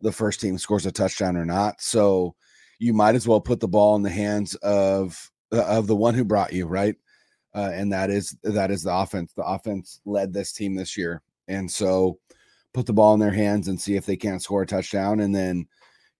the 0.01 0.13
first 0.13 0.41
team 0.41 0.59
scores 0.59 0.87
a 0.87 0.93
touchdown 0.93 1.37
or 1.37 1.45
not. 1.45 1.81
So 1.81 2.35
you 2.79 2.93
might 2.93 3.15
as 3.15 3.29
well 3.29 3.41
put 3.41 3.61
the 3.61 3.69
ball 3.69 3.97
in 3.97 4.03
the 4.03 4.11
hands 4.11 4.55
of 4.57 5.31
uh, 5.53 5.65
of 5.65 5.87
the 5.87 5.97
one 5.97 6.15
who 6.15 6.25
brought 6.25 6.53
you, 6.53 6.67
right? 6.67 6.97
Uh, 7.55 7.71
and 7.73 7.93
that 7.93 8.11
is 8.11 8.37
that 8.43 8.71
is 8.71 8.83
the 8.83 8.95
offense. 8.95 9.33
The 9.35 9.45
offense 9.45 10.01
led 10.05 10.33
this 10.33 10.53
team 10.53 10.75
this 10.75 10.97
year, 10.97 11.23
and 11.49 11.71
so 11.71 12.19
put 12.73 12.87
the 12.87 12.93
ball 12.95 13.13
in 13.15 13.21
their 13.21 13.31
hands 13.31 13.69
and 13.69 13.79
see 13.81 13.97
if 13.97 14.07
they 14.07 14.17
can't 14.17 14.43
score 14.43 14.63
a 14.63 14.67
touchdown, 14.67 15.21
and 15.21 15.35
then 15.35 15.67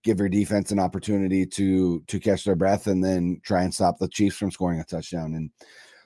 give 0.03 0.19
your 0.19 0.29
defense 0.29 0.71
an 0.71 0.79
opportunity 0.79 1.45
to 1.47 2.01
to 2.07 2.19
catch 2.19 2.43
their 2.43 2.55
breath, 2.55 2.87
and 2.87 3.03
then 3.03 3.41
try 3.43 3.63
and 3.63 3.73
stop 3.73 3.97
the 3.97 4.07
Chiefs 4.07 4.37
from 4.37 4.51
scoring 4.51 4.79
a 4.79 4.83
touchdown. 4.83 5.33
And 5.33 5.49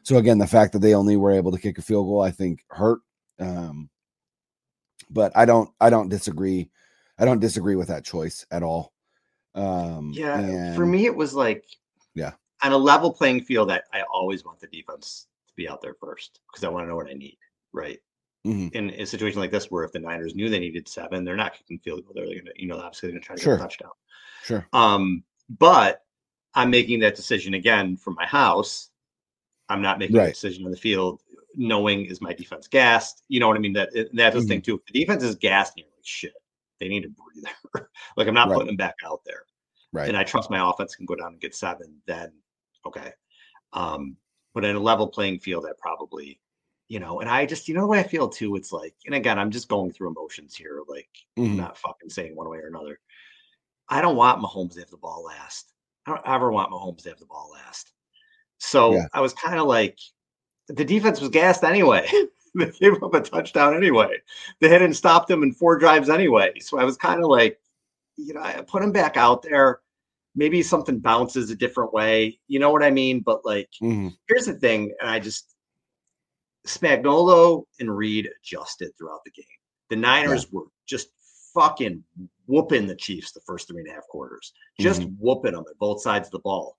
so 0.07 0.15
again, 0.15 0.37
the 0.37 0.47
fact 0.47 0.71
that 0.71 0.79
they 0.79 0.93
only 0.95 1.17
were 1.17 1.33
able 1.33 1.51
to 1.51 1.59
kick 1.59 1.77
a 1.77 1.81
field 1.81 2.05
goal, 2.05 2.21
I 2.21 2.31
think, 2.31 2.63
hurt. 2.69 2.99
Um, 3.41 3.89
but 5.09 5.35
I 5.35 5.43
don't, 5.43 5.69
I 5.81 5.89
don't 5.89 6.07
disagree. 6.07 6.69
I 7.19 7.25
don't 7.25 7.41
disagree 7.41 7.75
with 7.75 7.89
that 7.89 8.05
choice 8.05 8.45
at 8.49 8.63
all. 8.63 8.93
Um, 9.53 10.13
Yeah, 10.15 10.73
for 10.75 10.85
me, 10.85 11.07
it 11.07 11.15
was 11.15 11.33
like 11.33 11.65
yeah, 12.15 12.31
on 12.63 12.71
a 12.71 12.77
level 12.77 13.11
playing 13.11 13.41
field. 13.41 13.69
I, 13.69 13.81
I 13.91 14.03
always 14.03 14.45
want 14.45 14.61
the 14.61 14.67
defense 14.67 15.27
to 15.49 15.53
be 15.57 15.67
out 15.67 15.81
there 15.81 15.95
first 15.99 16.39
because 16.49 16.63
I 16.63 16.69
want 16.69 16.85
to 16.85 16.87
know 16.89 16.95
what 16.95 17.09
I 17.09 17.13
need. 17.13 17.37
Right. 17.73 17.99
Mhm. 18.45 18.71
In 18.71 18.91
a 18.91 19.05
situation 19.05 19.41
like 19.41 19.51
this, 19.51 19.69
where 19.69 19.83
if 19.83 19.91
the 19.91 19.99
Niners 19.99 20.35
knew 20.35 20.47
they 20.49 20.59
needed 20.59 20.87
seven, 20.87 21.25
they're 21.25 21.35
not 21.35 21.53
kicking 21.57 21.79
field 21.79 22.05
goal. 22.05 22.13
They're 22.15 22.27
going 22.27 22.45
to, 22.45 22.53
you 22.55 22.67
know, 22.69 22.77
obviously 22.77 23.07
they're 23.07 23.19
going 23.19 23.23
to 23.23 23.27
try 23.27 23.35
to 23.35 23.41
Sure. 23.41 23.57
get 23.57 23.61
a 23.61 23.67
touchdown. 23.67 23.91
sure, 24.43 24.67
Um, 24.71 25.23
but 25.49 26.05
I'm 26.53 26.69
making 26.69 26.99
that 27.01 27.15
decision 27.15 27.55
again 27.55 27.97
from 27.97 28.13
my 28.13 28.25
house. 28.25 28.89
I'm 29.69 29.81
not 29.81 29.99
making 29.99 30.15
a 30.17 30.19
decision 30.33 30.65
on 30.65 30.71
the 30.71 30.77
field 30.77 31.21
knowing 31.55 32.05
is 32.05 32.21
my 32.21 32.33
defense 32.33 32.67
gassed. 32.67 33.23
You 33.29 33.39
know 33.39 33.47
what 33.47 33.57
I 33.57 33.59
mean? 33.59 33.73
That 33.73 33.89
that's 33.93 34.35
the 34.35 34.39
Mm-hmm. 34.41 34.47
thing 34.47 34.61
too. 34.61 34.75
If 34.75 34.85
the 34.93 34.99
defense 34.99 35.23
is 35.23 35.35
gassed, 35.35 35.73
and 35.75 35.85
you're 35.85 35.91
like 35.95 36.05
shit. 36.05 36.33
They 36.79 36.87
need 36.87 37.05
a 37.05 37.09
breather. 37.09 37.89
like 38.17 38.27
I'm 38.27 38.35
not 38.35 38.49
Right. 38.49 38.53
putting 38.55 38.67
them 38.67 38.75
back 38.77 38.95
out 39.03 39.21
there. 39.25 39.41
right, 39.93 40.07
And 40.07 40.15
I 40.15 40.23
trust 40.23 40.51
my 40.51 40.69
offense 40.69 40.95
can 40.95 41.07
go 41.07 41.15
down 41.15 41.31
and 41.33 41.41
get 41.41 41.55
seven. 41.55 41.95
Then 42.05 42.31
okay. 42.85 43.11
Um, 43.73 44.15
but 44.53 44.63
in 44.63 44.75
a 44.75 44.79
level 44.79 45.07
playing 45.07 45.39
field, 45.39 45.65
I 45.67 45.71
probably, 45.79 46.39
you 46.87 46.99
know, 46.99 47.19
and 47.19 47.29
I 47.29 47.45
just, 47.47 47.67
you 47.67 47.73
know, 47.73 47.81
the 47.81 47.87
way 47.87 47.99
I 47.99 48.03
feel 48.03 48.29
too. 48.29 48.55
It's 48.55 48.71
like, 48.71 48.93
and 49.07 49.15
again, 49.15 49.39
I'm 49.39 49.49
just 49.51 49.67
going 49.67 49.91
through 49.91 50.09
emotions 50.09 50.55
here. 50.55 50.81
Like 50.87 51.09
Mhm. 51.37 51.55
not 51.55 51.77
fucking 51.79 52.09
saying 52.11 52.35
one 52.35 52.47
way 52.49 52.59
or 52.59 52.67
another. 52.67 52.99
I 53.89 54.01
don't 54.01 54.15
want 54.15 54.41
Mahomes 54.41 54.73
to 54.75 54.79
have 54.81 54.89
the 54.91 54.97
ball 54.97 55.23
last. 55.23 55.73
I 56.05 56.11
don't 56.11 56.27
ever 56.27 56.51
want 56.51 56.71
Mahomes 56.71 57.01
to 57.03 57.09
have 57.09 57.19
the 57.19 57.25
ball 57.25 57.49
last. 57.53 57.91
So 58.59 58.93
Yeah. 58.93 59.07
I 59.13 59.21
was 59.21 59.33
kind 59.33 59.59
of 59.59 59.67
like, 59.67 59.97
the 60.67 60.85
defense 60.85 61.21
was 61.21 61.29
gassed 61.29 61.63
anyway. 61.63 62.07
they 62.55 62.71
gave 62.71 63.01
up 63.03 63.13
a 63.13 63.21
touchdown 63.21 63.75
anyway. 63.75 64.17
They 64.59 64.69
hadn't 64.69 64.95
stopped 64.95 65.27
them 65.27 65.43
in 65.43 65.53
four 65.53 65.77
drives 65.77 66.09
anyway. 66.09 66.59
So 66.59 66.79
I 66.79 66.83
was 66.83 66.97
kind 66.97 67.23
of 67.23 67.29
like, 67.29 67.59
you 68.17 68.33
know, 68.33 68.41
I 68.41 68.61
put 68.67 68.83
him 68.83 68.91
back 68.91 69.15
out 69.17 69.43
there. 69.43 69.81
Maybe 70.35 70.61
something 70.63 70.99
bounces 70.99 71.49
a 71.49 71.55
different 71.55 71.93
way. 71.93 72.39
You 72.47 72.59
know 72.59 72.71
what 72.71 72.83
I 72.83 72.91
mean? 72.91 73.21
But 73.21 73.45
like, 73.45 73.69
Mhm. 73.81 74.15
here's 74.27 74.45
the 74.45 74.53
thing, 74.53 74.93
and 74.99 75.09
I 75.09 75.19
just 75.19 75.55
Spagnuolo 76.65 77.63
and 77.79 77.95
Reid 77.95 78.29
adjusted 78.41 78.91
throughout 78.97 79.23
the 79.23 79.31
game. 79.31 79.45
The 79.89 79.95
Niners 79.95 80.51
were 80.51 80.65
just 80.85 81.09
fucking 81.53 82.03
whooping 82.45 82.87
the 82.87 82.95
Chiefs 82.95 83.31
the 83.31 83.39
first 83.41 83.67
three 83.67 83.79
and 83.81 83.89
a 83.89 83.93
half 83.93 84.07
quarters, 84.07 84.53
just 84.79 85.03
whooping 85.19 85.53
them 85.53 85.63
at 85.69 85.77
both 85.79 86.01
sides 86.01 86.27
of 86.27 86.31
the 86.33 86.39
ball. 86.39 86.77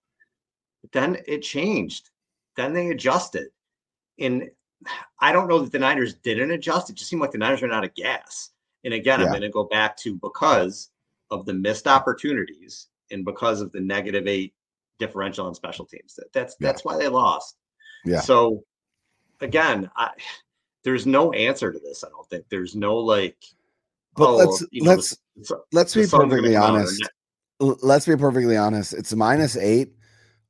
Then 0.92 1.18
it 1.26 1.42
changed. 1.42 2.10
Then 2.56 2.72
they 2.72 2.90
adjusted. 2.90 3.48
And 4.18 4.50
I 5.20 5.32
don't 5.32 5.48
know 5.48 5.58
that 5.60 5.72
the 5.72 5.78
Niners 5.78 6.14
didn't 6.14 6.50
adjust. 6.50 6.90
It 6.90 6.96
just 6.96 7.10
seemed 7.10 7.22
like 7.22 7.32
the 7.32 7.38
Niners 7.38 7.62
ran 7.62 7.72
out 7.72 7.84
of 7.84 7.94
gas. 7.94 8.50
And 8.84 8.94
again, 8.94 9.20
I'm 9.20 9.28
going 9.28 9.42
to 9.42 9.48
go 9.48 9.64
back 9.64 9.96
to 9.98 10.14
because 10.16 10.90
of 11.30 11.44
the 11.46 11.52
missed 11.52 11.86
opportunities 11.88 12.86
and 13.10 13.24
because 13.24 13.60
of 13.60 13.72
the 13.72 13.80
negative 13.80 14.26
eight 14.26 14.54
differential 14.98 15.46
on 15.46 15.54
special 15.54 15.84
teams. 15.84 16.14
That, 16.14 16.32
that's 16.32 16.56
Yeah. 16.60 16.68
that's 16.68 16.84
why 16.84 16.96
they 16.96 17.08
lost. 17.08 17.56
Yeah. 18.04 18.20
So 18.20 18.64
again, 19.40 19.90
I 19.96 20.10
there's 20.84 21.06
no 21.06 21.32
answer 21.32 21.72
to 21.72 21.78
this. 21.78 22.04
I 22.04 22.08
don't 22.08 22.28
think 22.28 22.44
there's 22.48 22.74
no 22.74 22.96
like. 22.96 23.36
But 24.16 24.28
oh, 24.28 24.36
let's 24.36 24.64
you 24.70 24.82
know, 24.82 24.90
let's 24.92 25.18
the- 25.36 25.62
let's 25.72 25.94
be 25.94 26.06
perfectly 26.06 26.54
come 26.54 26.62
out 26.62 26.70
or 26.70 26.78
honest. 26.78 27.08
Let's 27.60 28.06
be 28.06 28.16
perfectly 28.16 28.56
honest. 28.56 28.94
It's 28.94 29.12
minus 29.14 29.56
eight 29.56 29.92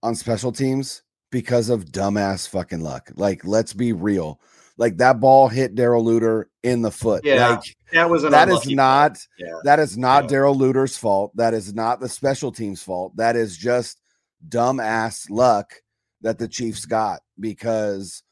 on 0.03 0.14
special 0.14 0.53
teams 0.53 1.03
because 1.30 1.68
of 1.68 1.86
dumbass 1.86 2.49
fucking 2.49 2.80
luck. 2.80 3.11
Like, 3.16 3.44
let's 3.44 3.72
be 3.72 3.92
real. 3.92 4.40
Like 4.76 4.96
that 4.99 5.18
ball 5.20 5.49
hit 5.49 5.74
Darrell 5.74 6.05
Luter 6.05 6.44
in 6.62 6.82
the 6.82 6.90
foot. 6.92 7.24
Yeah, 7.24 7.49
like 7.51 7.76
that 7.92 8.09
was 8.09 8.22
an 8.22 8.30
that 8.30 8.49
is 8.49 8.68
not 8.68 9.18
Yeah. 9.38 9.55
that 9.64 9.80
is 9.80 9.99
not. 9.99 10.28
Darrell 10.28 10.55
Luter's 10.55 10.96
fault. 10.96 11.32
That 11.36 11.53
is 11.53 11.74
not 11.74 11.99
the 11.99 12.09
special 12.09 12.53
teams 12.53 12.80
fault. 12.82 13.16
That 13.16 13.34
is 13.34 13.57
just 13.57 14.01
dumbass 14.49 15.28
luck 15.30 15.72
that 16.20 16.38
the 16.38 16.46
Chiefs 16.49 16.84
got 16.86 17.20
because 17.40 18.22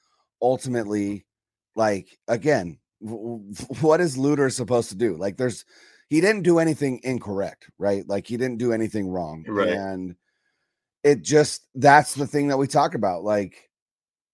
ultimately, 0.40 1.26
like 1.74 2.16
again, 2.28 2.78
w- 3.04 3.42
what 3.80 4.00
is 4.00 4.16
Luter 4.16 4.52
supposed 4.52 4.90
to 4.90 4.96
do? 4.96 5.16
Like, 5.16 5.36
there's 5.36 5.64
he 6.08 6.20
didn't 6.20 6.42
do 6.42 6.60
anything 6.60 7.00
incorrect, 7.02 7.68
right? 7.76 8.08
Like 8.08 8.26
he 8.28 8.36
didn't 8.36 8.58
do 8.58 8.72
anything 8.72 9.08
wrong, 9.08 9.44
Right. 9.48 9.70
and 9.70 10.14
it 11.06 11.22
just 11.22 11.68
that's 11.74 12.14
the 12.14 12.26
thing 12.26 12.48
that 12.48 12.56
we 12.58 12.66
talk 12.66 12.94
about. 12.94 13.22
Like, 13.22 13.70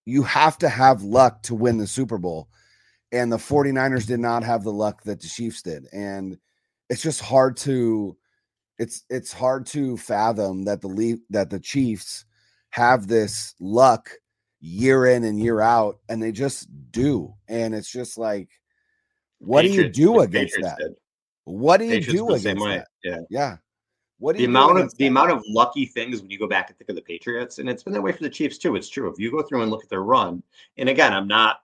you 0.05 0.23
have 0.23 0.57
to 0.57 0.69
have 0.69 1.03
luck 1.03 1.43
to 1.43 1.55
win 1.55 1.77
the 1.77 1.87
Super 1.87 2.17
Bowl 2.17 2.49
and 3.11 3.31
the 3.31 3.37
49ers 3.37 4.07
did 4.07 4.19
not 4.19 4.43
have 4.43 4.63
the 4.63 4.71
luck 4.71 5.03
that 5.03 5.21
the 5.21 5.27
Chiefs 5.27 5.61
did 5.61 5.87
and 5.93 6.37
it's 6.89 7.01
just 7.01 7.21
hard 7.21 7.55
to 7.57 8.17
it's 8.79 9.05
it's 9.09 9.31
hard 9.31 9.65
to 9.67 9.95
fathom 9.97 10.65
that 10.65 10.81
the 10.81 10.87
lead 10.87 11.19
that 11.29 11.49
the 11.49 11.59
Chiefs 11.59 12.25
have 12.71 13.07
this 13.07 13.53
luck 13.59 14.09
year 14.59 15.05
in 15.05 15.23
and 15.23 15.39
year 15.39 15.61
out 15.61 15.99
and 16.09 16.21
they 16.21 16.31
just 16.31 16.67
do 16.91 17.33
and 17.47 17.75
it's 17.75 17.91
just 17.91 18.17
like 18.17 18.49
what 19.39 19.61
do 19.61 19.69
you 19.69 19.89
do 19.89 20.19
against 20.19 20.55
Patriots 20.55 20.75
that 20.77 20.83
did. 20.83 20.93
what 21.45 21.77
do 21.77 21.85
you 21.85 21.91
Patriots 21.91 22.19
do 22.19 22.25
were 22.25 22.33
the 22.33 22.39
same 22.39 22.57
against 22.57 22.87
that 23.03 23.09
Yeah. 23.09 23.19
yeah 23.29 23.57
what 24.23 24.37
the 24.37 24.45
amount 24.45 24.79
of 24.79 24.95
the 24.95 25.07
amount 25.07 25.31
of 25.31 25.43
lucky 25.49 25.85
things 25.85 26.21
when 26.21 26.31
you 26.31 26.39
go 26.39 26.47
back 26.47 26.69
and 26.69 26.77
think 26.77 26.87
of 26.89 26.95
the 26.95 27.01
Patriots, 27.01 27.59
and 27.59 27.69
it's 27.69 27.83
been 27.83 27.91
that 27.91 28.01
way 28.01 28.13
for 28.13 28.23
the 28.23 28.29
Chiefs 28.29 28.57
too. 28.57 28.77
It's 28.77 28.87
true. 28.87 29.11
If 29.11 29.19
you 29.19 29.29
go 29.29 29.41
through 29.41 29.63
and 29.63 29.69
look 29.69 29.83
at 29.83 29.89
their 29.89 30.01
run, 30.01 30.41
and 30.77 30.87
again, 30.87 31.11
I'm 31.11 31.27
not. 31.27 31.57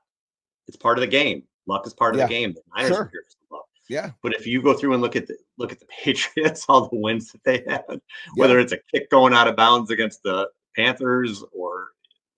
It's 0.68 0.76
part 0.76 0.98
of 0.98 1.02
the 1.02 1.08
game. 1.08 1.44
Luck 1.68 1.88
is 1.88 1.94
part 1.94 2.16
of 2.16 2.20
Yeah, 2.20 2.28
the 2.28 2.34
game. 2.34 2.54
The 2.54 2.62
Niners 2.76 2.90
sure. 2.90 3.04
are 3.04 3.10
here 3.14 3.24
for 3.50 3.56
luck. 3.56 3.66
yeah 3.88 4.12
But 4.22 4.34
if 4.34 4.46
you 4.46 4.62
go 4.62 4.74
through 4.74 4.92
and 4.92 5.02
look 5.02 5.16
at 5.16 5.26
the 5.26 5.38
look 5.58 5.72
at 5.72 5.80
the 5.80 5.86
Patriots, 6.04 6.66
all 6.68 6.90
the 6.90 6.98
wins 6.98 7.32
that 7.32 7.44
they 7.46 7.64
had, 7.66 8.02
whether 8.36 8.60
it's 8.60 8.74
a 8.74 8.80
kick 8.94 9.10
going 9.10 9.34
out 9.34 9.48
of 9.48 9.56
bounds 9.56 9.90
against 9.90 10.22
the 10.24 10.50
Panthers 10.76 11.46
or 11.54 11.88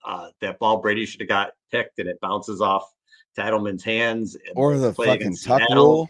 uh, 0.05 0.30
that 0.39 0.59
ball 0.59 0.78
Brady 0.78 1.07
should 1.07 1.22
have 1.22 1.30
got 1.30 1.53
picked 1.72 1.97
and 1.97 2.07
it 2.07 2.22
bounces 2.22 2.61
off 2.61 2.93
to 3.38 3.41
Edelman's 3.41 3.84
hands, 3.84 4.38
or 4.55 4.78
the 4.78 4.93
fucking 4.93 5.36
tuck 5.38 5.61
Seattle, 5.61 5.86
rule 5.86 6.09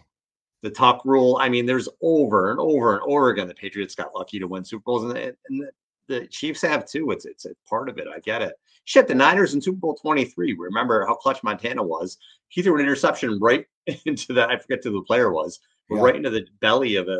the 0.62 0.70
tuck 0.70 1.04
rule. 1.06 1.38
I 1.42 1.50
mean, 1.50 1.66
there's 1.66 1.90
over 2.02 2.52
and 2.52 2.60
over 2.60 2.94
and 2.94 3.02
over 3.04 3.30
again 3.30 3.48
the 3.48 3.54
Patriots 3.54 3.96
got 3.96 4.14
lucky 4.16 4.40
to 4.40 4.48
win 4.48 4.64
Super 4.64 4.84
Bowls, 4.86 5.04
and, 5.04 5.12
the, 5.12 5.36
and 5.50 5.62
the, 5.62 5.72
the 6.08 6.28
Chiefs 6.28 6.62
have 6.62 6.86
too. 6.86 7.12
It's 7.12 7.26
it's 7.26 7.46
a 7.46 7.52
part 7.70 7.90
of 7.90 7.98
it. 7.98 8.08
I 8.14 8.20
get 8.20 8.42
it. 8.42 8.54
Shit, 8.86 9.08
the 9.08 9.16
Niners 9.16 9.54
in 9.54 9.62
Super 9.62 9.78
Bowl 9.78 9.96
23. 9.96 10.56
Remember 10.58 11.06
how 11.06 11.16
clutch 11.16 11.44
Montana 11.44 11.84
was? 11.84 12.18
He 12.50 12.62
threw 12.62 12.76
an 12.76 12.82
interception 12.82 13.40
right 13.40 13.66
into 14.06 14.34
the 14.34 14.48
I 14.48 14.58
forget 14.58 14.84
who 14.84 14.92
the 14.92 15.02
player 15.04 15.32
was, 15.32 15.60
but 15.90 15.96
Yeah. 15.98 16.02
right 16.02 16.16
into 16.16 16.30
the 16.30 16.46
belly 16.60 16.96
of 16.96 17.08
a, 17.08 17.20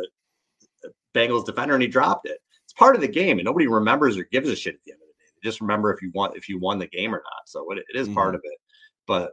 a 0.84 0.88
Bengals 1.14 1.46
defender, 1.46 1.74
and 1.74 1.82
he 1.82 1.88
dropped 1.88 2.26
it. 2.28 2.38
It's 2.64 2.72
part 2.74 2.94
of 2.94 3.00
the 3.00 3.08
game, 3.08 3.38
and 3.38 3.44
nobody 3.44 3.66
remembers 3.66 4.16
or 4.16 4.24
gives 4.24 4.48
a 4.48 4.56
shit 4.56 4.74
at 4.74 4.80
the 4.84 4.92
end 4.92 5.00
of 5.02 5.06
the 5.08 5.12
day. 5.24 5.30
They 5.42 5.48
just 5.48 5.60
remember 5.60 5.92
if 5.92 6.00
you 6.02 6.10
want 6.14 6.36
if 6.36 6.48
you 6.48 6.58
won 6.58 6.78
the 6.78 6.86
game 6.86 7.14
or 7.14 7.18
not. 7.24 7.42
So 7.46 7.70
it, 7.72 7.78
it 7.78 7.96
is 7.98 8.06
Mm-hmm. 8.06 8.14
part 8.14 8.34
of 8.34 8.40
it. 8.44 8.58
But 9.06 9.32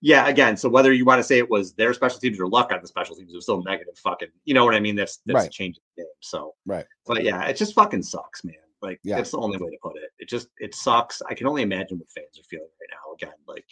yeah, 0.00 0.28
again, 0.28 0.56
so 0.56 0.68
whether 0.68 0.92
you 0.92 1.04
want 1.04 1.18
to 1.18 1.22
say 1.24 1.38
it 1.38 1.48
was 1.48 1.72
their 1.74 1.94
special 1.94 2.18
teams 2.20 2.38
or 2.40 2.46
luck 2.46 2.70
on 2.72 2.80
the 2.80 2.86
special 2.88 3.16
teams, 3.16 3.32
it 3.32 3.36
was 3.36 3.44
still 3.44 3.62
negative 3.62 3.96
fucking, 3.98 4.28
you 4.44 4.54
know 4.54 4.64
what 4.64 4.74
I 4.74 4.80
mean? 4.80 4.96
That's 4.96 5.18
that's 5.26 5.34
Right. 5.34 5.46
a 5.48 5.50
change 5.50 5.76
in 5.76 5.82
the 5.96 6.02
game. 6.02 6.10
So 6.20 6.54
right 6.66 6.86
but 7.06 7.22
yeah, 7.24 7.44
it 7.46 7.56
just 7.56 7.74
fucking 7.74 8.02
sucks, 8.02 8.44
man. 8.44 8.54
Like 8.82 9.00
Yeah. 9.02 9.16
that's 9.16 9.30
the 9.30 9.38
only 9.38 9.56
way 9.58 9.70
to 9.70 9.78
put 9.82 9.96
it. 9.96 10.10
It 10.18 10.28
just 10.28 10.48
it 10.58 10.74
sucks. 10.74 11.22
I 11.22 11.34
can 11.34 11.46
only 11.46 11.62
imagine 11.62 11.98
what 11.98 12.10
fans 12.10 12.38
are 12.38 12.44
feeling 12.44 12.68
right 12.80 12.88
now. 12.90 13.12
Again, 13.14 13.38
like 13.46 13.66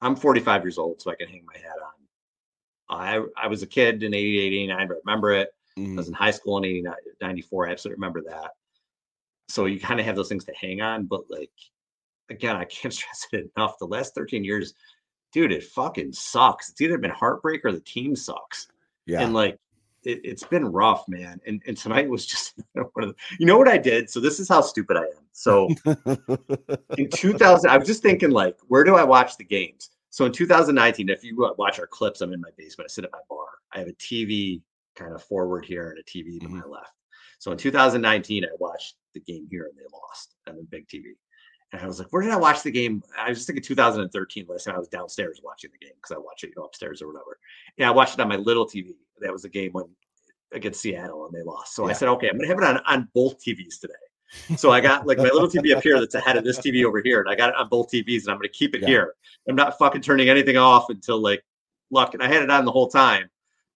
I'm 0.00 0.16
45 0.16 0.64
years 0.64 0.78
old, 0.78 1.00
so 1.02 1.10
I 1.10 1.14
can 1.14 1.28
hang 1.28 1.44
my 1.44 1.58
hat 1.58 1.76
on. 1.84 1.92
I 2.90 3.24
I 3.36 3.46
was 3.48 3.62
a 3.62 3.66
kid 3.66 4.02
in 4.02 4.14
88, 4.14 4.46
89, 4.52 4.88
but 4.88 4.94
I 4.94 4.98
remember 5.04 5.32
it. 5.32 5.50
I 5.76 5.80
Mhm. 5.80 5.96
was 5.96 6.08
in 6.08 6.14
high 6.14 6.30
school 6.32 6.56
in 6.58 6.64
89, 6.64 6.94
94. 7.20 7.68
I 7.68 7.72
absolutely 7.72 7.96
remember 7.96 8.22
that. 8.22 8.52
So 9.48 9.66
you 9.66 9.78
kind 9.80 9.98
of 10.00 10.06
have 10.06 10.16
those 10.16 10.28
things 10.28 10.44
to 10.46 10.54
hang 10.54 10.80
on, 10.80 11.04
but 11.06 11.22
like 11.30 11.50
again, 12.30 12.56
I 12.56 12.64
can't 12.64 12.92
stress 12.94 13.26
it 13.32 13.50
enough. 13.56 13.78
The 13.78 13.86
last 13.86 14.14
13 14.14 14.44
years, 14.44 14.74
dude, 15.32 15.52
it 15.52 15.64
fucking 15.64 16.12
sucks. 16.12 16.70
It's 16.70 16.80
either 16.80 16.98
been 16.98 17.10
heartbreak 17.10 17.64
or 17.64 17.72
the 17.72 17.80
team 17.80 18.16
sucks. 18.16 18.68
yeah 19.06 19.20
And 19.20 19.34
like 19.34 19.58
it, 20.04 20.20
it's 20.24 20.44
been 20.44 20.66
rough, 20.66 21.06
man. 21.08 21.40
And 21.46 21.62
and 21.66 21.76
tonight 21.76 22.08
was 22.08 22.26
just 22.34 22.54
one 22.72 22.88
of 22.96 23.08
the, 23.10 23.14
you 23.38 23.46
know 23.46 23.58
what 23.58 23.68
I 23.68 23.78
did? 23.78 24.10
So 24.10 24.20
this 24.20 24.40
is 24.40 24.48
how 24.48 24.60
stupid 24.60 24.96
I 24.96 25.02
am. 25.02 25.24
So 25.32 25.68
in 26.98 27.08
2000, 27.10 27.70
I 27.70 27.76
was 27.78 27.86
just 27.86 28.02
thinking 28.02 28.30
like, 28.30 28.56
where 28.68 28.84
do 28.84 28.96
I 28.96 29.04
watch 29.04 29.36
the 29.36 29.44
games? 29.44 29.90
So 30.10 30.24
in 30.24 30.32
2019, 30.32 31.10
if 31.10 31.22
you 31.22 31.36
watch 31.58 31.78
our 31.78 31.86
clips, 31.86 32.20
I'm 32.20 32.32
in 32.32 32.40
my 32.40 32.48
basement. 32.56 32.90
I 32.90 32.92
sit 32.92 33.04
at 33.04 33.12
my 33.12 33.18
bar. 33.28 33.46
I 33.72 33.78
have 33.78 33.88
a 33.88 33.92
TV 33.92 34.62
kind 34.96 35.14
of 35.14 35.22
forward 35.22 35.64
here 35.64 35.90
and 35.90 35.98
a 35.98 36.02
TV 36.02 36.40
to 36.40 36.46
mm-hmm. 36.46 36.58
my 36.58 36.64
left. 36.64 36.92
So 37.38 37.52
in 37.52 37.58
2019, 37.58 38.44
I 38.44 38.48
watched 38.58 38.96
the 39.14 39.20
game 39.20 39.46
here 39.48 39.66
and 39.66 39.78
they 39.78 39.86
lost 39.92 40.34
on 40.48 40.56
the 40.56 40.64
big 40.64 40.88
TV. 40.88 41.12
And 41.72 41.82
I 41.82 41.86
was 41.86 41.98
like, 41.98 42.08
where 42.12 42.22
did 42.22 42.30
I 42.30 42.36
watch 42.36 42.62
the 42.62 42.70
game? 42.70 43.02
I 43.18 43.28
was 43.28 43.38
just 43.38 43.46
thinking 43.46 43.62
2013 43.62 44.46
listen, 44.48 44.74
I 44.74 44.78
was 44.78 44.88
downstairs 44.88 45.40
watching 45.44 45.70
the 45.70 45.84
game 45.84 45.94
because 45.96 46.16
I 46.16 46.18
watch 46.18 46.44
it, 46.44 46.48
you 46.48 46.54
know, 46.56 46.64
upstairs 46.64 47.02
or 47.02 47.08
whatever. 47.08 47.38
And 47.76 47.86
I 47.86 47.90
watched 47.90 48.14
it 48.14 48.20
on 48.20 48.28
my 48.28 48.36
little 48.36 48.66
TV. 48.66 48.94
That 49.20 49.32
was 49.32 49.44
a 49.44 49.48
game 49.48 49.72
when 49.72 49.84
against 50.52 50.80
Seattle 50.80 51.26
and 51.26 51.34
they 51.34 51.42
lost. 51.42 51.74
So 51.74 51.86
I 51.86 51.92
said, 51.92 52.08
okay, 52.08 52.28
I'm 52.28 52.36
gonna 52.36 52.48
have 52.48 52.58
it 52.58 52.64
on, 52.64 52.78
on 52.86 53.08
both 53.14 53.38
TVs 53.44 53.80
today. 53.80 53.94
So 54.56 54.70
I 54.70 54.80
got 54.80 55.06
like 55.06 55.18
my 55.18 55.24
little 55.24 55.48
TV 55.48 55.74
up 55.74 55.82
here 55.82 55.98
that's 55.98 56.14
ahead 56.14 56.36
of 56.36 56.44
this 56.44 56.58
TV 56.58 56.84
over 56.84 57.00
here, 57.02 57.20
and 57.20 57.28
I 57.28 57.34
got 57.34 57.50
it 57.50 57.56
on 57.56 57.68
both 57.68 57.90
TVs, 57.90 58.22
and 58.22 58.30
I'm 58.30 58.36
gonna 58.36 58.48
keep 58.48 58.74
it 58.74 58.82
Yeah. 58.82 58.88
here. 58.88 59.14
I'm 59.48 59.56
not 59.56 59.78
fucking 59.78 60.02
turning 60.02 60.28
anything 60.28 60.56
off 60.56 60.90
until 60.90 61.20
like 61.20 61.42
luck. 61.90 62.14
And 62.14 62.22
I 62.22 62.28
had 62.28 62.42
it 62.42 62.50
on 62.50 62.64
the 62.64 62.72
whole 62.72 62.88
time 62.88 63.28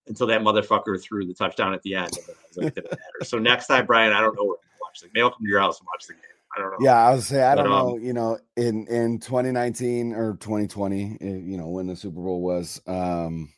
until 0.06 0.26
that 0.26 0.42
motherfucker 0.42 1.00
threw 1.02 1.26
the 1.26 1.34
touchdown 1.34 1.72
at 1.74 1.82
the 1.82 1.94
end. 1.94 2.08
And 2.08 2.26
I 2.28 2.32
was 2.48 2.56
like, 2.56 2.74
didn't 2.74 2.90
matter. 2.90 3.24
So 3.24 3.38
next 3.38 3.66
time, 3.66 3.86
Brian, 3.86 4.12
I 4.12 4.20
don't 4.20 4.36
know 4.36 4.44
where 4.44 4.56
I'm 4.56 4.68
gonna 4.68 4.80
watch 4.80 5.00
the 5.00 5.08
Maybe 5.08 5.22
I'll 5.22 5.30
come 5.30 5.44
to 5.44 5.48
your 5.48 5.60
house 5.60 5.78
and 5.80 5.86
watch 5.86 6.06
the 6.06 6.14
game. 6.14 6.22
I 6.56 6.60
don't 6.60 6.70
know. 6.72 6.78
Yeah, 6.78 6.96
I 6.96 7.14
would 7.14 7.22
say 7.22 7.42
I 7.42 7.54
But, 7.54 7.62
don't 7.62 7.72
um, 7.72 7.72
know. 7.72 7.96
You 7.98 8.12
know, 8.12 8.38
in 8.56 8.86
in 8.88 9.18
2019 9.20 10.12
or 10.12 10.36
2020, 10.36 11.18
eh, 11.20 11.26
you 11.26 11.56
know, 11.56 11.68
when 11.68 11.86
the 11.86 11.96
Super 11.96 12.20
Bowl 12.20 12.42
was, 12.42 12.80
um, 12.86 13.52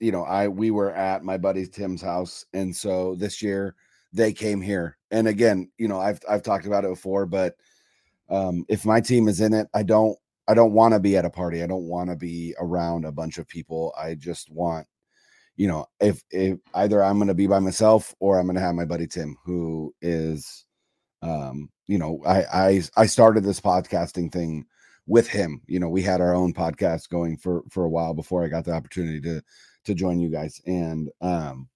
you 0.00 0.12
know, 0.12 0.24
I 0.24 0.48
we 0.48 0.70
were 0.70 0.92
at 0.92 1.24
my 1.24 1.36
buddy 1.36 1.66
Tim's 1.66 2.02
house, 2.02 2.44
and 2.52 2.74
so 2.74 3.14
this 3.16 3.42
year 3.42 3.74
they 4.12 4.32
came 4.32 4.60
here. 4.60 4.96
And 5.10 5.28
again, 5.28 5.70
you 5.78 5.88
know, 5.88 6.00
I've 6.00 6.20
I've 6.28 6.42
talked 6.42 6.66
about 6.66 6.84
it 6.84 6.90
before, 6.90 7.26
but 7.26 7.56
um, 8.28 8.64
if 8.68 8.84
my 8.86 9.00
team 9.00 9.28
is 9.28 9.40
in 9.40 9.52
it, 9.54 9.68
I 9.74 9.82
don't 9.82 10.16
I 10.48 10.54
don't 10.54 10.72
want 10.72 10.94
to 10.94 11.00
be 11.00 11.16
at 11.16 11.24
a 11.24 11.30
party. 11.30 11.62
I 11.62 11.66
don't 11.66 11.88
want 11.88 12.10
to 12.10 12.16
be 12.16 12.54
around 12.58 13.04
a 13.04 13.12
bunch 13.12 13.38
of 13.38 13.46
people. 13.48 13.94
I 13.98 14.14
just 14.14 14.50
want, 14.50 14.86
you 15.56 15.68
know, 15.68 15.86
if 16.00 16.22
if 16.30 16.58
either 16.74 17.02
I'm 17.02 17.16
going 17.18 17.28
to 17.28 17.34
be 17.34 17.46
by 17.46 17.58
myself 17.60 18.14
or 18.20 18.38
I'm 18.38 18.46
going 18.46 18.56
to 18.56 18.62
have 18.62 18.74
my 18.74 18.84
buddy 18.86 19.06
Tim, 19.06 19.36
who 19.44 19.94
is 20.02 20.64
um 21.22 21.68
you 21.90 21.98
know 21.98 22.20
I, 22.24 22.42
I 22.42 22.82
i 22.96 23.06
started 23.06 23.42
this 23.42 23.60
podcasting 23.60 24.30
thing 24.30 24.64
with 25.08 25.26
him 25.26 25.60
you 25.66 25.80
know 25.80 25.88
we 25.88 26.02
had 26.02 26.20
our 26.20 26.34
own 26.34 26.54
podcast 26.54 27.08
going 27.08 27.36
for 27.36 27.64
for 27.68 27.84
a 27.84 27.88
while 27.88 28.14
before 28.14 28.44
i 28.44 28.48
got 28.48 28.64
the 28.64 28.72
opportunity 28.72 29.20
to 29.22 29.42
to 29.84 29.94
join 29.94 30.20
you 30.20 30.30
guys 30.30 30.60
and 30.66 31.10
um 31.20 31.68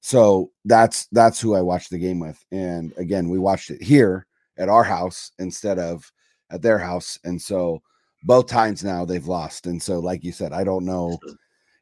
so 0.00 0.50
that's 0.66 1.06
that's 1.06 1.40
who 1.40 1.54
i 1.54 1.62
watched 1.62 1.90
the 1.90 1.98
game 1.98 2.20
with 2.20 2.44
and 2.52 2.92
again 2.98 3.30
we 3.30 3.38
watched 3.38 3.70
it 3.70 3.82
here 3.82 4.26
at 4.58 4.68
our 4.68 4.84
house 4.84 5.32
instead 5.38 5.78
of 5.78 6.12
at 6.50 6.60
their 6.60 6.78
house 6.78 7.18
and 7.24 7.40
so 7.40 7.80
both 8.24 8.46
times 8.46 8.84
now 8.84 9.06
they've 9.06 9.26
lost 9.28 9.66
and 9.66 9.82
so 9.82 10.00
like 10.00 10.22
you 10.22 10.32
said 10.32 10.52
i 10.52 10.62
don't 10.64 10.84
know 10.84 11.18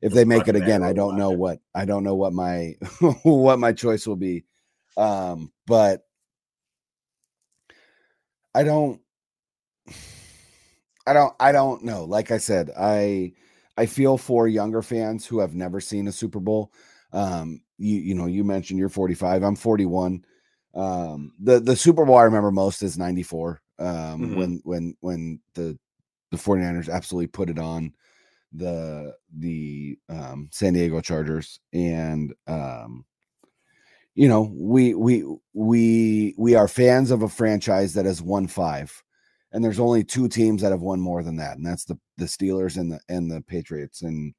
if 0.01 0.12
they 0.12 0.25
make 0.25 0.47
it 0.47 0.55
again 0.55 0.83
i 0.85 0.93
don't 0.93 1.16
know 1.16 1.31
what 1.31 1.59
i 1.75 1.85
don't 1.85 2.05
know 2.05 2.14
what 2.14 2.33
my 2.33 2.72
what 3.25 3.59
my 3.59 3.72
choice 3.72 4.07
will 4.07 4.16
be 4.16 4.45
Um, 4.97 5.51
but 5.66 6.03
I 8.55 8.62
don't 8.62 9.00
I 11.07 11.12
don't 11.12 11.34
I 11.38 11.52
don't 11.52 11.84
know. 11.84 12.05
Like 12.05 12.30
I 12.30 12.38
said, 12.38 12.70
I 12.78 13.32
I 13.76 13.86
feel 13.86 14.16
for 14.16 14.48
younger 14.48 14.82
fans 14.82 15.26
who 15.26 15.40
have 15.40 15.55
never 15.55 15.80
seen 15.80 16.09
a 16.09 16.12
Super 16.12 16.40
Bowl. 16.40 16.72
Um, 17.12 17.62
you 17.78 17.96
you 17.98 18.14
know, 18.14 18.26
you 18.26 18.44
mentioned 18.44 18.78
you're 18.78 18.88
45, 18.88 19.42
I'm 19.42 19.57
41. 19.57 20.24
Um, 20.74 21.32
the 21.38 21.61
the 21.61 21.76
Super 21.76 22.05
Bowl 22.05 22.16
I 22.16 22.24
remember 22.24 22.50
most 22.50 22.82
is 22.82 22.98
94. 22.98 23.61
Um, 23.78 24.20
Mhm. 24.20 24.36
when 24.36 24.61
when 24.64 24.96
when 25.00 25.40
the 25.55 25.78
the 26.30 26.36
49ers 26.38 26.88
absolutely 26.88 27.28
put 27.28 27.50
it 27.50 27.59
on 27.59 27.92
the 28.52 29.14
the 29.38 29.98
um 30.09 30.48
San 30.52 30.72
Diego 30.74 31.00
Chargers 31.00 31.61
and 31.72 32.32
um 32.46 33.05
you 34.15 34.29
know, 34.29 34.53
we 34.55 34.95
we 34.95 35.25
we 35.53 36.35
we 36.39 36.55
are 36.55 36.69
fans 36.69 37.11
of 37.11 37.23
a 37.23 37.29
franchise 37.29 37.95
that 37.95 38.07
has 38.07 38.23
won 38.23 38.47
5 38.47 39.03
and 39.55 39.65
there's 39.65 39.81
only 39.81 40.03
two 40.05 40.29
teams 40.29 40.61
that 40.61 40.73
have 40.73 40.83
won 40.83 41.01
more 41.01 41.23
than 41.23 41.37
that 41.37 41.57
and 41.57 41.65
that's 41.65 41.85
the 41.85 41.99
the 42.19 42.27
Steelers 42.27 42.77
and 42.77 42.93
the 42.93 43.01
and 43.09 43.31
the 43.31 43.41
Patriots 43.41 44.03
and 44.03 44.35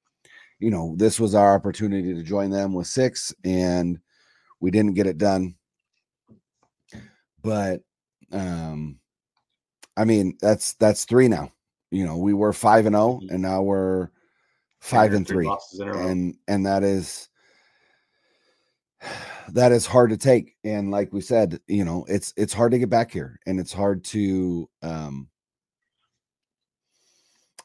you 0.59 0.69
know 0.69 0.93
this 0.97 1.19
was 1.19 1.33
our 1.33 1.55
opportunity 1.55 2.13
to 2.13 2.21
join 2.21 2.51
them 2.51 2.73
with 2.73 2.87
six 2.87 3.33
and 3.43 3.97
we 4.59 4.71
didn't 4.71 4.93
get 4.93 5.07
it 5.07 5.17
done. 5.17 5.55
But 7.41 7.81
um 8.31 8.99
I 9.97 10.05
mean 10.05 10.37
that's 10.41 10.73
that's 10.73 11.05
3 11.05 11.29
now. 11.29 11.51
You 11.91 12.05
know 12.05 12.17
we 12.17 12.33
were 12.33 12.53
5 12.53 12.85
and 12.85 12.95
0 12.95 13.21
and 13.29 13.41
now 13.41 13.61
we're 13.61 14.09
5 14.81 15.13
and 15.13 15.27
3 15.27 15.47
losses 15.47 15.79
in 15.79 15.87
a 15.87 15.93
row. 15.93 16.07
and 16.07 16.35
and 16.47 16.65
that 16.65 16.83
is 16.83 17.29
that 19.49 19.71
is 19.71 19.85
hard 19.85 20.09
to 20.09 20.17
take 20.17 20.55
and 20.63 20.91
like 20.91 21.11
we 21.13 21.21
said 21.21 21.59
you 21.67 21.85
know 21.85 22.05
it's 22.07 22.33
it's 22.35 22.53
hard 22.53 22.71
to 22.71 22.79
get 22.79 22.89
back 22.89 23.11
here 23.11 23.39
and 23.45 23.59
it's 23.59 23.73
hard 23.73 24.03
to 24.03 24.67
um 24.81 25.27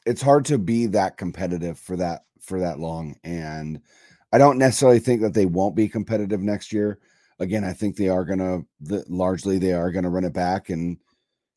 it's 0.05 0.21
hard 0.21 0.45
to 0.45 0.57
be 0.57 0.85
that 0.85 1.17
competitive 1.17 1.79
for 1.79 1.95
that 1.95 2.21
for 2.39 2.59
that 2.59 2.79
long 2.79 3.15
and 3.23 3.81
i 4.31 4.37
don't 4.37 4.57
necessarily 4.57 4.99
think 4.99 5.21
that 5.21 5.33
they 5.33 5.45
won't 5.45 5.75
be 5.75 5.87
competitive 5.87 6.41
next 6.41 6.71
year 6.71 6.99
again 7.39 7.63
i 7.63 7.73
think 7.73 7.95
they 7.95 8.09
are 8.09 8.25
gonna 8.25 8.59
the, 8.81 9.03
largely 9.09 9.57
they 9.57 9.73
are 9.73 9.91
gonna 9.91 10.09
run 10.09 10.23
it 10.23 10.33
back 10.33 10.69
and 10.69 10.97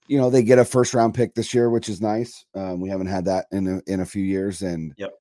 you 0.06 0.18
know 0.18 0.30
they 0.30 0.42
get 0.42 0.58
a 0.58 0.64
first 0.64 0.94
round 0.94 1.14
pick 1.14 1.34
this 1.34 1.54
year 1.54 1.70
which 1.70 1.88
is 1.88 2.00
nice 2.00 2.44
um, 2.54 2.80
we 2.80 2.88
haven't 2.88 3.06
had 3.06 3.24
that 3.24 3.46
in 3.52 3.66
a, 3.66 3.92
in 3.92 4.00
a 4.00 4.06
few 4.06 4.22
years 4.22 4.62
and 4.62 4.94
Yep. 4.96 5.12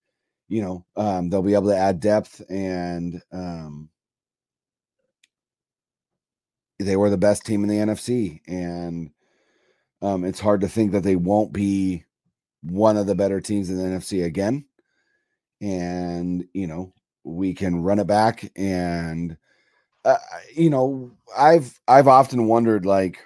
you 0.48 0.62
know 0.62 0.86
um, 0.96 1.30
they'll 1.30 1.42
be 1.42 1.54
able 1.54 1.70
to 1.70 1.78
add 1.78 2.00
depth 2.00 2.42
and 2.50 3.22
um, 3.32 3.90
they 6.84 6.96
were 6.96 7.10
the 7.10 7.18
best 7.18 7.46
team 7.46 7.64
in 7.64 7.70
the 7.70 7.78
NFC, 7.78 8.42
and 8.48 9.12
um, 10.02 10.24
it's 10.24 10.40
hard 10.40 10.62
to 10.62 10.68
think 10.68 10.92
that 10.92 11.04
they 11.04 11.16
won't 11.16 11.54
be 11.54 12.04
one 12.62 12.98
of 12.98 13.08
the 13.08 13.16
better 13.16 13.42
teams 13.42 13.70
in 13.70 13.78
the 13.78 13.84
NFC 13.84 14.26
again. 14.26 14.66
And 15.62 16.46
you 16.54 16.68
know, 16.68 16.94
we 17.24 17.54
can 17.54 17.82
run 17.82 18.00
it 18.00 18.08
back, 18.08 18.52
and 18.56 19.38
uh, 20.06 20.18
you 20.54 20.70
know, 20.70 21.12
I've 21.38 21.80
I've 21.88 22.08
often 22.08 22.48
wondered 22.48 22.86
like, 22.86 23.20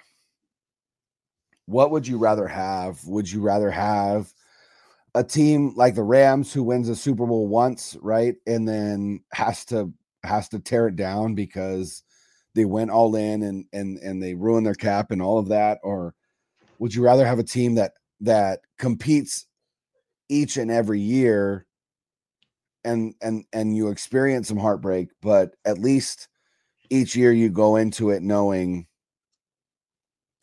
what 1.66 1.90
would 1.90 2.06
you 2.06 2.18
rather 2.18 2.46
have? 2.46 3.04
Would 3.06 3.30
you 3.30 3.40
rather 3.40 3.70
have 3.70 4.32
a 5.14 5.24
team 5.24 5.72
like 5.74 5.94
the 5.94 6.02
Rams 6.02 6.52
who 6.52 6.62
wins 6.62 6.88
a 6.88 6.96
Super 6.96 7.26
Bowl 7.26 7.48
once, 7.48 7.96
right, 8.00 8.36
and 8.46 8.68
then 8.68 9.20
has 9.32 9.64
to 9.66 9.92
has 10.22 10.48
to 10.50 10.60
tear 10.60 10.88
it 10.88 10.96
down 10.96 11.34
because 11.34 12.02
they 12.54 12.64
went 12.64 12.90
all 12.90 13.14
in 13.16 13.42
and 13.42 13.64
and 13.72 13.98
and 13.98 14.22
they 14.22 14.34
ruined 14.34 14.66
their 14.66 14.74
cap 14.74 15.10
and 15.10 15.22
all 15.22 15.38
of 15.38 15.48
that 15.48 15.78
or 15.82 16.14
would 16.78 16.94
you 16.94 17.02
rather 17.02 17.26
have 17.26 17.38
a 17.38 17.44
team 17.44 17.74
that 17.74 17.92
that 18.20 18.60
competes 18.78 19.46
each 20.28 20.56
and 20.56 20.70
every 20.70 21.00
year 21.00 21.66
and 22.84 23.14
and 23.20 23.44
and 23.52 23.76
you 23.76 23.88
experience 23.88 24.48
some 24.48 24.58
heartbreak 24.58 25.08
but 25.20 25.54
at 25.64 25.78
least 25.78 26.28
each 26.90 27.14
year 27.14 27.32
you 27.32 27.48
go 27.48 27.76
into 27.76 28.10
it 28.10 28.22
knowing 28.22 28.86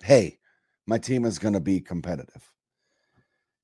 hey 0.04 0.38
my 0.88 0.98
team 0.98 1.26
is 1.26 1.40
going 1.40 1.54
to 1.56 1.60
be 1.60 1.80
competitive. 1.80 2.52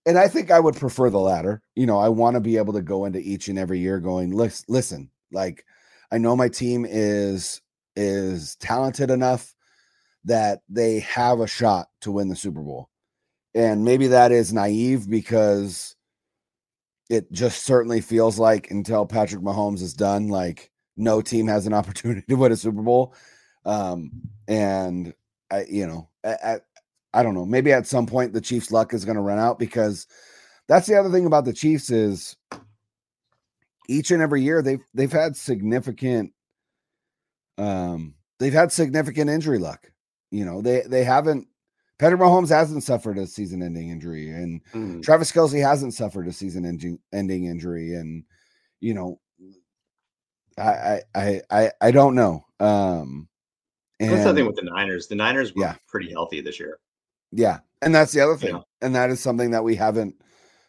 And 0.08 0.18
i 0.18 0.28
think 0.28 0.50
i 0.50 0.60
would 0.60 0.76
prefer 0.76 1.10
the 1.10 1.20
latter 1.20 1.62
you 1.76 1.86
know 1.86 2.00
i 2.00 2.10
want 2.10 2.34
to 2.36 2.42
be 2.42 2.58
able 2.58 2.74
to 2.74 2.82
go 2.82 3.06
into 3.06 3.20
each 3.20 3.48
and 3.48 3.60
every 3.60 3.80
year 3.80 4.00
going 4.00 4.32
listen 4.32 4.66
listen 4.68 5.12
like 5.32 5.64
i 6.12 6.18
know 6.18 6.36
my 6.36 6.50
team 6.50 6.88
is 6.90 7.62
is 7.96 8.56
talented 8.58 9.10
enough 9.10 9.56
that 10.26 10.62
they 10.70 11.00
have 11.00 11.40
a 11.40 11.48
shot 11.48 11.88
to 12.02 12.12
win 12.12 12.30
the 12.30 12.36
Super 12.36 12.62
Bowl. 12.62 12.90
And 13.54 13.84
maybe 13.84 14.08
that 14.08 14.32
is 14.32 14.54
naive 14.54 15.10
because 15.10 15.96
it 17.10 17.32
just 17.32 17.64
certainly 17.64 18.02
feels 18.02 18.40
like 18.40 18.72
until 18.72 19.06
Patrick 19.06 19.42
Mahomes 19.42 19.82
is 19.82 19.94
done, 19.94 20.30
like 20.30 20.72
no 20.96 21.22
team 21.22 21.48
has 21.48 21.68
an 21.68 21.74
opportunity 21.74 22.24
to 22.28 22.36
win 22.36 22.52
a 22.52 22.58
Super 22.58 22.82
Bowl. 22.82 23.14
Um, 23.66 24.12
and 24.48 25.14
I, 25.52 25.66
you 25.70 25.86
know, 25.86 26.10
I, 26.24 26.36
I, 26.44 26.60
I 27.14 27.24
don't 27.24 27.36
know. 27.36 27.46
Maybe 27.46 27.74
at 27.74 27.88
some 27.88 28.06
point 28.06 28.34
the 28.34 28.42
Chiefs' 28.42 28.72
luck 28.72 28.94
is 28.94 29.06
going 29.06 29.18
to 29.18 29.22
run 29.22 29.40
out 29.40 29.60
because 29.60 30.08
that's 30.68 30.88
the 30.88 30.96
other 30.96 31.10
thing 31.10 31.26
about 31.26 31.46
the 31.46 31.54
Chiefs 31.54 31.90
is 31.90 32.38
each 33.90 34.12
and 34.12 34.22
every 34.22 34.42
year 34.42 34.62
they've 34.62 34.84
they've 34.94 35.12
had 35.12 35.36
significant 35.36 36.32
um 37.58 38.16
they've 38.40 38.54
had 38.54 38.72
significant 38.72 39.30
injury 39.30 39.58
luck. 39.60 39.92
You 40.32 40.46
know, 40.46 40.62
they 40.62 40.82
they 40.88 41.04
haven't 41.04 41.48
Patrick 42.00 42.20
Mahomes 42.22 42.50
hasn't 42.50 42.84
suffered 42.84 43.18
a 43.18 43.28
season 43.28 43.62
ending 43.62 43.90
injury 43.90 44.30
and 44.32 44.62
Mm. 44.74 45.04
Travis 45.04 45.32
Kelce 45.32 45.62
hasn't 45.62 45.94
suffered 45.94 46.28
a 46.28 46.32
season 46.34 46.66
ending 46.66 47.00
ending 47.14 47.46
injury 47.46 47.94
and 47.96 48.24
you 48.80 48.94
know 48.94 49.20
I 50.58 50.64
I 50.64 51.02
I 51.16 51.42
I, 51.52 51.72
I 51.82 51.92
don't 51.92 52.16
know. 52.16 52.46
Um 52.60 53.28
That's 54.00 54.24
the 54.24 54.34
thing 54.34 54.46
with 54.48 54.56
the 54.56 54.64
Niners. 54.64 55.08
The 55.08 55.16
Niners 55.16 55.54
were 55.54 55.62
Yeah. 55.64 55.76
pretty 55.88 56.12
healthy 56.12 56.42
this 56.42 56.60
year. 56.60 56.80
yeah. 57.32 57.60
And 57.84 57.96
that's 57.96 58.12
the 58.12 58.22
other 58.22 58.38
thing. 58.38 58.56
Yeah. 58.56 58.62
And 58.82 58.94
that 58.96 59.10
is 59.10 59.20
something 59.20 59.52
that 59.52 59.64
we 59.64 59.76
haven't 59.76 60.16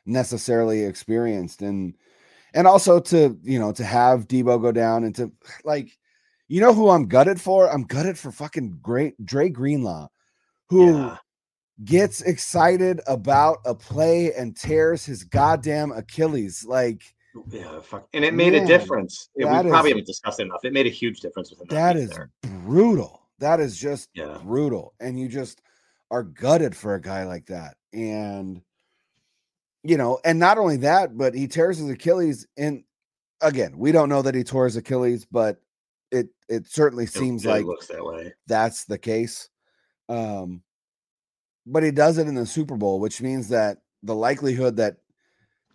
necessarily 0.06 0.82
experienced 0.84 1.62
and 1.62 1.94
and 2.54 2.66
also 2.66 3.00
to, 3.00 3.38
you 3.42 3.58
know, 3.58 3.72
to 3.72 3.84
have 3.84 4.28
Deebo 4.28 4.60
go 4.60 4.72
down 4.72 5.04
and 5.04 5.14
to 5.16 5.32
like 5.64 5.96
you 6.48 6.60
know 6.60 6.74
who 6.74 6.88
I'm 6.90 7.06
gutted 7.06 7.40
for? 7.40 7.70
I'm 7.70 7.84
gutted 7.84 8.18
for 8.18 8.30
fucking 8.32 8.78
great 8.82 9.14
Dre 9.24 9.48
Greenlaw, 9.48 10.08
who 10.68 10.92
Yeah. 10.96 11.16
gets 11.84 12.20
excited 12.22 13.00
about 13.06 13.58
a 13.64 13.74
play 13.74 14.32
and 14.34 14.56
tears 14.56 15.04
his 15.04 15.24
goddamn 15.24 15.92
Achilles. 15.92 16.64
Like 16.64 17.02
oh, 17.36 17.44
Yeah, 17.50 17.80
fuck. 17.80 18.08
And 18.12 18.24
it 18.24 18.34
made 18.34 18.52
Man, 18.52 18.64
a 18.64 18.66
difference. 18.66 19.30
It- 19.34 19.44
we 19.44 19.50
that 19.50 19.64
probably 19.66 19.90
is- 19.90 19.94
haven't 19.94 20.06
discussed 20.06 20.40
it 20.40 20.44
enough. 20.44 20.64
It 20.64 20.72
made 20.72 20.86
a 20.86 20.90
huge 20.90 21.20
difference 21.20 21.50
with 21.50 21.60
that, 21.60 21.70
that 21.70 21.96
week 21.96 22.10
there. 22.10 22.30
brutal. 22.42 23.20
That 23.38 23.58
is 23.60 23.76
just 23.76 24.10
Yeah. 24.14 24.38
brutal. 24.42 24.94
And 25.00 25.18
you 25.18 25.28
just 25.28 25.62
are 26.10 26.22
gutted 26.22 26.76
for 26.76 26.94
a 26.94 27.00
guy 27.00 27.24
like 27.24 27.46
that. 27.46 27.76
And 27.92 28.62
you 29.84 29.96
know, 29.96 30.20
and 30.24 30.38
not 30.38 30.58
only 30.58 30.76
that, 30.76 31.16
but 31.18 31.34
he 31.34 31.48
tears 31.48 31.78
his 31.78 31.90
Achilles. 31.90 32.46
And 32.56 32.84
again, 33.40 33.76
we 33.76 33.90
don't 33.90 34.08
know 34.08 34.22
that 34.22 34.34
he 34.36 34.44
tore 34.44 34.66
his 34.66 34.76
Achilles, 34.76 35.24
but 35.24 35.60
it 36.12 36.28
it 36.48 36.66
certainly 36.68 37.06
seems 37.06 37.44
it 37.44 37.48
like 37.48 37.64
looks 37.64 37.88
that 37.88 38.04
way. 38.04 38.32
that's 38.46 38.84
the 38.84 38.98
case. 38.98 39.48
Um, 40.08 40.62
but 41.66 41.82
he 41.82 41.90
does 41.90 42.18
it 42.18 42.28
in 42.28 42.34
the 42.34 42.46
Super 42.46 42.76
Bowl, 42.76 43.00
which 43.00 43.20
means 43.22 43.48
that 43.48 43.78
the 44.02 44.14
likelihood 44.14 44.76
that 44.76 44.96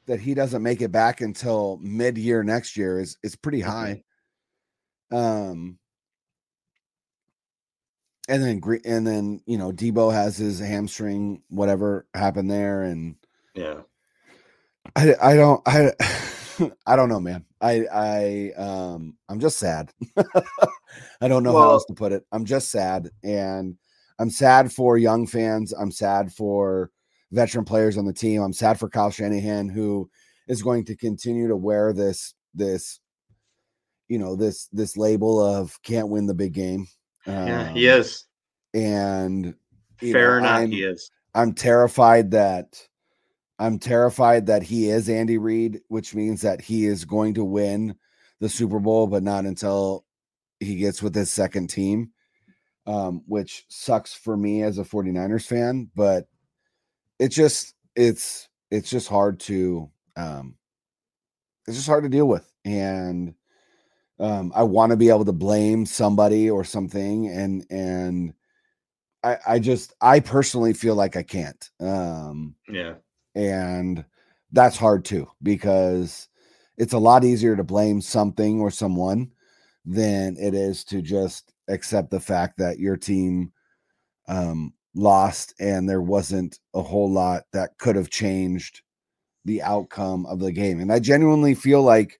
that 0.05 0.19
he 0.21 0.33
doesn't 0.33 0.63
make 0.63 0.81
it 0.81 0.91
back 0.91 1.19
until 1.21 1.79
mid 1.81 2.17
year 2.17 2.43
next 2.43 2.77
year 2.77 2.99
is 2.99 3.17
is 3.23 3.35
pretty 3.35 3.61
high. 3.61 4.03
Um, 5.11 5.79
and 8.29 8.43
then 8.43 8.61
and 8.85 9.07
then 9.07 9.41
you 9.45 9.57
know 9.57 9.71
Deebo 9.71 10.13
has 10.13 10.37
his 10.37 10.59
hamstring, 10.59 11.41
whatever 11.49 12.05
happened 12.13 12.51
there, 12.51 12.83
and 12.83 13.15
Yeah. 13.55 13.81
I 14.95 15.15
I 15.21 15.35
don't 15.35 15.61
I 15.65 15.91
I 16.85 16.95
don't 16.95 17.09
know, 17.09 17.19
man. 17.19 17.45
I 17.61 17.85
I 17.91 18.51
um 18.57 19.17
I'm 19.29 19.39
just 19.39 19.57
sad. 19.57 19.91
I 21.21 21.27
don't 21.27 21.43
know 21.43 21.53
how 21.57 21.71
else 21.71 21.85
to 21.85 21.93
put 21.93 22.11
it. 22.11 22.23
I'm 22.31 22.45
just 22.45 22.69
sad 22.71 23.09
and 23.23 23.75
I'm 24.19 24.29
sad 24.29 24.71
for 24.71 24.97
young 24.97 25.27
fans. 25.27 25.73
I'm 25.73 25.91
sad 25.91 26.31
for 26.33 26.91
veteran 27.31 27.65
players 27.65 27.97
on 27.97 28.05
the 28.05 28.13
team. 28.13 28.41
I'm 28.41 28.53
sad 28.53 28.79
for 28.79 28.89
Kyle 28.89 29.11
Shanahan 29.11 29.69
who 29.69 30.09
is 30.47 30.61
going 30.63 30.85
to 30.85 30.95
continue 30.95 31.47
to 31.47 31.55
wear 31.55 31.93
this 31.93 32.33
this 32.53 32.99
you 34.07 34.17
know 34.17 34.35
this 34.35 34.67
this 34.71 34.95
label 34.97 35.39
of 35.43 35.77
can't 35.83 36.09
win 36.09 36.25
the 36.27 36.33
big 36.33 36.53
game. 36.53 36.87
Yeah, 37.25 37.73
he 37.73 37.89
Um, 37.89 37.99
is. 37.99 38.25
And 38.73 39.55
Fair 39.99 40.39
know, 40.39 40.45
not, 40.47 40.59
I'm- 40.59 40.71
he 40.71 40.83
is. 40.83 41.11
I'm 41.35 41.53
terrified 41.53 42.31
that 42.31 42.81
I'm 43.59 43.79
terrified 43.79 44.45
that 44.47 44.63
he 44.63 44.89
is 44.89 45.09
Andy 45.09 45.37
Reid, 45.37 45.81
which 45.87 46.13
means 46.15 46.41
that 46.41 46.61
he 46.61 46.85
is 46.85 47.05
going 47.05 47.33
to 47.35 47.43
win 47.43 47.95
the 48.39 48.49
Super 48.49 48.79
Bowl, 48.79 49.07
but 49.07 49.23
not 49.23 49.45
until 49.45 50.05
he 50.59 50.75
gets 50.77 51.01
with 51.03 51.15
his 51.15 51.31
second 51.31 51.69
team. 51.69 52.11
um, 52.87 53.23
which 53.27 53.65
sucks 53.69 54.13
for 54.13 54.37
me 54.37 54.63
as 54.63 54.77
a 54.79 54.85
49ers 54.85 55.45
fan, 55.47 55.89
but 55.95 56.27
it 57.19 57.29
just 57.29 57.75
it's 57.95 58.49
it's 58.71 58.89
just 58.89 59.07
hard 59.09 59.39
to 59.41 59.89
um 60.17 60.57
it's 61.67 61.77
just 61.77 61.87
hard 61.87 62.03
to 62.03 62.09
deal 62.09 62.27
with. 62.27 62.51
And 62.65 63.33
um 64.19 64.53
I 64.55 64.63
want 64.63 64.91
to 64.91 64.97
be 64.97 65.09
able 65.09 65.25
to 65.25 65.33
blame 65.33 65.85
somebody 65.85 66.49
or 66.49 66.63
something 66.63 67.27
and 67.29 67.65
and 67.71 68.33
I 69.23 69.37
I 69.47 69.59
just 69.59 69.93
I 70.01 70.19
personally 70.21 70.73
feel 70.73 70.95
like 70.95 71.15
I 71.15 71.23
can't. 71.23 71.69
Um 71.81 72.55
Yeah. 72.69 72.95
And 73.37 74.03
that's 74.51 74.77
hard 74.77 75.05
too 75.05 75.29
because 75.43 76.27
it's 76.77 76.93
a 76.93 76.97
lot 76.99 77.23
easier 77.23 77.55
to 77.55 77.63
blame 77.63 78.01
something 78.01 78.59
or 78.59 78.71
someone 78.71 79.31
than 79.85 80.35
it 80.39 80.55
is 80.55 80.83
to 80.85 81.03
just 81.03 81.53
accept 81.67 82.09
the 82.09 82.19
fact 82.19 82.57
that 82.57 82.79
your 82.79 82.97
team 82.97 83.51
um, 84.27 84.73
lost 84.95 85.53
and 85.59 85.87
there 85.87 86.01
wasn't 86.01 86.59
a 86.73 86.81
whole 86.81 87.11
lot 87.11 87.43
that 87.53 87.77
could 87.77 87.95
have 87.95 88.09
changed 88.09 88.81
the 89.45 89.61
outcome 89.61 90.25
of 90.25 90.39
the 90.39 90.51
game. 90.51 90.79
And 90.79 90.91
I 90.91 90.99
genuinely 90.99 91.53
feel 91.53 91.83
like 91.83 92.19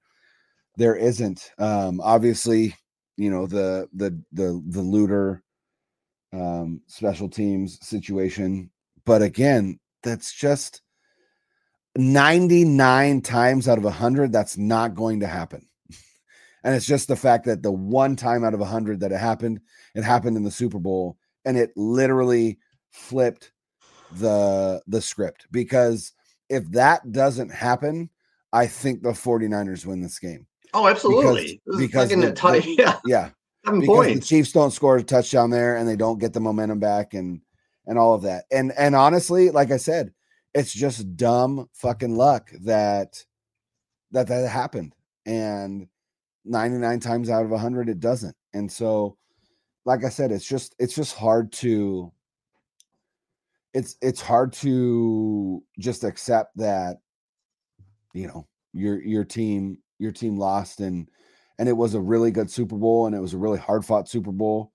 there 0.78 0.96
isn't. 0.96 1.52
Um, 1.58 2.00
obviously, 2.02 2.76
you 3.18 3.32
know 3.32 3.48
the 3.48 3.90
the 3.94 4.12
the 4.32 4.64
the 4.68 4.82
Luter 4.82 5.42
um, 6.32 6.82
special 6.86 7.28
teams 7.28 7.80
situation, 7.86 8.70
but 9.04 9.24
again, 9.24 9.80
that's 10.04 10.32
just 10.32 10.82
99 11.98 13.22
times 13.22 13.68
out 13.68 13.78
of 13.78 13.84
100 13.84 14.32
that's 14.32 14.58
not 14.58 14.96
going 14.96 15.20
to 15.22 15.28
happen 15.28 15.66
and 16.64 16.76
it's 16.76 16.86
just 16.86 17.08
the 17.08 17.16
fact 17.16 17.46
that 17.46 17.64
the 17.64 17.72
one 17.72 18.16
time 18.16 18.44
out 18.44 18.54
of 18.54 18.60
100 18.60 19.00
that 19.00 19.12
it 19.12 19.18
happened 19.20 19.60
it 19.96 20.04
happened 20.04 20.38
in 20.38 20.44
the 20.44 20.52
super 20.52 20.80
bowl 20.80 21.18
and 21.46 21.58
it 21.58 21.72
literally 21.76 22.58
flipped 22.92 23.52
the 24.20 24.82
the 24.88 25.02
script 25.02 25.48
because 25.52 26.14
if 26.50 26.70
that 26.72 27.12
doesn't 27.12 27.50
happen 27.52 28.10
i 28.54 28.66
think 28.68 29.02
the 29.02 29.10
49ers 29.10 29.86
win 29.86 30.02
this 30.02 30.20
game 30.20 30.46
Oh, 30.74 30.86
absolutely. 30.88 31.62
because, 31.66 32.10
because 32.10 32.10
the- 32.10 32.16
the- 32.32 32.76
yeah, 32.78 33.00
yeah 33.06 33.30
seven 33.66 33.80
because 33.82 34.08
the. 34.08 34.20
Chiefs 34.22 34.52
don't 34.52 34.72
score 34.72 34.98
a 34.98 35.04
touchdown 35.04 35.50
there 35.50 35.76
and 35.78 35.88
they 35.88 35.96
don't 35.96 36.20
get 36.20 36.34
the 36.34 36.40
momentum 36.40 36.80
back 36.80 37.14
and 37.14 37.42
and 37.86 37.98
all 37.98 38.14
of 38.14 38.24
that. 38.24 38.46
And 38.52 38.74
and 38.78 38.96
honestly, 38.96 39.50
like 39.50 39.72
I 39.72 39.78
said, 39.78 40.12
it's 40.54 40.74
just 40.74 41.16
dumb 41.18 41.70
fucking 41.74 42.16
luck 42.16 42.52
that 42.62 43.24
that 44.12 44.28
that 44.28 44.50
happened. 44.50 44.94
And 45.26 45.88
99 46.46 47.00
times 47.02 47.30
out 47.30 47.44
of 47.44 47.52
100 47.52 47.90
it 47.90 48.00
doesn't. 48.00 48.36
And 48.54 48.72
so 48.72 49.18
like 49.86 50.04
I 50.04 50.10
said, 50.10 50.32
it's 50.32 50.48
just 50.48 50.76
it's 50.80 50.96
just 50.96 51.16
hard 51.16 51.52
to 51.54 52.12
it's 53.74 53.96
it's 54.02 54.22
hard 54.22 54.54
to 54.54 55.64
just 55.80 56.04
accept 56.04 56.58
that 56.58 56.98
you 58.14 58.28
know 58.28 58.48
your 58.74 59.02
your 59.02 59.24
team 59.24 59.78
your 60.00 60.12
team 60.12 60.38
lost 60.38 60.80
and 60.80 61.10
and 61.60 61.68
it 61.70 61.74
was 61.74 61.94
a 61.94 62.02
really 62.02 62.32
good 62.32 62.50
Super 62.50 62.76
Bowl 62.76 63.06
and 63.06 63.16
it 63.16 63.20
was 63.20 63.34
a 63.34 63.38
really 63.38 63.60
hard 63.60 63.86
fought 63.86 64.10
Super 64.10 64.32
Bowl 64.32 64.72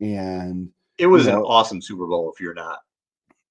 and 0.00 0.70
It 0.98 1.06
was 1.06 1.26
you 1.26 1.32
an 1.32 1.38
awesome 1.38 1.80
Super 1.80 2.06
Bowl 2.06 2.32
if 2.32 2.40
you're 2.40 2.54
not 2.54 2.80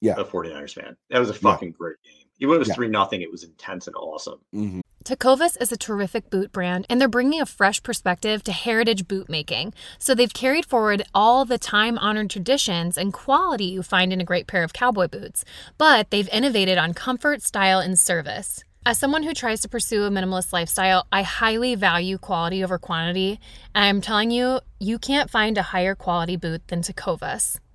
Yeah. 0.01 0.15
a 0.17 0.25
49ers 0.25 0.73
fan. 0.73 0.97
That 1.09 1.19
was 1.19 1.29
a 1.29 1.33
fucking 1.33 1.71
great 1.77 1.97
game. 2.03 2.13
Even 2.39 2.53
if 2.53 2.55
it 2.55 2.59
was 2.59 2.67
Yeah. 2.69 2.73
3 2.75 2.87
nothing, 2.87 3.21
it 3.21 3.31
was 3.31 3.43
intense 3.43 3.85
and 3.87 3.95
awesome. 3.95 4.39
mhm. 4.53 4.81
Tecovas 5.03 5.59
is 5.59 5.71
a 5.71 5.77
terrific 5.77 6.29
boot 6.29 6.51
brand, 6.51 6.85
and 6.87 7.01
they're 7.01 7.07
bringing 7.07 7.41
a 7.41 7.45
fresh 7.47 7.81
perspective 7.81 8.43
to 8.43 8.51
heritage 8.51 9.07
boot 9.07 9.29
making. 9.29 9.73
So 9.97 10.13
they've 10.13 10.31
carried 10.33 10.65
forward 10.65 11.03
all 11.13 11.43
the 11.43 11.57
time 11.57 11.97
honored 11.97 12.29
traditions 12.29 12.97
and 12.99 13.11
quality 13.11 13.65
you 13.65 13.81
find 13.81 14.13
in 14.13 14.21
a 14.21 14.23
great 14.25 14.45
pair 14.45 14.63
of 14.63 14.73
cowboy 14.73 15.07
boots, 15.07 15.43
but 15.79 16.11
they've 16.11 16.29
innovated 16.29 16.77
on 16.77 16.93
comfort, 16.93 17.41
style, 17.41 17.79
and 17.79 17.97
service. 17.97 18.63
As 18.85 18.97
someone 18.99 19.23
who 19.23 19.33
tries 19.33 19.61
to 19.61 19.69
pursue 19.69 20.03
a 20.05 20.09
minimalist 20.11 20.53
lifestyle, 20.53 21.05
I 21.11 21.21
highly 21.23 21.73
value 21.75 22.17
quality 22.19 22.63
over 22.63 22.77
quantity, 22.79 23.39
and 23.75 23.85
I'm 23.85 24.01
telling 24.01 24.29
you, 24.31 24.59
you 24.79 24.97
can't 24.99 25.29
find 25.31 25.57
a 25.57 25.61
higher 25.63 25.93
quality 25.95 26.35
boot 26.35 26.67
than 26.67 26.81
Tecovas. 26.81 27.59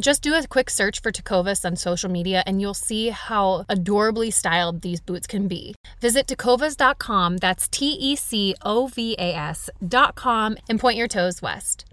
Just 0.00 0.22
do 0.22 0.34
a 0.34 0.46
quick 0.46 0.70
search 0.70 1.00
for 1.00 1.12
Tecovas 1.12 1.64
on 1.64 1.76
social 1.76 2.10
media 2.10 2.42
and 2.46 2.60
you'll 2.60 2.74
see 2.74 3.10
how 3.10 3.64
adorably 3.68 4.30
styled 4.30 4.82
these 4.82 5.00
boots 5.00 5.26
can 5.26 5.48
be. 5.48 5.74
Visit 6.00 6.26
tecovas.com, 6.26 7.36
that's 7.38 7.68
T 7.68 7.92
E 7.92 8.16
C 8.16 8.54
O 8.62 8.88
V 8.88 9.16
A 9.18 9.34
S.com, 9.34 10.56
and 10.68 10.80
point 10.80 10.96
your 10.96 11.08
toes 11.08 11.40
west. 11.40 11.84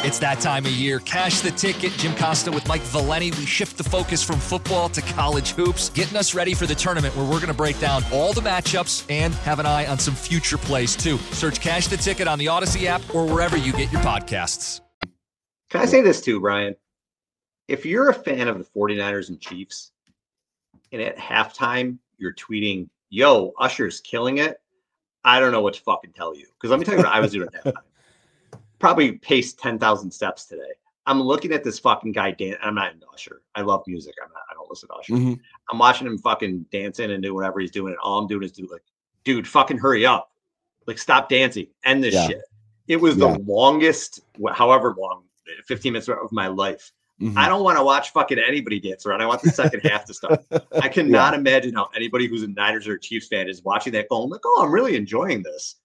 It's 0.00 0.18
that 0.18 0.40
time 0.40 0.66
of 0.66 0.72
year. 0.72 0.98
Cash 1.00 1.40
the 1.40 1.50
ticket. 1.50 1.90
Jim 1.92 2.14
Costa 2.16 2.52
with 2.52 2.68
Mike 2.68 2.82
Valeni. 2.82 3.36
We 3.38 3.46
shift 3.46 3.78
the 3.78 3.84
focus 3.84 4.22
from 4.22 4.38
football 4.38 4.90
to 4.90 5.00
college 5.00 5.52
hoops, 5.52 5.88
getting 5.88 6.18
us 6.18 6.34
ready 6.34 6.52
for 6.52 6.66
the 6.66 6.74
tournament 6.74 7.16
where 7.16 7.24
we're 7.24 7.38
going 7.38 7.46
to 7.48 7.54
break 7.54 7.78
down 7.80 8.04
all 8.12 8.34
the 8.34 8.42
matchups 8.42 9.10
and 9.10 9.32
have 9.36 9.58
an 9.58 9.64
eye 9.64 9.86
on 9.86 9.98
some 9.98 10.14
future 10.14 10.58
plays 10.58 10.94
too. 10.94 11.16
Search 11.32 11.60
Cash 11.60 11.88
the 11.88 11.96
Ticket 11.96 12.28
on 12.28 12.38
the 12.38 12.46
Audacy 12.46 12.84
app 12.84 13.02
or 13.14 13.26
wherever 13.26 13.56
you 13.56 13.72
get 13.72 13.90
your 13.90 14.02
podcasts. 14.02 14.80
Can 15.70 15.80
I 15.80 15.86
say 15.86 16.00
this 16.02 16.20
too, 16.20 16.40
Brian? 16.40 16.74
If 17.68 17.84
you're 17.84 18.08
a 18.10 18.14
fan 18.14 18.48
of 18.48 18.58
the 18.58 18.64
49ers 18.64 19.28
and 19.28 19.40
Chiefs, 19.40 19.92
and 20.92 21.02
at 21.02 21.16
halftime 21.16 21.98
you're 22.18 22.34
tweeting, 22.34 22.88
yo, 23.10 23.52
Usher's 23.58 24.00
killing 24.00 24.38
it, 24.38 24.60
I 25.24 25.40
don't 25.40 25.50
know 25.52 25.60
what 25.60 25.74
to 25.74 25.80
fucking 25.82 26.12
tell 26.12 26.34
you. 26.36 26.46
Because 26.54 26.70
let 26.70 26.78
me 26.78 26.84
tell 26.84 26.94
you 26.94 27.02
what 27.02 27.08
I 27.12 27.20
was 27.20 27.32
doing 27.32 27.48
at 27.54 27.64
halftime. 27.64 27.72
Probably 28.78 29.12
paced 29.12 29.58
10,000 29.58 30.10
steps 30.10 30.44
today. 30.46 30.62
I'm 31.06 31.20
looking 31.20 31.52
at 31.52 31.64
this 31.64 31.78
fucking 31.78 32.12
guy 32.12 32.32
dance. 32.32 32.58
I'm 32.62 32.74
not 32.74 32.92
into 32.92 33.06
Usher. 33.12 33.42
I 33.54 33.62
love 33.62 33.82
music. 33.86 34.14
I'm 34.22 34.30
not, 34.32 34.42
I 34.50 34.54
don't 34.54 34.68
listen 34.68 34.88
to 34.88 34.94
Usher. 34.94 35.12
Mhm. 35.14 35.40
I'm 35.70 35.78
watching 35.78 36.06
him 36.06 36.18
fucking 36.18 36.66
dancing 36.70 37.10
and 37.12 37.22
do 37.22 37.34
whatever 37.34 37.60
he's 37.60 37.70
doing. 37.70 37.92
And 37.92 37.98
all 38.00 38.18
I'm 38.18 38.26
doing 38.26 38.42
is 38.42 38.52
do 38.52 38.68
like, 38.70 38.82
dude, 39.24 39.46
fucking 39.48 39.78
hurry 39.78 40.04
up. 40.06 40.30
Like, 40.86 40.98
stop 40.98 41.28
dancing. 41.28 41.68
End 41.84 42.02
this 42.04 42.14
Yeah. 42.14 42.26
shit. 42.28 42.42
It 42.86 42.96
was 42.96 43.16
Yeah. 43.16 43.32
the 43.32 43.38
longest, 43.40 44.20
however 44.52 44.94
long, 44.98 45.24
15 45.66 45.92
minutes 45.92 46.08
of 46.08 46.32
my 46.32 46.48
life. 46.48 46.92
Mhm. 47.20 47.36
I 47.36 47.48
don't 47.48 47.64
want 47.64 47.78
to 47.78 47.84
watch 47.84 48.12
fucking 48.12 48.38
anybody 48.38 48.78
dance 48.78 49.06
around. 49.06 49.22
I 49.22 49.26
want 49.26 49.40
the 49.40 49.50
second 49.50 49.80
half 49.80 50.04
to 50.04 50.14
start. 50.14 50.44
I 50.82 50.88
cannot 50.88 51.32
imagine 51.32 51.74
how 51.74 51.88
anybody 51.96 52.26
who's 52.26 52.42
a 52.42 52.48
Niners 52.48 52.86
or 52.86 52.94
a 52.94 53.00
Chiefs 53.00 53.28
fan 53.28 53.48
is 53.48 53.62
watching 53.62 53.94
that 53.94 54.08
going 54.10 54.28
like, 54.28 54.42
"Oh, 54.44 54.62
I'm 54.62 54.70
really 54.70 54.96
enjoying 54.96 55.42
this." 55.42 55.76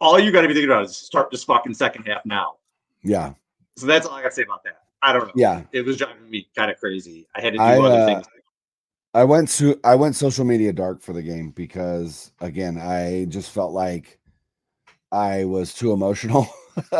All 0.00 0.18
you 0.18 0.30
got 0.30 0.42
to 0.42 0.48
be 0.48 0.54
thinking 0.54 0.70
about 0.70 0.84
is 0.84 0.96
start 0.96 1.30
this 1.30 1.44
fucking 1.44 1.72
second 1.72 2.04
half 2.04 2.26
now. 2.26 2.56
yeah 3.02 3.32
So 3.78 3.86
that's 3.86 4.06
all 4.06 4.14
I 4.14 4.22
got 4.22 4.28
to 4.28 4.34
say 4.34 4.42
about 4.42 4.62
that. 4.64 4.82
I 5.00 5.12
don't 5.14 5.26
know. 5.26 5.32
Yeah. 5.34 5.62
it 5.72 5.86
was 5.86 5.96
driving 5.96 6.28
me 6.28 6.48
kind 6.54 6.70
of 6.70 6.78
crazy. 6.78 7.26
I 7.34 7.40
had 7.40 7.52
to 7.54 7.58
do 7.58 7.64
I, 7.64 7.78
other 7.78 8.00
uh, 8.00 8.06
things. 8.06 8.26
I 9.14 9.24
went 9.24 9.48
to 9.50 9.80
I 9.82 9.94
went 9.94 10.14
social 10.14 10.44
media 10.44 10.74
dark 10.74 11.00
for 11.00 11.14
the 11.14 11.22
game 11.22 11.50
because 11.50 12.32
again 12.40 12.76
I 12.78 13.24
just 13.30 13.50
felt 13.50 13.72
like 13.72 14.18
I 15.10 15.44
was 15.44 15.72
too 15.72 15.92
emotional 15.92 16.46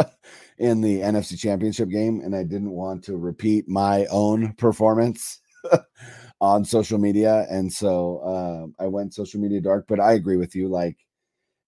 in 0.58 0.80
the 0.80 1.00
NFC 1.00 1.38
Championship 1.38 1.88
game 1.88 2.20
and 2.24 2.34
I 2.34 2.42
didn't 2.42 2.70
want 2.70 3.04
to 3.04 3.16
repeat 3.16 3.68
my 3.68 4.06
own 4.06 4.54
performance 4.54 5.40
on 6.40 6.64
social 6.64 6.98
media. 6.98 7.46
And 7.50 7.72
so 7.72 8.22
um, 8.24 8.74
I 8.78 8.86
went 8.86 9.14
social 9.14 9.40
media 9.40 9.60
dark 9.60 9.86
but 9.88 10.00
I 10.00 10.12
agree 10.12 10.36
with 10.36 10.54
you. 10.54 10.68
Like 10.68 10.96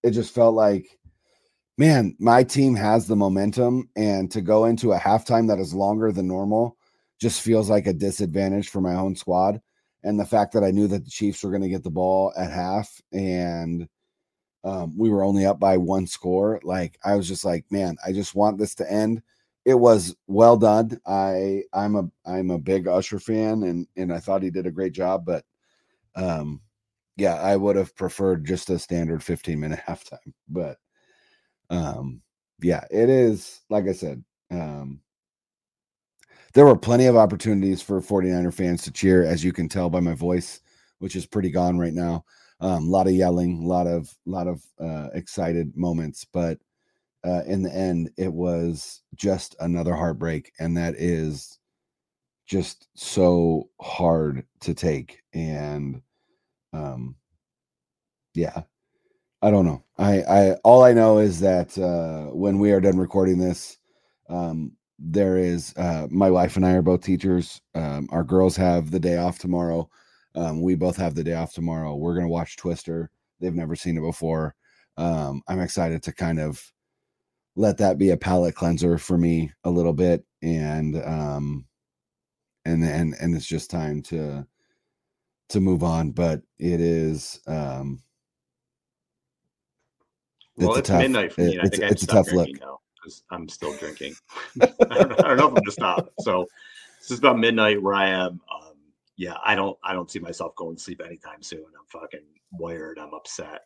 it 0.03 0.11
just 0.11 0.33
felt 0.33 0.55
like 0.55 0.87
man 1.77 2.15
my 2.19 2.43
team 2.43 2.75
has 2.75 3.07
the 3.07 3.15
momentum 3.15 3.89
and 3.95 4.31
to 4.31 4.41
go 4.41 4.65
into 4.65 4.91
a 4.91 4.99
halftime 4.99 5.47
that 5.47 5.59
is 5.59 5.73
longer 5.73 6.11
than 6.11 6.27
normal 6.27 6.77
just 7.19 7.41
feels 7.41 7.69
like 7.69 7.87
a 7.87 7.93
disadvantage 7.93 8.69
for 8.69 8.81
my 8.81 8.95
own 8.95 9.15
squad. 9.15 9.61
And 10.03 10.19
the 10.19 10.25
fact 10.25 10.53
that 10.53 10.63
I 10.63 10.71
knew 10.71 10.87
that 10.87 11.03
the 11.03 11.11
Chiefs 11.11 11.43
were 11.43 11.49
going 11.49 11.61
to 11.61 11.69
get 11.69 11.83
the 11.83 11.89
ball 11.89 12.33
at 12.37 12.51
half 12.51 13.01
and 13.11 13.87
um, 14.63 14.97
we 14.97 15.09
were 15.09 15.23
only 15.23 15.45
up 15.45 15.59
by 15.59 15.77
one 15.77 16.07
score, 16.07 16.59
like 16.63 16.99
I 17.03 17.15
was 17.15 17.27
just 17.27 17.45
like, 17.45 17.65
man, 17.71 17.97
I 18.05 18.11
just 18.11 18.35
want 18.35 18.57
this 18.57 18.75
to 18.75 18.91
end. 18.91 19.21
It 19.65 19.75
was 19.75 20.15
well 20.27 20.57
done. 20.57 20.99
I 21.05 21.63
I'm 21.73 21.95
a 21.95 22.09
I'm 22.25 22.49
a 22.49 22.59
big 22.59 22.87
Usher 22.87 23.19
fan 23.19 23.63
and 23.63 23.87
and 23.97 24.11
I 24.13 24.19
thought 24.19 24.43
he 24.43 24.49
did 24.49 24.65
a 24.65 24.71
great 24.71 24.93
job, 24.93 25.25
but 25.25 25.45
um 26.15 26.61
yeah, 27.17 27.35
I 27.35 27.55
would 27.55 27.75
have 27.75 27.95
preferred 27.95 28.45
just 28.45 28.69
a 28.69 28.79
standard 28.79 29.23
15 29.23 29.59
minute 29.59 29.81
halftime. 29.87 30.33
But 30.47 30.77
um 31.69 32.21
yeah, 32.61 32.85
it 32.91 33.09
is 33.09 33.61
like 33.69 33.87
I 33.87 33.93
said, 33.93 34.23
um 34.51 35.01
there 36.53 36.65
were 36.65 36.75
plenty 36.77 37.05
of 37.05 37.15
opportunities 37.15 37.81
for 37.81 38.01
49er 38.01 38.53
fans 38.53 38.81
to 38.83 38.91
cheer, 38.91 39.23
as 39.23 39.43
you 39.43 39.53
can 39.53 39.69
tell 39.69 39.89
by 39.89 39.99
my 39.99 40.13
voice 40.15 40.61
which 40.99 41.15
is 41.15 41.25
pretty 41.25 41.49
gone 41.49 41.79
right 41.79 41.93
now. 41.93 42.23
Um, 42.61 42.87
a 42.87 42.91
lot 42.91 43.07
of 43.07 43.13
yelling, 43.13 43.63
a 43.63 43.67
lot 43.67 43.87
of 43.87 44.13
lot 44.25 44.47
of 44.47 44.61
uh, 44.81 45.09
excited 45.13 45.75
moments, 45.77 46.25
but 46.31 46.59
uh, 47.25 47.43
in 47.45 47.63
the 47.63 47.73
end, 47.73 48.11
it 48.17 48.31
was 48.31 49.01
just 49.15 49.55
another 49.59 49.93
heartbreak, 49.93 50.51
and 50.59 50.75
that 50.77 50.95
is 50.95 51.59
just 52.47 52.87
so 52.95 53.69
hard 53.79 54.45
to 54.61 54.73
take. 54.73 55.21
And 55.33 56.01
um, 56.73 57.15
yeah, 58.33 58.63
I 59.41 59.51
don't 59.51 59.65
know. 59.65 59.83
I, 59.97 60.21
I 60.23 60.51
all 60.63 60.83
I 60.83 60.93
know 60.93 61.19
is 61.19 61.39
that 61.41 61.77
uh, 61.77 62.31
when 62.33 62.59
we 62.59 62.71
are 62.71 62.81
done 62.81 62.97
recording 62.97 63.37
this, 63.37 63.77
um, 64.29 64.73
there 64.97 65.37
is 65.37 65.73
uh, 65.77 66.07
my 66.09 66.29
wife 66.29 66.55
and 66.57 66.65
I 66.65 66.73
are 66.73 66.81
both 66.81 67.01
teachers. 67.01 67.61
Um, 67.75 68.09
our 68.11 68.23
girls 68.23 68.55
have 68.57 68.91
the 68.91 68.99
day 68.99 69.17
off 69.17 69.39
tomorrow. 69.39 69.89
Um, 70.35 70.61
we 70.61 70.75
both 70.75 70.95
have 70.97 71.15
the 71.15 71.23
day 71.23 71.33
off 71.33 71.53
tomorrow. 71.53 71.95
We're 71.95 72.15
gonna 72.15 72.27
watch 72.29 72.57
Twister. 72.57 73.09
They've 73.39 73.55
never 73.55 73.75
seen 73.75 73.97
it 73.97 74.01
before. 74.01 74.55
Um, 74.97 75.41
I'm 75.47 75.59
excited 75.61 76.03
to 76.03 76.13
kind 76.13 76.39
of 76.39 76.61
let 77.55 77.77
that 77.77 77.97
be 77.97 78.11
a 78.11 78.17
palate 78.17 78.55
cleanser 78.55 78.97
for 78.97 79.17
me 79.17 79.51
a 79.63 79.69
little 79.69 79.93
bit, 79.93 80.23
and 80.41 80.95
um, 81.03 81.65
and 82.65 82.83
and 82.83 83.15
and 83.19 83.35
it's 83.35 83.45
just 83.47 83.71
time 83.71 84.01
to 84.03 84.45
to 85.49 85.59
move 85.59 85.83
on. 85.83 86.11
But 86.11 86.41
it 86.59 86.79
is 86.79 87.39
um, 87.47 88.01
Well, 90.57 90.75
it's, 90.75 90.89
tough- 90.89 91.01
midnight 91.01 91.33
for 91.33 91.41
me. 91.41 91.55
it- 91.55 91.59
I 91.59 91.63
it's, 91.63 91.69
think 91.71 91.83
I 91.83 91.87
it's 91.87 92.01
have 92.01 92.09
tough 92.25 92.33
look. 92.33 92.49
now 92.59 92.79
because 92.95 93.23
I'm 93.31 93.47
still 93.49 93.75
drinking. 93.77 94.13
I, 94.61 94.65
don't, 94.89 95.25
I 95.25 95.27
don't 95.29 95.37
know 95.37 95.43
if 95.45 95.47
I'm 95.47 95.53
going 95.53 95.63
to 95.65 95.71
stop. 95.71 96.09
So 96.19 96.45
this 96.99 97.11
is 97.11 97.19
about 97.19 97.39
midnight 97.39 97.81
where 97.81 97.93
I 97.93 98.09
am. 98.09 98.41
Um, 98.53 98.68
yeah, 99.19 99.35
I 99.45 99.53
don't. 99.53 99.77
I 99.83 99.91
don't 99.93 100.09
see 100.09 100.19
myself 100.19 100.55
going 100.55 100.77
to 100.77 100.81
sleep 100.81 101.01
anytime 101.05 101.43
soon. 101.43 101.59
I'm 101.59 102.01
fucking 102.01 102.23
wired. 102.53 102.97
I'm 102.97 103.13
upset. 103.13 103.61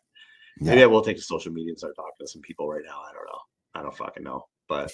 Maybe 0.58 0.82
I 0.82 0.86
will 0.86 1.00
take 1.00 1.16
to 1.16 1.22
social 1.22 1.52
media 1.52 1.70
and 1.70 1.78
start 1.78 1.94
talking 1.94 2.10
to 2.20 2.26
some 2.26 2.42
people 2.42 2.68
right 2.68 2.82
now. 2.84 3.00
I 3.08 3.12
don't 3.12 3.26
know. 3.26 3.40
I 3.76 3.82
don't 3.82 3.96
fucking 3.96 4.24
know. 4.24 4.46
But 4.68 4.90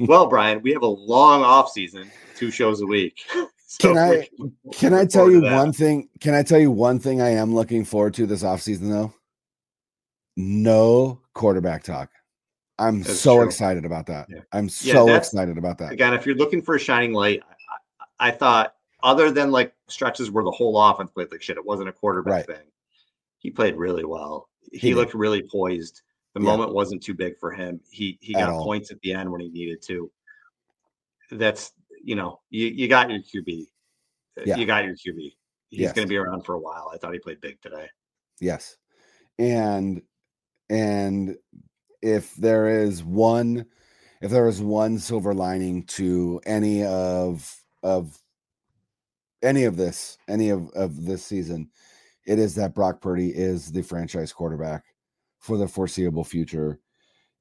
well, 0.00 0.26
Brian, 0.26 0.60
we 0.62 0.72
have 0.72 0.82
a 0.82 0.86
long 0.86 1.42
off 1.42 1.70
season, 1.70 2.10
two 2.36 2.50
shows 2.50 2.80
a 2.82 2.86
week. 2.86 3.18
So 3.72 3.90
Can 3.94 3.98
I 3.98 4.08
we're- 4.36 4.50
can 4.72 4.94
I 4.94 5.04
tell 5.06 5.30
you 5.30 5.42
one 5.42 5.72
thing? 5.72 6.08
Can 6.20 6.34
I 6.34 6.42
tell 6.42 6.58
you 6.58 6.72
one 6.72 6.98
thing 6.98 7.22
I 7.22 7.28
am 7.28 7.54
looking 7.54 7.84
forward 7.84 8.14
to 8.14 8.26
this 8.26 8.42
offseason 8.42 8.88
though? 8.90 9.14
No 10.36 11.20
quarterback 11.34 11.84
talk. 11.84 12.10
I'm 12.80 13.02
That's 13.02 13.20
so 13.20 13.36
true. 13.36 13.44
excited 13.46 13.84
about 13.84 14.06
that. 14.06 14.26
Yeah. 14.28 14.40
I'm 14.52 14.68
so 14.68 15.04
that's- 15.06 15.28
excited 15.28 15.56
about 15.56 15.78
that. 15.78 15.92
Again, 15.92 16.14
if 16.14 16.26
you're 16.26 16.34
looking 16.34 16.62
for 16.62 16.74
a 16.74 16.80
shining 16.80 17.12
light, 17.12 17.42
I, 17.48 18.24
I, 18.24 18.28
I 18.28 18.30
thought 18.32 18.74
other 19.02 19.30
than 19.30 19.50
like 19.50 19.74
stretches 19.88 20.30
where 20.30 20.44
the 20.44 20.50
whole 20.50 20.80
offense 20.80 21.10
played 21.10 21.30
like 21.30 21.42
shit, 21.42 21.56
it 21.56 21.64
wasn't 21.64 21.88
a 21.88 21.92
quarterback 21.92 22.32
Right. 22.32 22.46
thing. 22.58 22.66
He 23.38 23.50
played 23.50 23.76
really 23.76 24.04
well. 24.04 24.48
He, 24.72 24.78
He 24.78 24.94
looked 24.94 25.14
really 25.14 25.42
poised. 25.42 26.02
The 26.34 26.40
Yeah. 26.40 26.46
moment 26.46 26.74
wasn't 26.74 27.02
too 27.02 27.14
big 27.14 27.38
for 27.38 27.50
him. 27.52 27.80
He 27.90 28.18
he 28.20 28.34
At 28.34 28.40
got 28.40 28.50
all. 28.50 28.64
points 28.64 28.90
at 28.90 29.00
the 29.00 29.12
end 29.12 29.30
when 29.30 29.40
he 29.40 29.48
needed 29.48 29.82
to. 29.82 30.10
That's 31.30 31.72
you 32.02 32.14
know 32.16 32.40
you 32.50 32.66
you 32.68 32.88
got 32.88 33.10
your 33.10 33.20
QB. 33.20 33.66
Yeah. 34.44 34.56
You 34.56 34.66
got 34.66 34.84
your 34.84 34.94
QB. 34.94 35.36
He's 35.68 35.80
Yes. 35.80 35.94
going 35.94 36.06
to 36.06 36.08
be 36.08 36.16
around 36.16 36.44
for 36.44 36.54
a 36.54 36.58
while. 36.58 36.90
I 36.92 36.98
thought 36.98 37.12
he 37.12 37.18
played 37.18 37.40
big 37.40 37.60
today. 37.60 37.88
Yes. 38.40 38.76
And 39.38 40.02
and 40.68 41.36
if 42.02 42.34
there 42.36 42.68
is 42.82 43.02
one 43.04 43.66
if 44.20 44.30
there 44.30 44.48
is 44.48 44.60
one 44.60 44.98
silver 44.98 45.34
lining 45.34 45.84
to 45.84 46.40
any 46.46 46.84
of 46.84 47.54
of 47.82 48.18
any 49.42 49.64
of 49.64 49.76
this, 49.76 50.18
any 50.28 50.50
of 50.50 50.70
of 50.70 51.04
this 51.04 51.24
season, 51.24 51.70
it 52.26 52.38
is 52.38 52.54
that 52.56 52.74
Brock 52.74 53.00
Purdy 53.00 53.30
is 53.30 53.72
the 53.72 53.82
franchise 53.82 54.32
quarterback 54.32 54.84
for 55.38 55.56
the 55.56 55.68
foreseeable 55.68 56.24
future. 56.24 56.78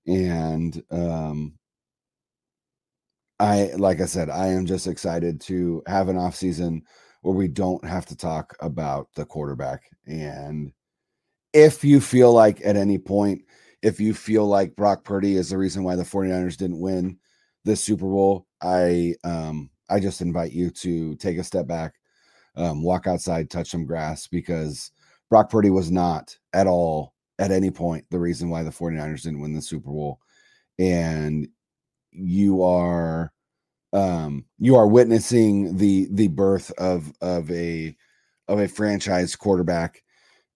And 0.07 0.81
um 0.91 1.59
I 3.39 3.71
like 3.77 4.01
I 4.01 4.05
said, 4.05 4.29
I 4.29 4.47
am 4.47 4.65
just 4.65 4.87
excited 4.87 5.39
to 5.41 5.81
have 5.87 6.09
an 6.09 6.17
off 6.17 6.35
season 6.35 6.83
where 7.21 7.35
we 7.35 7.47
don't 7.47 7.83
have 7.85 8.05
to 8.07 8.15
talk 8.15 8.55
about 8.59 9.07
the 9.15 9.25
quarterback. 9.25 9.83
And 10.07 10.73
if 11.53 11.83
you 11.83 12.01
feel 12.01 12.33
like 12.33 12.61
at 12.65 12.75
any 12.75 12.97
point, 12.97 13.43
if 13.81 13.99
you 13.99 14.13
feel 14.13 14.45
like 14.45 14.75
Brock 14.75 15.03
Purdy 15.03 15.35
is 15.35 15.49
the 15.49 15.57
reason 15.57 15.83
why 15.83 15.95
the 15.95 16.03
49ers 16.03 16.57
didn't 16.57 16.79
win 16.79 17.17
this 17.65 17.83
Super 17.83 18.05
Bowl, 18.05 18.47
I 18.61 19.15
um 19.23 19.69
I 19.89 19.99
just 19.99 20.21
invite 20.21 20.51
you 20.51 20.69
to 20.71 21.15
take 21.15 21.37
a 21.37 21.43
step 21.43 21.67
back, 21.67 21.93
um, 22.55 22.83
walk 22.83 23.07
outside, 23.07 23.49
touch 23.49 23.69
some 23.69 23.85
grass, 23.85 24.27
because 24.27 24.91
Brock 25.29 25.49
Purdy 25.49 25.69
was 25.69 25.91
not 25.91 26.37
at 26.53 26.67
all 26.67 27.13
at 27.37 27.51
any 27.51 27.71
point 27.71 28.05
the 28.09 28.19
reason 28.19 28.49
why 28.49 28.63
the 28.63 28.71
49ers 28.71 29.23
didn't 29.23 29.39
win 29.39 29.53
the 29.53 29.61
Super 29.61 29.89
Bowl. 29.91 30.19
And 30.77 31.47
you 32.11 32.63
are 32.63 33.31
um 33.93 34.45
you 34.57 34.75
are 34.75 34.87
witnessing 34.87 35.77
the 35.77 36.07
the 36.11 36.27
birth 36.27 36.71
of 36.77 37.11
of 37.21 37.49
a 37.51 37.95
of 38.47 38.59
a 38.59 38.67
franchise 38.67 39.35
quarterback 39.35 40.03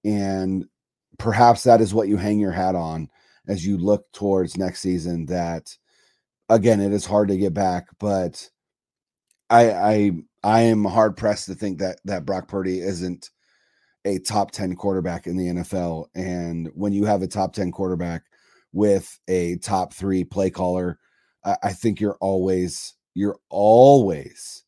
and 0.03 0.65
perhaps 1.17 1.63
that 1.63 1.81
is 1.81 1.93
what 1.93 2.07
you 2.07 2.17
hang 2.17 2.39
your 2.39 2.51
hat 2.51 2.75
on 2.75 3.09
as 3.47 3.65
you 3.65 3.77
look 3.77 4.11
towards 4.13 4.57
next 4.57 4.81
season 4.81 5.25
that 5.25 5.75
again 6.49 6.79
it 6.79 6.91
is 6.91 7.05
hard 7.05 7.27
to 7.27 7.37
get 7.37 7.53
back 7.53 7.87
but 7.99 8.49
i 9.49 9.71
i 9.71 10.11
i 10.43 10.61
am 10.61 10.83
hard 10.83 11.15
pressed 11.15 11.45
to 11.45 11.55
think 11.55 11.79
that 11.79 11.99
that 12.05 12.25
brock 12.25 12.47
purdy 12.47 12.79
isn't 12.79 13.29
a 14.05 14.19
top 14.19 14.51
10 14.51 14.75
quarterback 14.75 15.27
in 15.27 15.37
the 15.37 15.47
nfl 15.47 16.05
and 16.15 16.69
when 16.75 16.93
you 16.93 17.05
have 17.05 17.21
a 17.21 17.27
top 17.27 17.53
10 17.53 17.71
quarterback 17.71 18.23
with 18.71 19.19
a 19.27 19.57
top 19.57 19.93
three 19.93 20.23
play 20.23 20.49
caller 20.49 20.99
I, 21.45 21.57
I 21.63 21.73
think 21.73 21.99
you're 21.99 22.17
always 22.19 22.95
you're 23.13 23.39
always 23.49 24.63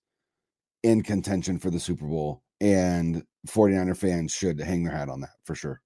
in 0.84 1.02
contention 1.02 1.58
for 1.58 1.72
the 1.72 1.80
super 1.80 2.06
bowl 2.06 2.44
and 2.62 3.24
49er 3.48 3.98
fans 3.98 4.32
should 4.34 4.60
hang 4.60 4.84
their 4.84 4.96
hat 4.96 5.10
on 5.10 5.22
that 5.22 5.32
for 5.44 5.56
sure 5.56 5.82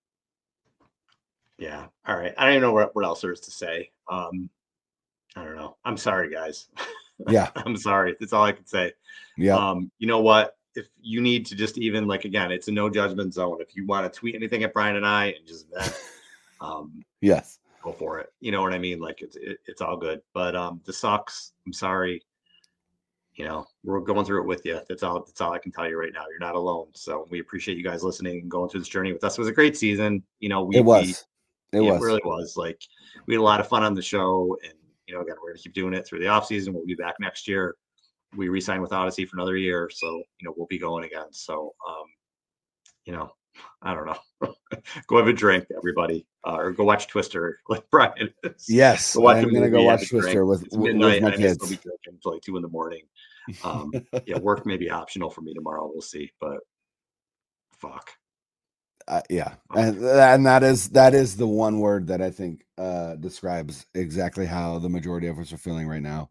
Yeah. 1.59 1.87
All 2.07 2.15
right. 2.15 2.33
I 2.37 2.45
don't 2.45 2.53
even 2.53 2.61
know 2.63 2.71
what, 2.71 2.95
what 2.95 3.05
else 3.05 3.21
there 3.21 3.33
is 3.33 3.41
to 3.41 3.51
say. 3.51 3.91
Um, 4.09 4.49
I 5.35 5.43
don't 5.43 5.57
know. 5.57 5.75
I'm 5.85 5.97
sorry, 5.97 6.31
guys. 6.31 6.69
Yeah. 7.27 7.49
I'm 7.55 7.77
sorry. 7.77 8.15
That's 8.19 8.33
all 8.33 8.43
I 8.43 8.51
can 8.51 8.65
say. 8.65 8.93
Yeah. 9.37 9.55
Um, 9.55 9.91
you 9.99 10.07
know 10.07 10.21
what? 10.21 10.57
If 10.75 10.87
you 11.01 11.21
need 11.21 11.45
to 11.47 11.55
just 11.55 11.77
even 11.77 12.07
like 12.07 12.25
again, 12.25 12.51
it's 12.51 12.67
a 12.67 12.71
no 12.71 12.89
judgment 12.89 13.33
zone. 13.33 13.57
If 13.59 13.75
you 13.75 13.85
want 13.85 14.11
to 14.11 14.19
tweet 14.19 14.35
anything 14.35 14.63
at 14.63 14.73
Brian 14.73 14.95
and 14.95 15.05
I 15.05 15.35
and 15.37 15.47
just 15.47 15.67
um, 16.61 17.03
yes 17.21 17.59
go 17.81 17.91
for 17.91 18.19
it. 18.19 18.31
You 18.39 18.51
know 18.51 18.61
what 18.61 18.73
I 18.73 18.77
mean? 18.77 18.99
Like 18.99 19.21
it's 19.21 19.35
it, 19.35 19.59
it's 19.65 19.81
all 19.81 19.97
good. 19.97 20.21
But 20.33 20.55
um, 20.55 20.81
the 20.85 20.93
sucks. 20.93 21.53
I'm 21.65 21.73
sorry. 21.73 22.23
You 23.35 23.45
know, 23.45 23.65
we're 23.83 24.01
going 24.01 24.25
through 24.25 24.41
it 24.41 24.47
with 24.47 24.65
you. 24.65 24.81
That's 24.89 25.03
all. 25.03 25.23
That's 25.23 25.39
all 25.39 25.53
I 25.53 25.59
can 25.59 25.71
tell 25.71 25.87
you 25.87 25.97
right 25.97 26.11
now. 26.13 26.25
You're 26.29 26.39
not 26.39 26.55
alone. 26.55 26.87
So 26.93 27.27
we 27.29 27.39
appreciate 27.39 27.77
you 27.77 27.83
guys 27.83 28.03
listening 28.03 28.39
and 28.41 28.51
going 28.51 28.69
through 28.69 28.81
this 28.81 28.89
journey 28.89 29.13
with 29.13 29.23
us. 29.23 29.37
It 29.37 29.41
was 29.41 29.47
a 29.47 29.53
great 29.53 29.77
season. 29.77 30.23
You 30.39 30.49
know, 30.49 30.63
we 30.63 30.77
it 30.77 30.81
we- 30.81 30.85
was 30.85 31.25
it 31.71 31.81
was 31.81 32.01
really 32.01 32.21
was. 32.25 32.57
Like 32.57 32.81
we 33.25 33.35
had 33.35 33.39
a 33.39 33.43
lot 33.43 33.59
of 33.59 33.67
fun 33.67 33.83
on 33.83 33.93
the 33.93 34.01
show, 34.01 34.57
and 34.63 34.73
you 35.09 35.15
know, 35.15 35.21
again, 35.21 35.35
we're 35.41 35.49
gonna 35.49 35.59
keep 35.59 35.73
doing 35.73 35.93
it 35.95 36.05
through 36.05 36.19
the 36.19 36.27
off 36.27 36.45
season. 36.45 36.71
We'll 36.73 36.85
be 36.85 36.93
back 36.93 37.15
next 37.19 37.47
year. 37.47 37.75
We 38.37 38.47
re-signed 38.47 38.81
with 38.83 38.91
Audacy 38.91 39.27
for 39.27 39.37
another 39.37 39.57
year, 39.57 39.89
so 39.91 40.07
you 40.17 40.47
know, 40.47 40.53
we'll 40.55 40.67
be 40.67 40.77
going 40.77 41.03
again. 41.03 41.25
So, 41.31 41.73
um, 41.87 42.05
you 43.05 43.13
know, 43.13 43.31
I 43.81 43.95
don't 43.95 44.05
know. 44.05 44.53
go 45.07 45.17
have 45.17 45.27
a 45.27 45.33
drink, 45.33 45.65
everybody, 45.75 46.27
uh, 46.47 46.57
or 46.57 46.71
go 46.71 46.83
watch 46.83 47.07
Twister, 47.07 47.59
like 47.69 47.83
Brian. 47.89 48.31
is. 48.43 48.65
Yes, 48.69 49.15
Go 49.15 49.21
watch 49.23 49.43
I'm 49.43 49.51
gonna 49.51 49.71
go 49.71 49.81
watch. 49.83 50.07
Twister 50.09 50.45
with- 50.45 50.63
It's 50.63 50.77
with- 50.77 50.93
with 50.93 50.95
my 50.97 51.15
and 51.15 51.25
I 51.25 51.29
may 51.31 51.35
still 51.37 51.47
kids. 51.47 51.69
be 51.69 51.75
drinking 51.77 52.13
until 52.13 52.33
like 52.33 52.41
two 52.43 52.55
in 52.55 52.61
the 52.61 52.69
morning. 52.69 53.01
Um, 53.63 53.91
yeah, 54.27 54.37
work 54.37 54.67
may 54.67 54.77
be 54.77 54.91
optional 54.91 55.31
for 55.31 55.41
me 55.41 55.55
tomorrow. 55.55 55.89
We'll 55.91 56.03
see, 56.03 56.31
but 56.39 56.59
fuck. 57.71 58.11
Yeah, 59.29 59.55
and, 59.71 60.03
and 60.03 60.45
that 60.45 60.63
is 60.63 60.89
that 60.89 61.13
is 61.13 61.35
the 61.35 61.47
one 61.47 61.79
word 61.79 62.07
that 62.07 62.21
I 62.21 62.29
think 62.29 62.65
uh, 62.77 63.15
describes 63.15 63.85
exactly 63.93 64.45
how 64.45 64.79
the 64.79 64.89
majority 64.89 65.27
of 65.27 65.39
us 65.39 65.51
are 65.51 65.57
feeling 65.57 65.87
right 65.87 66.01
now. 66.01 66.29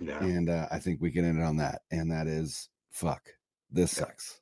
Yeah. 0.00 0.22
And 0.22 0.48
uh, 0.48 0.66
I 0.70 0.78
think 0.78 1.00
we 1.00 1.10
can 1.10 1.24
end 1.24 1.38
it 1.38 1.44
on 1.44 1.56
that. 1.56 1.82
And 1.90 2.12
that 2.12 2.26
is 2.26 2.68
fuck. 2.90 3.22
This 3.70 3.94
yeah. 3.94 4.04
sucks. 4.04 4.40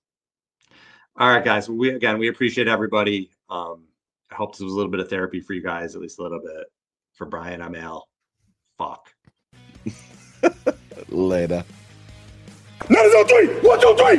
All 1.18 1.28
right, 1.28 1.45
guys. 1.45 1.68
We 1.68 1.91
again 1.91 2.18
we 2.18 2.28
appreciate 2.28 2.68
everybody. 2.68 3.30
Um, 3.49 3.84
I 4.30 4.34
hope 4.34 4.53
this 4.53 4.61
was 4.62 4.72
a 4.72 4.76
little 4.76 4.91
bit 4.91 5.01
of 5.01 5.09
therapy 5.09 5.41
for 5.41 5.55
you 5.55 5.62
guys, 5.62 5.95
at 5.95 6.03
least 6.03 6.18
a 6.18 6.22
little 6.22 6.41
bit. 6.41 6.66
For 7.14 7.26
Brian, 7.26 7.62
I'm 7.62 7.74
Al. 7.74 8.09
Fuck. 8.76 9.09
Later. 11.09 11.64
Nine, 12.91 13.11
zero, 13.11 13.24
three. 13.24 13.47
One, 13.66 13.80
two, 13.80 13.97
three. 13.97 14.18